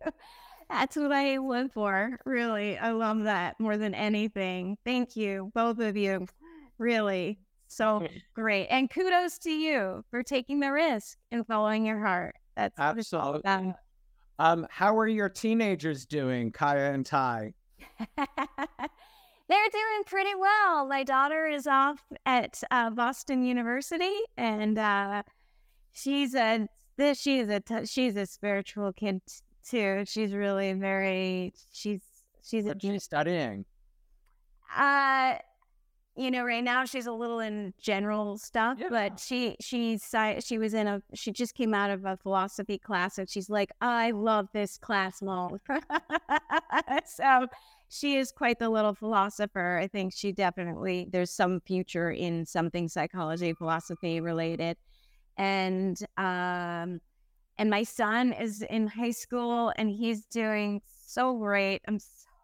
That's 0.69 0.95
what 0.95 1.11
I 1.11 1.37
live 1.37 1.73
for. 1.73 2.19
Really. 2.25 2.77
I 2.77 2.91
love 2.91 3.23
that 3.23 3.59
more 3.59 3.77
than 3.77 3.93
anything. 3.93 4.77
Thank 4.85 5.15
you, 5.15 5.51
both 5.53 5.79
of 5.79 5.97
you. 5.97 6.27
Really. 6.79 7.37
So 7.67 8.07
great. 8.33 8.67
And 8.69 8.89
kudos 8.89 9.37
to 9.39 9.51
you 9.51 10.03
for 10.09 10.23
taking 10.23 10.59
the 10.59 10.71
risk 10.71 11.17
and 11.31 11.45
following 11.45 11.85
your 11.85 11.99
heart. 12.03 12.35
That's 12.55 12.75
what 12.77 12.97
it's 12.97 13.13
all 13.13 13.35
Absolutely. 13.35 13.39
about. 13.41 13.75
Um, 14.39 14.67
how 14.71 14.97
are 14.97 15.07
your 15.07 15.29
teenagers 15.29 16.05
doing, 16.05 16.51
Kaya 16.51 16.91
and 16.93 17.05
Ty? 17.05 17.53
They're 18.17 19.69
doing 19.71 20.03
pretty 20.05 20.35
well. 20.35 20.87
My 20.87 21.03
daughter 21.03 21.47
is 21.47 21.67
off 21.67 21.99
at 22.25 22.61
uh, 22.71 22.89
Boston 22.91 23.43
University, 23.43 24.15
and 24.37 24.77
uh, 24.77 25.23
she's 25.91 26.35
a 26.35 26.67
this 26.97 27.19
she's 27.19 27.49
a 27.49 27.59
t- 27.59 27.85
she's 27.85 28.15
a 28.15 28.25
spiritual 28.25 28.93
kid 28.93 29.21
too. 29.67 30.03
She's 30.05 30.33
really 30.33 30.73
very 30.73 31.53
she's 31.73 32.01
she's 32.43 32.65
a 32.65 32.69
What's 32.69 32.81
she 32.85 32.99
studying? 32.99 33.65
uh 34.77 35.35
you 36.19 36.29
know 36.29 36.43
right 36.43 36.63
now 36.63 36.83
she's 36.85 37.07
a 37.07 37.11
little 37.11 37.39
in 37.39 37.73
general 37.81 38.37
stuff 38.37 38.77
Yeah. 38.79 38.87
but 38.89 39.19
she 39.19 39.55
she's 39.61 40.13
she 40.39 40.57
was 40.57 40.73
in 40.73 40.85
a 40.87 41.01
she 41.13 41.31
just 41.31 41.55
came 41.55 41.73
out 41.73 41.89
of 41.89 42.03
a 42.05 42.17
philosophy 42.17 42.77
class 42.77 43.17
and 43.17 43.29
she's 43.29 43.49
like 43.49 43.71
i 43.81 44.11
love 44.11 44.47
this 44.53 44.77
class 44.77 45.21
mom 45.21 45.59
so 47.05 47.47
she 47.91 48.17
is 48.17 48.31
quite 48.31 48.59
the 48.59 48.69
little 48.69 48.93
philosopher. 48.93 49.79
I 49.81 49.87
think 49.87 50.13
she 50.15 50.31
definitely 50.31 51.07
there's 51.11 51.31
some 51.31 51.59
future 51.61 52.11
in 52.11 52.45
something 52.45 52.87
psychology 52.87 53.53
philosophy 53.53 54.21
related. 54.21 54.77
And 55.37 55.97
um 56.17 57.01
and 57.57 57.69
my 57.69 57.83
son 57.83 58.31
is 58.33 58.61
in 58.61 58.85
high 58.87 59.09
school 59.11 59.73
and 59.75 59.89
he's 59.89 60.25
doing 60.27 60.81
so 61.07 61.35
great. 61.35 61.81
I'm 61.87 61.97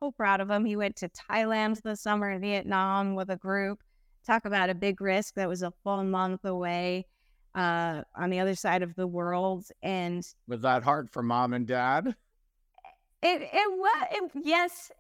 so 0.06 0.12
proud 0.12 0.40
of 0.42 0.50
him 0.50 0.66
he 0.66 0.76
went 0.76 0.96
to 0.98 1.10
thailand 1.10 1.82
this 1.82 2.02
summer 2.02 2.32
in 2.32 2.42
vietnam 2.42 3.16
with 3.16 3.30
a 3.30 3.36
group. 3.38 3.80
Talk 4.26 4.46
about 4.46 4.70
a 4.70 4.76
big 4.76 5.02
risk 5.02 5.36
that 5.36 5.48
was 5.48 5.62
a 5.62 5.72
full 5.84 6.04
month 6.04 6.46
away 6.46 7.06
uh 7.56 8.02
on 8.16 8.30
the 8.30 8.40
other 8.40 8.56
side 8.56 8.84
of 8.84 8.94
the 8.96 9.08
world 9.08 9.66
and 9.82 10.24
Was 10.48 10.62
that 10.62 10.84
hard 10.84 11.10
for 11.12 11.24
mom 11.24 11.54
and 11.54 11.66
dad? 11.68 12.16
it 13.24 13.42
it 13.42 13.72
was 13.72 14.08
it, 14.12 14.32
yes 14.44 14.92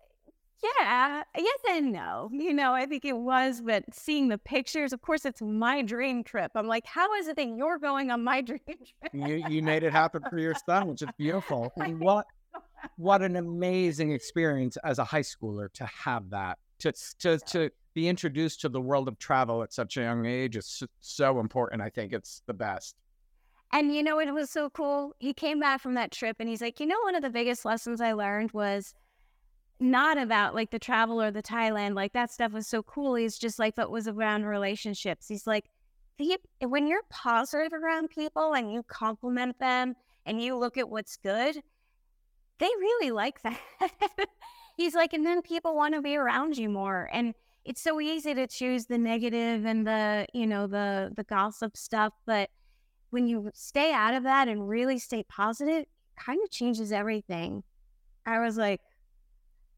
yeah 0.64 1.22
yes 1.38 1.60
and 1.70 1.92
no. 1.92 2.30
You 2.32 2.54
know 2.54 2.74
i 2.74 2.86
think 2.86 3.04
it 3.06 3.18
was 3.18 3.62
but 3.62 3.84
seeing 3.94 4.30
the 4.30 4.38
pictures 4.38 4.94
of 4.94 5.02
course 5.02 5.26
it's 5.26 5.42
my 5.42 5.82
dream 5.82 6.24
trip. 6.24 6.52
I'm 6.56 6.68
like 6.68 6.86
how 6.86 7.14
is 7.16 7.28
it 7.28 7.36
that 7.36 7.48
you're 7.48 7.78
going 7.78 8.10
on 8.12 8.24
my 8.24 8.42
dream 8.50 8.60
trip? 8.66 9.12
You 9.14 9.44
you 9.50 9.62
made 9.62 9.84
it 9.84 9.92
happen 9.92 10.24
for 10.30 10.40
your 10.40 10.56
son, 10.68 10.88
which 10.88 11.02
is 11.02 11.10
beautiful. 11.18 11.72
What 12.00 12.26
what 12.98 13.22
an 13.22 13.36
amazing 13.36 14.12
experience 14.12 14.78
as 14.84 15.00
a 15.00 15.04
high 15.04 15.22
schooler 15.22 15.72
to 15.74 15.86
have 15.86 16.30
that 16.30 16.58
to 16.80 16.92
to 17.20 17.38
to 17.40 17.70
be 17.96 18.08
introduced 18.10 18.62
to 18.62 18.70
the 18.70 18.82
world 18.82 19.08
of 19.08 19.18
travel 19.18 19.64
at 19.64 19.74
such 19.74 19.98
a 19.98 20.02
young 20.02 20.26
age 20.26 20.58
is 20.58 20.84
so, 21.00 21.40
important. 21.40 21.82
I 21.82 21.90
think 21.90 22.12
it's 22.12 22.44
the 22.46 22.54
best. 22.54 22.96
And 23.72 23.96
you 23.96 24.04
know, 24.04 24.20
it 24.20 24.32
was 24.34 24.52
so 24.52 24.70
cool. 24.70 25.16
He 25.20 25.34
came 25.34 25.60
back 25.60 25.82
from 25.82 25.96
that 25.96 26.12
trip 26.12 26.36
and 26.40 26.48
he's 26.48 26.62
like, 26.62 26.80
you 26.80 26.86
know, 26.86 27.00
one 27.04 27.16
of 27.16 27.24
the 27.24 27.30
biggest 27.30 27.66
lessons 27.66 28.02
I 28.02 28.12
learned 28.12 28.52
was 28.52 28.94
not 29.80 30.18
about 30.18 30.54
like 30.54 30.72
the 30.72 30.80
travel 30.80 31.22
or 31.22 31.32
the 31.32 31.42
Thailand. 31.42 31.96
Like 31.96 32.14
that 32.14 32.32
stuff 32.32 32.52
was 32.52 32.68
so 32.68 32.84
cool. 32.84 33.16
He's 33.16 33.38
just 33.38 33.60
like, 33.60 33.76
that 33.76 33.90
was 33.90 34.08
around 34.08 34.46
relationships. 34.46 35.28
He's 35.28 35.48
like, 35.48 35.66
"The- 36.18 36.40
when 36.62 36.88
you're 36.88 37.04
positive 37.10 37.74
around 37.74 38.10
people 38.10 38.54
and 38.54 38.72
you 38.72 38.84
compliment 38.84 39.58
them 39.60 39.96
and 40.26 40.42
you 40.42 40.56
look 40.58 40.78
at 40.78 40.90
what's 40.90 41.18
good, 41.18 41.62
they 42.60 42.68
really 42.80 43.12
like 43.12 43.42
that. 43.44 43.60
He's 44.78 44.94
like, 44.96 45.14
and 45.14 45.26
then 45.26 45.42
people 45.42 45.76
want 45.76 45.94
to 45.96 46.02
be 46.02 46.16
around 46.18 46.58
you 46.58 46.70
more. 46.70 47.10
And 47.14 47.34
it's 47.64 47.82
so 47.82 48.00
easy 48.02 48.34
to 48.34 48.46
choose 48.48 48.86
the 48.86 48.98
negative 48.98 49.66
and 49.66 49.88
the, 49.88 50.28
you 50.34 50.46
know, 50.46 50.68
the 50.68 51.12
the 51.16 51.24
gossip 51.24 51.76
stuff, 51.78 52.14
but 52.26 52.50
when 53.12 53.28
you 53.28 53.50
stay 53.54 53.94
out 53.94 54.14
of 54.14 54.24
that 54.24 54.48
and 54.48 54.68
really 54.68 55.00
stay 55.00 55.24
positive, 55.24 55.84
it 55.84 55.90
kind 56.18 56.40
of 56.44 56.50
changes 56.52 56.92
everything. 56.92 57.64
I 58.26 58.40
was 58.40 58.58
like, 58.58 58.82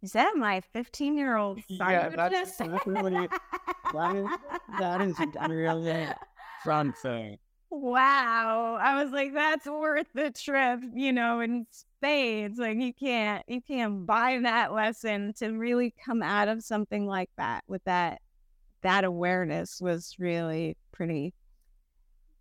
is 0.02 0.14
that 0.14 0.34
my 0.36 0.62
15 0.74 1.18
year 1.18 1.38
old 1.38 1.60
son? 1.68 1.78
Yeah, 1.92 2.10
that's- 2.10 2.60
really- 2.86 3.28
that 3.94 4.16
is 4.16 4.28
that 4.80 5.02
is 5.02 5.16
really 5.50 6.08
fun 6.66 6.94
thing. 7.02 7.38
wow. 7.70 8.78
I 8.82 9.02
was 9.04 9.12
like, 9.12 9.34
that's 9.34 9.66
worth 9.66 10.08
the 10.14 10.32
trip, 10.32 10.82
you 10.94 11.14
know, 11.14 11.40
in 11.42 11.68
spades. 12.00 12.60
Like 12.60 12.78
you 12.78 12.94
can't 12.94 13.44
you 13.48 13.62
can't 13.62 14.06
buy 14.06 14.40
that 14.44 14.74
lesson 14.74 15.34
to 15.38 15.50
really 15.50 15.94
come 16.04 16.22
out 16.22 16.48
of 16.48 16.64
something 16.64 17.06
like 17.06 17.30
that 17.38 17.64
with 17.68 17.84
that 17.86 18.22
that 18.82 19.04
awareness 19.04 19.82
was 19.82 20.16
really 20.20 20.78
pretty 20.92 21.34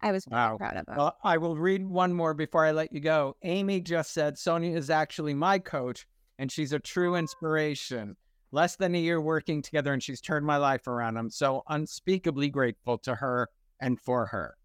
I 0.02 0.12
was 0.12 0.26
Wow. 0.30 0.58
proud 0.58 0.76
of 0.76 0.86
him. 0.86 0.96
Well, 0.96 1.16
I 1.24 1.38
will 1.38 1.56
read 1.56 1.84
one 1.84 2.12
more 2.12 2.34
before 2.34 2.66
I 2.66 2.72
let 2.72 2.92
you 2.92 3.00
go. 3.00 3.34
Amy 3.42 3.80
just 3.80 4.12
said 4.12 4.36
Sonia 4.36 4.76
is 4.76 4.90
actually 4.90 5.32
my 5.32 5.58
coach, 5.58 6.06
and 6.38 6.52
she's 6.52 6.74
a 6.74 6.78
true 6.78 7.14
inspiration. 7.16 8.14
Less 8.52 8.76
than 8.76 8.94
a 8.94 8.98
year 8.98 9.22
working 9.22 9.62
together, 9.62 9.94
and 9.94 10.02
she's 10.02 10.20
turned 10.20 10.44
my 10.44 10.58
life 10.58 10.86
around. 10.86 11.16
I'm 11.16 11.30
so 11.30 11.62
unspeakably 11.70 12.50
grateful 12.50 12.98
to 12.98 13.14
her 13.14 13.48
and 13.80 13.98
for 13.98 14.26
her. 14.26 14.58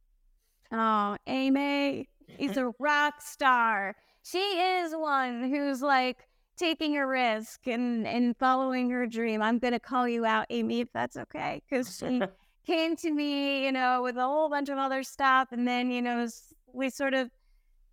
Oh, 0.73 1.15
Amy 1.27 2.09
is 2.37 2.57
a 2.57 2.71
rock 2.77 3.21
star. 3.21 3.95
She 4.23 4.37
is 4.37 4.93
one 4.95 5.49
who's 5.49 5.81
like 5.81 6.27
taking 6.57 6.97
a 6.97 7.07
risk 7.07 7.67
and 7.67 8.07
and 8.07 8.37
following 8.37 8.89
her 8.91 9.07
dream. 9.07 9.41
I'm 9.41 9.59
gonna 9.59 9.79
call 9.79 10.07
you 10.07 10.25
out, 10.25 10.45
Amy, 10.49 10.81
if 10.81 10.89
that's 10.93 11.17
okay, 11.17 11.61
because 11.69 11.97
she 11.97 12.21
came 12.65 12.95
to 12.97 13.11
me, 13.11 13.65
you 13.65 13.71
know, 13.71 14.01
with 14.03 14.17
a 14.17 14.25
whole 14.25 14.49
bunch 14.49 14.69
of 14.69 14.77
other 14.77 15.03
stuff, 15.03 15.49
and 15.51 15.67
then 15.67 15.91
you 15.91 16.01
know 16.01 16.27
we 16.73 16.89
sort 16.89 17.13
of 17.13 17.29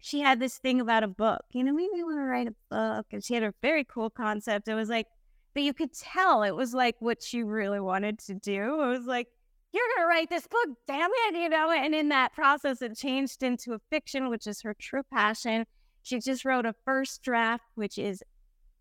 she 0.01 0.21
had 0.21 0.39
this 0.39 0.59
thing 0.59 0.81
about 0.81 1.03
a 1.03 1.09
book. 1.09 1.45
You 1.53 1.65
know, 1.65 1.73
maybe 1.73 1.91
we 1.95 2.05
want 2.05 2.19
to 2.19 2.23
write 2.23 2.49
a 2.49 2.55
book, 2.71 3.07
and 3.13 3.25
she 3.25 3.35
had 3.35 3.43
a 3.43 3.55
very 3.63 3.85
cool 3.85 4.11
concept. 4.11 4.69
It 4.69 4.75
was 4.75 4.89
like, 4.89 5.07
but 5.55 5.63
you 5.63 5.75
could 5.75 5.93
tell 5.93 6.43
it 6.43 6.55
was 6.55 6.75
like 6.75 6.97
what 7.01 7.23
she 7.23 7.43
really 7.43 7.81
wanted 7.81 8.19
to 8.21 8.35
do. 8.35 8.83
It 8.83 8.87
was 8.87 9.07
like 9.07 9.29
you're 9.73 9.85
going 9.97 10.05
to 10.05 10.09
write 10.09 10.31
this 10.31 10.47
book, 10.47 10.69
damn 10.87 11.11
it, 11.13 11.37
you 11.37 11.49
know? 11.49 11.71
And 11.71 11.95
in 11.95 12.09
that 12.09 12.33
process, 12.33 12.81
it 12.81 12.97
changed 12.97 13.43
into 13.43 13.75
a 13.75 13.79
fiction, 13.91 14.31
which 14.31 14.47
is 14.47 14.63
her 14.63 14.75
true 14.75 15.03
passion. 15.13 15.67
She 16.03 16.21
just 16.21 16.45
wrote 16.45 16.67
a 16.67 16.75
first 16.85 17.23
draft, 17.23 17.65
which 17.75 17.99
is 17.99 18.23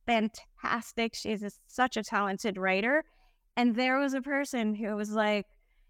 fantastic. 0.05 1.13
She's 1.13 1.43
a, 1.43 1.51
such 1.67 1.97
a 1.97 2.03
talented 2.03 2.57
writer. 2.57 3.03
And 3.55 3.75
there 3.75 3.97
was 3.99 4.13
a 4.13 4.21
person 4.21 4.75
who 4.75 4.95
was 4.95 5.11
like, 5.11 5.45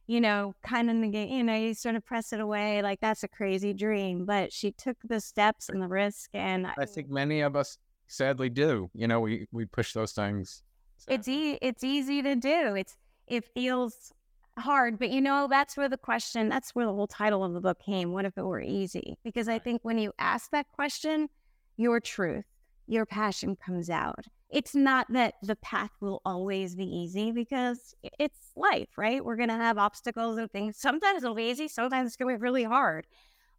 you 0.07 0.21
know, 0.21 0.55
kind 0.63 0.89
of 0.89 0.95
negate, 0.95 1.29
you 1.29 1.43
know, 1.43 1.55
you 1.55 1.73
sort 1.73 1.95
of 1.95 2.05
press 2.05 2.31
it 2.31 2.39
away, 2.39 2.81
like 2.81 2.99
that's 3.01 3.23
a 3.23 3.27
crazy 3.27 3.73
dream. 3.73 4.25
But 4.25 4.53
she 4.53 4.71
took 4.71 4.97
the 5.03 5.19
steps 5.19 5.67
and 5.69 5.81
the 5.81 5.87
risk, 5.87 6.29
and 6.33 6.65
I 6.77 6.85
think 6.85 7.09
many 7.09 7.41
of 7.41 7.57
us 7.57 7.77
sadly 8.07 8.49
do. 8.49 8.89
You 8.93 9.07
know, 9.07 9.19
we 9.19 9.47
we 9.51 9.65
push 9.65 9.91
those 9.91 10.13
things. 10.13 10.63
it's 11.09 11.27
e- 11.27 11.59
it's 11.61 11.83
easy 11.83 12.21
to 12.21 12.35
do. 12.35 12.75
It's 12.75 12.95
it 13.27 13.43
feels 13.53 14.13
hard, 14.59 14.97
but 14.99 15.09
you 15.09 15.21
know 15.21 15.47
that's 15.49 15.77
where 15.77 15.89
the 15.89 15.97
question, 15.97 16.49
that's 16.49 16.71
where 16.75 16.85
the 16.85 16.93
whole 16.93 17.07
title 17.07 17.43
of 17.43 17.53
the 17.53 17.61
book 17.61 17.79
came. 17.83 18.11
What 18.11 18.25
if 18.25 18.37
it 18.37 18.43
were 18.43 18.61
easy? 18.61 19.17
Because 19.23 19.47
I 19.47 19.59
think 19.59 19.81
when 19.83 19.97
you 19.97 20.11
ask 20.19 20.51
that 20.51 20.67
question, 20.73 21.29
your 21.77 21.99
truth, 21.99 22.45
your 22.87 23.05
passion 23.05 23.55
comes 23.55 23.89
out, 23.89 24.25
it's 24.49 24.73
not 24.73 25.07
that 25.11 25.35
the 25.43 25.57
path 25.57 25.91
will 25.99 26.21
always 26.25 26.75
be 26.75 26.85
easy 26.85 27.31
because 27.31 27.93
it's 28.17 28.51
life, 28.55 28.87
right? 28.97 29.23
We're 29.23 29.35
going 29.35 29.49
to 29.49 29.55
have 29.55 29.77
obstacles 29.77 30.37
and 30.37 30.49
things. 30.51 30.77
Sometimes 30.77 31.23
it'll 31.23 31.35
be 31.35 31.49
easy, 31.49 31.67
sometimes 31.67 32.07
it's 32.07 32.15
going 32.15 32.33
to 32.33 32.39
be 32.39 32.41
really 32.41 32.63
hard. 32.63 33.05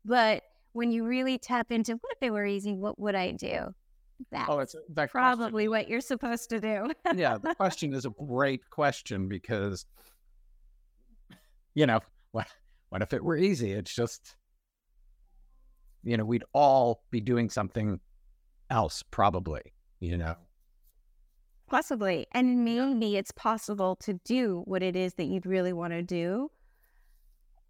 But 0.05 0.43
when 0.73 0.91
you 0.91 1.05
really 1.05 1.39
tap 1.39 1.71
into 1.71 1.93
what 1.93 2.13
if 2.13 2.23
it 2.23 2.31
were 2.31 2.47
easy, 2.47 2.73
what 2.75 2.99
would 2.99 3.15
I 3.15 3.33
do? 3.33 3.75
That's 4.33 4.49
Oh, 4.49 4.59
it's 4.61 4.75
uh, 4.75 4.79
that 4.95 5.11
question- 5.13 5.37
probably 5.39 5.69
what 5.69 5.89
you're 5.89 6.01
supposed 6.01 6.49
to 6.51 6.61
do. 6.61 6.91
yeah, 7.15 7.39
the 7.39 7.55
question 7.57 7.93
is 7.95 8.05
a 8.07 8.11
great 8.11 8.69
question 8.71 9.29
because, 9.29 9.85
you 11.79 11.87
know, 11.87 12.01
what 12.33 12.47
what 12.89 13.03
if 13.03 13.13
it 13.13 13.23
were 13.23 13.37
easy? 13.37 13.73
It's 13.73 13.95
just, 13.95 14.37
you 16.03 16.17
know, 16.17 16.25
we'd 16.25 16.45
all 16.53 17.03
be 17.11 17.21
doing 17.21 17.51
something 17.51 18.01
else, 18.71 19.03
probably. 19.11 19.63
You 20.01 20.17
know, 20.17 20.37
Possibly. 21.69 22.27
And 22.33 22.65
maybe 22.65 23.17
it's 23.17 23.33
possible 23.33 23.97
to 23.97 24.15
do 24.25 24.63
what 24.65 24.83
it 24.83 24.97
is 24.97 25.15
that 25.15 25.25
you'd 25.25 25.47
really 25.47 25.73
want 25.73 25.93
to 25.93 26.03
do 26.03 26.51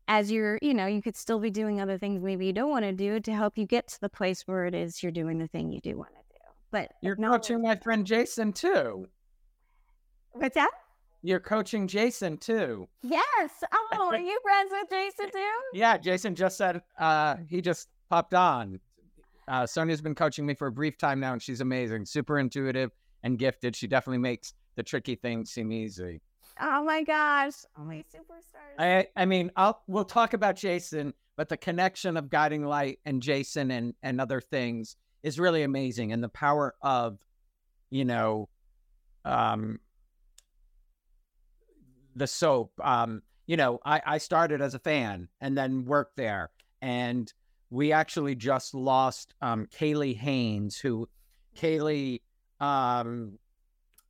as 0.07 0.31
you're, 0.31 0.59
you 0.63 0.73
know, 0.73 0.87
you 0.87 1.03
could 1.03 1.17
still 1.17 1.41
be 1.41 1.51
doing 1.51 1.81
other 1.81 1.99
things 1.99 2.23
maybe 2.23 2.47
you 2.47 2.53
don't 2.53 2.71
want 2.71 2.85
to 2.85 2.93
do 2.93 3.21
to 3.21 3.33
help 3.33 3.59
you 3.59 3.67
get 3.67 3.89
to 3.89 4.01
the 4.01 4.09
place 4.09 4.43
where 4.47 4.65
it 4.67 4.75
is 4.75 5.03
you're 5.03 5.13
doing 5.13 5.39
the 5.39 5.49
thing 5.49 5.71
you 5.71 5.81
do 5.81 5.99
want 5.99 6.11
to 6.11 6.35
do. 6.35 6.41
But 6.71 6.93
you're 7.03 7.17
coaching 7.17 7.63
my 7.63 7.77
friend 7.77 8.07
Jason 8.07 8.53
too. 8.53 9.07
What's 10.33 10.55
that? 10.55 10.71
You're 11.23 11.41
coaching 11.41 11.89
Jason 11.89 12.37
too. 12.37 12.89
Yes. 13.03 13.51
Oh, 13.73 14.11
are 14.13 14.19
you 14.19 14.39
friends 14.43 14.71
with 14.73 14.89
Jason 14.89 15.31
too? 15.33 15.55
Yeah, 15.73 15.97
Jason 15.99 16.35
just 16.35 16.57
said 16.57 16.83
uh, 16.99 17.37
he 17.49 17.61
just 17.61 17.89
popped 18.09 18.35
on. 18.35 18.79
Uh, 19.49 19.67
Sonia's 19.67 20.01
been 20.01 20.15
coaching 20.15 20.47
me 20.47 20.55
for 20.55 20.69
a 20.69 20.73
brief 20.73 20.99
time 20.99 21.19
now, 21.21 21.33
and 21.33 21.43
she's 21.43 21.61
amazing, 21.61 22.05
super 22.05 22.39
intuitive 22.39 22.93
and 23.23 23.39
gifted. 23.39 23.75
She 23.75 23.87
definitely 23.87 24.19
makes 24.19 24.55
the 24.77 24.83
tricky 24.83 25.17
things 25.17 25.51
seem 25.51 25.73
easy. 25.73 26.21
Oh 26.61 26.85
my 26.85 27.03
gosh. 27.03 27.55
Oh 27.77 27.83
my 27.83 28.05
superstars. 28.15 28.79
I, 28.79 29.07
I 29.17 29.25
mean, 29.25 29.51
I'll 29.57 29.83
we'll 29.87 30.05
talk 30.05 30.35
about 30.35 30.57
Jason, 30.57 31.15
but 31.37 31.49
the 31.49 31.57
connection 31.57 32.17
of 32.17 32.31
Guiding 32.31 32.65
Light 32.65 33.01
and 33.05 33.23
Jason 33.23 33.71
and 33.71 33.95
and 34.03 34.21
other 34.21 34.41
things 34.41 34.97
is 35.23 35.39
really 35.41 35.63
amazing, 35.63 36.13
and 36.13 36.23
the 36.23 36.29
power 36.29 36.75
of, 36.81 37.19
you 37.91 38.05
know, 38.05 38.49
um, 39.25 39.81
the 42.19 42.27
soap. 42.27 42.73
Um, 42.83 43.23
you 43.47 43.57
know, 43.57 43.81
I 43.85 44.03
I 44.05 44.19
started 44.19 44.61
as 44.61 44.75
a 44.75 44.79
fan 44.79 45.29
and 45.41 45.57
then 45.57 45.85
worked 45.85 46.17
there, 46.17 46.51
and 46.83 47.33
we 47.71 47.93
actually 47.93 48.35
just 48.35 48.75
lost 48.75 49.35
um 49.41 49.67
Kaylee 49.67 50.17
Haynes, 50.17 50.79
who 50.79 51.09
Kaylee 51.57 52.21
um 52.61 53.39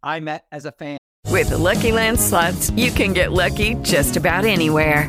I 0.03 0.21
met 0.21 0.47
as 0.53 0.65
a 0.65 0.73
fan. 0.73 0.99
With 1.27 1.51
the 1.51 1.59
Lucky 1.59 1.93
Land 1.93 2.19
slots, 2.19 2.71
you 2.71 2.91
can 2.91 3.13
get 3.13 3.33
lucky 3.33 3.75
just 3.83 4.17
about 4.17 4.45
anywhere. 4.45 5.09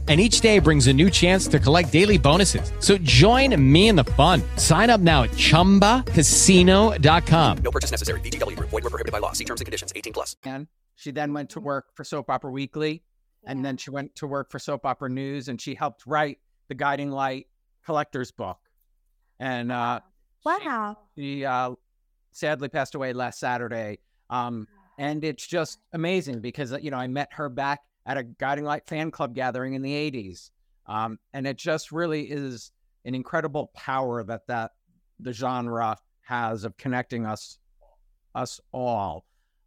And 0.11 0.19
each 0.19 0.41
day 0.41 0.59
brings 0.59 0.87
a 0.87 0.93
new 0.93 1.09
chance 1.09 1.47
to 1.47 1.57
collect 1.57 1.89
daily 1.89 2.17
bonuses. 2.17 2.73
So 2.79 2.97
join 2.97 3.55
me 3.71 3.87
in 3.87 3.95
the 3.95 4.03
fun. 4.03 4.41
Sign 4.57 4.89
up 4.89 4.99
now 4.99 5.23
at 5.23 5.29
chumbacasino.com. 5.31 7.57
No 7.63 7.71
purchase 7.71 7.91
necessary. 7.91 8.19
VGW 8.19 8.57
Group. 8.57 8.71
Void 8.71 8.83
were 8.83 8.89
prohibited 8.89 9.13
by 9.13 9.19
law. 9.19 9.31
See 9.31 9.45
terms 9.45 9.61
and 9.61 9.65
conditions. 9.65 9.93
18 9.95 10.11
plus. 10.11 10.35
fan. 10.43 10.67
She 10.97 11.11
then 11.11 11.31
went 11.31 11.49
to 11.51 11.61
work 11.61 11.95
for 11.95 12.03
Soap 12.03 12.29
Opera 12.29 12.51
Weekly, 12.51 13.03
and 13.45 13.63
then 13.63 13.77
she 13.77 13.89
went 13.89 14.13
to 14.15 14.27
work 14.27 14.51
for 14.51 14.59
Soap 14.59 14.85
Opera 14.85 15.09
News, 15.09 15.47
and 15.47 15.61
she 15.61 15.75
helped 15.75 16.05
write 16.05 16.39
the 16.67 16.75
Guiding 16.75 17.11
Light 17.11 17.47
Collector's 17.85 18.33
Book. 18.33 18.57
And 19.39 19.71
uh, 19.71 20.01
Wow. 20.45 20.97
she 21.17 21.45
uh, 21.45 21.71
sadly 22.33 22.67
passed 22.67 22.95
away 22.95 23.13
last 23.13 23.39
Saturday. 23.39 23.99
Um, 24.29 24.67
and 24.97 25.23
it's 25.23 25.47
just 25.47 25.79
amazing 25.93 26.41
because 26.41 26.73
you 26.81 26.91
know 26.91 26.97
I 26.97 27.07
met 27.07 27.29
her 27.35 27.47
back 27.47 27.79
at 28.05 28.17
a 28.17 28.23
Guiding 28.23 28.65
Light 28.65 28.85
fan 28.87 29.11
club 29.11 29.35
gathering 29.35 29.73
in 29.73 29.81
the 29.81 29.93
'80s, 29.93 30.49
um, 30.87 31.19
and 31.33 31.45
it 31.47 31.57
just 31.57 31.91
really 31.91 32.23
is 32.23 32.71
an 33.05 33.15
incredible 33.15 33.71
power 33.73 34.23
that 34.23 34.47
that 34.47 34.71
the 35.19 35.33
genre 35.33 35.97
has 36.21 36.63
of 36.63 36.77
connecting 36.77 37.25
us 37.25 37.59
us 38.35 38.59
all. 38.71 39.25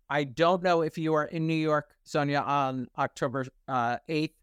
I 0.08 0.24
don't 0.24 0.62
know 0.62 0.82
if 0.82 0.98
you 0.98 1.14
are 1.14 1.24
in 1.24 1.46
New 1.46 1.54
York, 1.54 1.94
Sonia, 2.04 2.40
on 2.40 2.88
October 2.98 3.46
uh, 3.68 3.96
8th, 4.08 4.34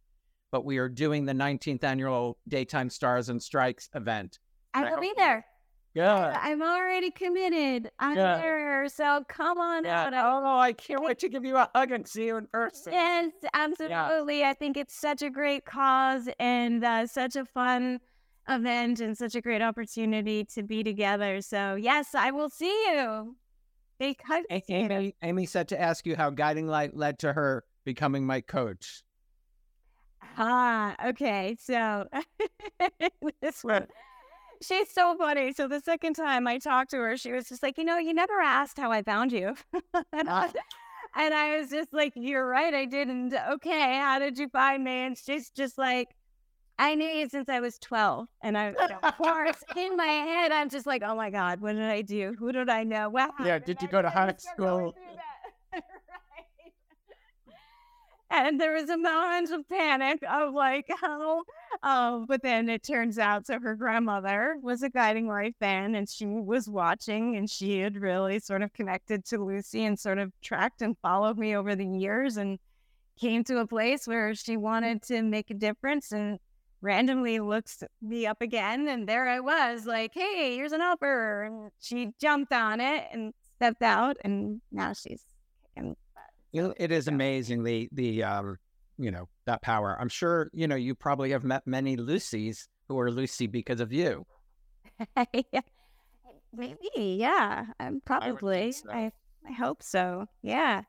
but 0.52 0.66
we 0.66 0.78
are 0.80 0.90
doing 0.90 1.26
the 1.26 1.34
19th 1.34 1.84
annual 1.84 2.38
Daytime 2.48 2.90
Stars 2.90 3.30
and 3.30 3.42
Strikes 3.42 3.90
event. 3.94 4.40
I 4.74 4.90
will 4.90 5.00
be 5.00 5.14
there. 5.16 5.46
Good. 5.94 6.04
I'm 6.04 6.62
already 6.62 7.12
committed. 7.12 7.92
I'm 8.00 8.16
Yeah. 8.16 8.38
there. 8.38 8.88
So 8.90 9.26
come 9.28 9.58
on 9.60 9.84
Yeah. 9.84 10.06
out. 10.06 10.14
Oh, 10.14 10.58
I 10.58 10.72
can't 10.74 11.04
wait 11.04 11.20
to 11.20 11.30
give 11.30 11.44
you 11.44 11.58
a 11.58 11.70
hug 11.76 11.92
and 11.92 12.08
see 12.08 12.28
you 12.28 12.38
in 12.38 12.48
person. 12.48 12.94
Yes, 12.94 13.32
absolutely. 13.54 14.46
I 14.46 14.54
think 14.54 14.78
it's 14.78 14.96
such 14.96 15.22
a 15.22 15.30
great 15.30 15.66
cause 15.66 16.30
and 16.40 16.84
uh, 16.84 17.08
such 17.08 17.36
a 17.36 17.44
fun 17.44 18.00
event 18.48 19.02
and 19.02 19.18
such 19.18 19.36
a 19.36 19.42
great 19.42 19.62
opportunity 19.62 20.46
to 20.46 20.64
be 20.64 20.82
together. 20.84 21.42
So, 21.42 21.76
yes, 21.76 22.16
I 22.16 22.32
will 22.32 22.50
see 22.50 22.72
you. 22.94 23.36
Big 24.00 24.18
hug. 24.24 24.44
Amy, 24.50 25.16
Amy 25.22 25.46
said 25.46 25.68
to 25.70 25.80
ask 25.80 26.06
you 26.08 26.16
how 26.16 26.30
Guiding 26.30 26.68
Light 26.68 26.96
led 26.96 27.20
to 27.20 27.34
her 27.34 27.66
becoming 27.84 28.26
my 28.26 28.42
coach. 28.42 29.04
Ah, 30.38 30.96
okay. 31.10 31.56
So, 31.60 32.08
this 33.42 33.64
one. 33.64 33.88
She's 34.62 34.90
so 34.92 35.16
funny. 35.18 35.54
So, 35.54 35.68
the 35.68 35.80
second 35.80 36.14
time 36.16 36.48
I 36.48 36.58
talked 36.60 36.92
to 36.92 36.98
her, 36.98 37.18
she 37.18 37.32
was 37.32 37.48
just 37.50 37.64
like, 37.64 37.78
You 37.78 37.84
know, 37.84 37.98
you 37.98 38.14
never 38.14 38.40
asked 38.40 38.78
how 38.78 38.92
I 38.92 39.02
found 39.04 39.32
you. 39.32 39.56
and, 40.14 40.30
I, 40.30 40.48
ah. 40.48 40.52
and 41.16 41.34
I 41.34 41.58
was 41.58 41.70
just 41.70 41.94
like, 41.94 42.14
You're 42.16 42.46
right. 42.48 42.74
I 42.74 42.86
didn't. 42.86 43.34
Okay. 43.34 43.98
How 43.98 44.20
did 44.20 44.38
you 44.38 44.50
find 44.50 44.84
me? 44.84 44.92
And 45.06 45.18
she's 45.18 45.50
just 45.50 45.78
like, 45.78 46.10
I 46.80 46.96
knew 46.96 47.08
you 47.08 47.30
since 47.30 47.50
I 47.50 47.60
was 47.60 47.78
12. 47.80 48.28
And 48.42 48.58
I, 48.58 48.74
of 49.04 49.18
course, 49.18 49.64
in 49.76 49.96
my 49.98 50.06
head, 50.06 50.52
I'm 50.52 50.70
just 50.70 50.86
like, 50.88 51.04
Oh 51.06 51.16
my 51.16 51.30
God, 51.30 51.62
what 51.62 51.74
did 51.74 51.84
I 51.84 52.02
do? 52.02 52.36
Who 52.40 52.52
did 52.52 52.70
I 52.70 52.84
know? 52.84 53.10
What 53.10 53.32
Yeah, 53.40 53.46
happened?" 53.54 53.66
did 53.66 53.82
you 53.82 53.88
I 53.88 53.92
go 53.92 54.02
to 54.02 54.10
high 54.10 54.36
school? 54.38 54.92
through 54.94 55.16
that. 55.16 55.84
right. 55.84 55.84
And 58.34 58.62
there 58.62 58.74
was 58.74 58.90
a 58.90 58.98
moment 58.98 59.52
of 59.52 59.68
panic 59.68 60.24
of 60.30 60.54
like, 60.54 60.90
oh, 61.04 62.26
but 62.28 62.42
then 62.42 62.70
it 62.70 62.82
turns 62.82 63.20
out 63.20 63.46
so 63.46 63.60
her 63.60 63.76
grandmother 63.76 64.56
was 64.62 64.84
a 64.84 64.90
guiding 64.90 65.28
light 65.28 65.56
then, 65.60 65.96
and 65.96 66.08
she 66.08 66.26
was 66.26 66.70
watching 66.70 67.36
and 67.36 67.50
she 67.50 67.80
had 67.80 67.98
really 67.98 68.40
sort 68.40 68.62
of 68.62 68.72
connected 68.72 69.26
to 69.26 69.44
Lucy 69.44 69.84
and 69.84 70.00
sort 70.00 70.18
of 70.18 70.32
tracked 70.42 70.82
and 70.82 70.98
followed 71.02 71.38
me 71.38 71.58
over 71.58 71.76
the 71.76 71.86
years 71.86 72.38
and 72.38 72.58
came 73.20 73.44
to 73.44 73.60
a 73.60 73.68
place 73.68 74.08
where 74.08 74.34
she 74.34 74.56
wanted 74.56 75.02
to 75.04 75.22
make 75.22 75.52
a 75.52 75.54
difference 75.54 76.14
and 76.14 76.40
randomly 76.80 77.40
looks 77.40 77.84
me 78.02 78.26
up 78.26 78.42
again 78.42 78.88
and 78.88 79.08
there 79.08 79.28
I 79.28 79.42
was 79.42 79.86
like, 79.86 80.14
hey, 80.14 80.56
here's 80.56 80.72
an 80.72 80.82
upper. 80.82 81.44
And 81.44 81.72
she 81.80 82.12
jumped 82.20 82.54
on 82.54 82.80
it 82.80 83.08
and 83.12 83.34
stepped 83.58 83.84
out 83.84 84.16
and 84.24 84.62
now 84.72 84.94
she's 84.94 85.24
It 86.54 86.92
is 86.92 87.08
amazing 87.08 87.64
the 87.64 87.88
the 87.92 88.24
um 88.24 88.58
you 88.98 89.12
know 89.12 89.28
that 89.46 89.62
power. 89.62 89.98
I'm 90.00 90.10
sure 90.10 90.50
you 90.54 90.68
know 90.68 90.76
you 90.76 90.96
probably 90.96 91.32
have 91.32 91.44
met 91.44 91.66
many 91.66 91.98
Lucys 91.98 92.68
who 92.88 93.00
are 93.00 93.10
Lucy 93.12 93.48
because 93.48 93.80
of 93.80 93.92
you. 93.92 94.26
Yeah. 95.52 95.62
Maybe, 96.54 96.90
yeah. 96.96 97.66
Um, 97.80 98.02
probably. 98.06 98.74
so. 98.74 98.92
I 98.92 99.12
I 99.48 99.54
hope 99.54 99.82
so. 99.82 100.26
Yeah. 100.44 100.84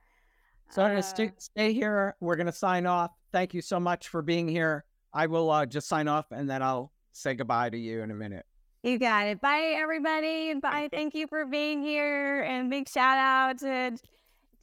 So 0.71 0.83
Uh, 0.83 1.01
stay, 1.03 1.33
stay 1.39 1.73
here. 1.73 2.17
We're 2.21 2.37
gonna 2.37 2.53
sign 2.53 2.85
off. 2.87 3.13
Thank 3.31 3.55
you 3.55 3.63
so 3.63 3.79
much 3.79 4.09
for 4.09 4.23
being 4.23 4.49
here. 4.49 4.85
I 5.15 5.27
will 5.27 5.51
uh, 5.51 5.67
just 5.67 5.89
sign 5.89 6.09
off 6.09 6.27
and 6.33 6.51
then 6.51 6.63
I'll 6.63 6.91
say 7.13 7.35
goodbye 7.35 7.71
to 7.71 7.79
you 7.79 8.03
in 8.03 8.11
a 8.11 8.15
minute. 8.15 8.45
You 8.83 8.99
got 8.99 9.29
it. 9.29 9.41
Bye, 9.41 9.75
everybody. 9.77 10.51
And 10.51 10.61
bye. 10.61 10.89
Thank 10.91 11.15
you 11.15 11.27
for 11.29 11.47
being 11.47 11.83
here. 11.83 12.41
And 12.43 12.69
big 12.69 12.89
shout 12.89 13.19
out 13.19 13.59
to 13.59 13.97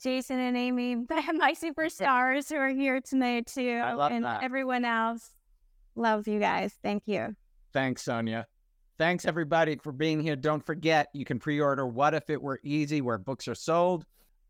Jason 0.02 0.40
and 0.40 0.56
Amy, 0.58 0.96
my 1.34 1.54
superstars 1.62 2.50
who 2.50 2.56
are 2.56 2.70
here 2.70 3.02
tonight, 3.02 3.48
too. 3.48 3.82
And 3.84 4.24
that. 4.26 4.44
everyone 4.44 4.86
else. 4.86 5.32
Love 5.96 6.28
you 6.28 6.40
guys. 6.40 6.74
Thank 6.82 7.04
you. 7.08 7.36
Thanks, 7.74 8.04
Sonia. 8.04 8.48
Thanks, 8.98 9.26
everybody, 9.26 9.78
for 9.78 9.92
being 9.92 10.20
here. 10.20 10.36
Don't 10.36 10.66
forget, 10.66 11.08
you 11.14 11.26
can 11.26 11.40
pre 11.40 11.60
order 11.62 11.88
What 11.88 12.14
If 12.14 12.30
It 12.30 12.42
Were 12.42 12.60
Easy 12.64 13.02
where 13.02 13.18
books 13.18 13.48
are 13.48 13.56
sold. 13.56 14.06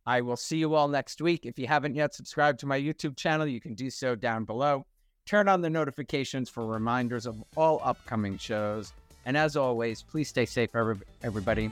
I 0.06 0.22
will 0.22 0.38
see 0.38 0.58
you 0.58 0.74
all 0.74 0.88
next 0.88 1.22
week. 1.22 1.46
If 1.46 1.60
you 1.60 1.68
haven't 1.68 1.96
yet 1.96 2.16
subscribed 2.16 2.60
to 2.62 2.66
my 2.66 2.80
YouTube 2.80 3.16
channel, 3.16 3.46
you 3.46 3.62
can 3.62 3.76
do 3.76 3.90
so 3.92 4.16
down 4.16 4.46
below. 4.46 4.86
Turn 5.28 5.48
on 5.48 5.62
the 5.62 5.70
notifications 5.70 6.50
for 6.50 6.66
reminders 6.66 7.28
of 7.28 7.44
all 7.56 7.80
upcoming 7.84 8.38
shows. 8.38 8.92
And 9.26 9.38
as 9.38 9.56
always, 9.56 10.02
please 10.02 10.30
stay 10.30 10.46
safe, 10.48 10.76
every- 10.76 10.98
everybody. 11.22 11.70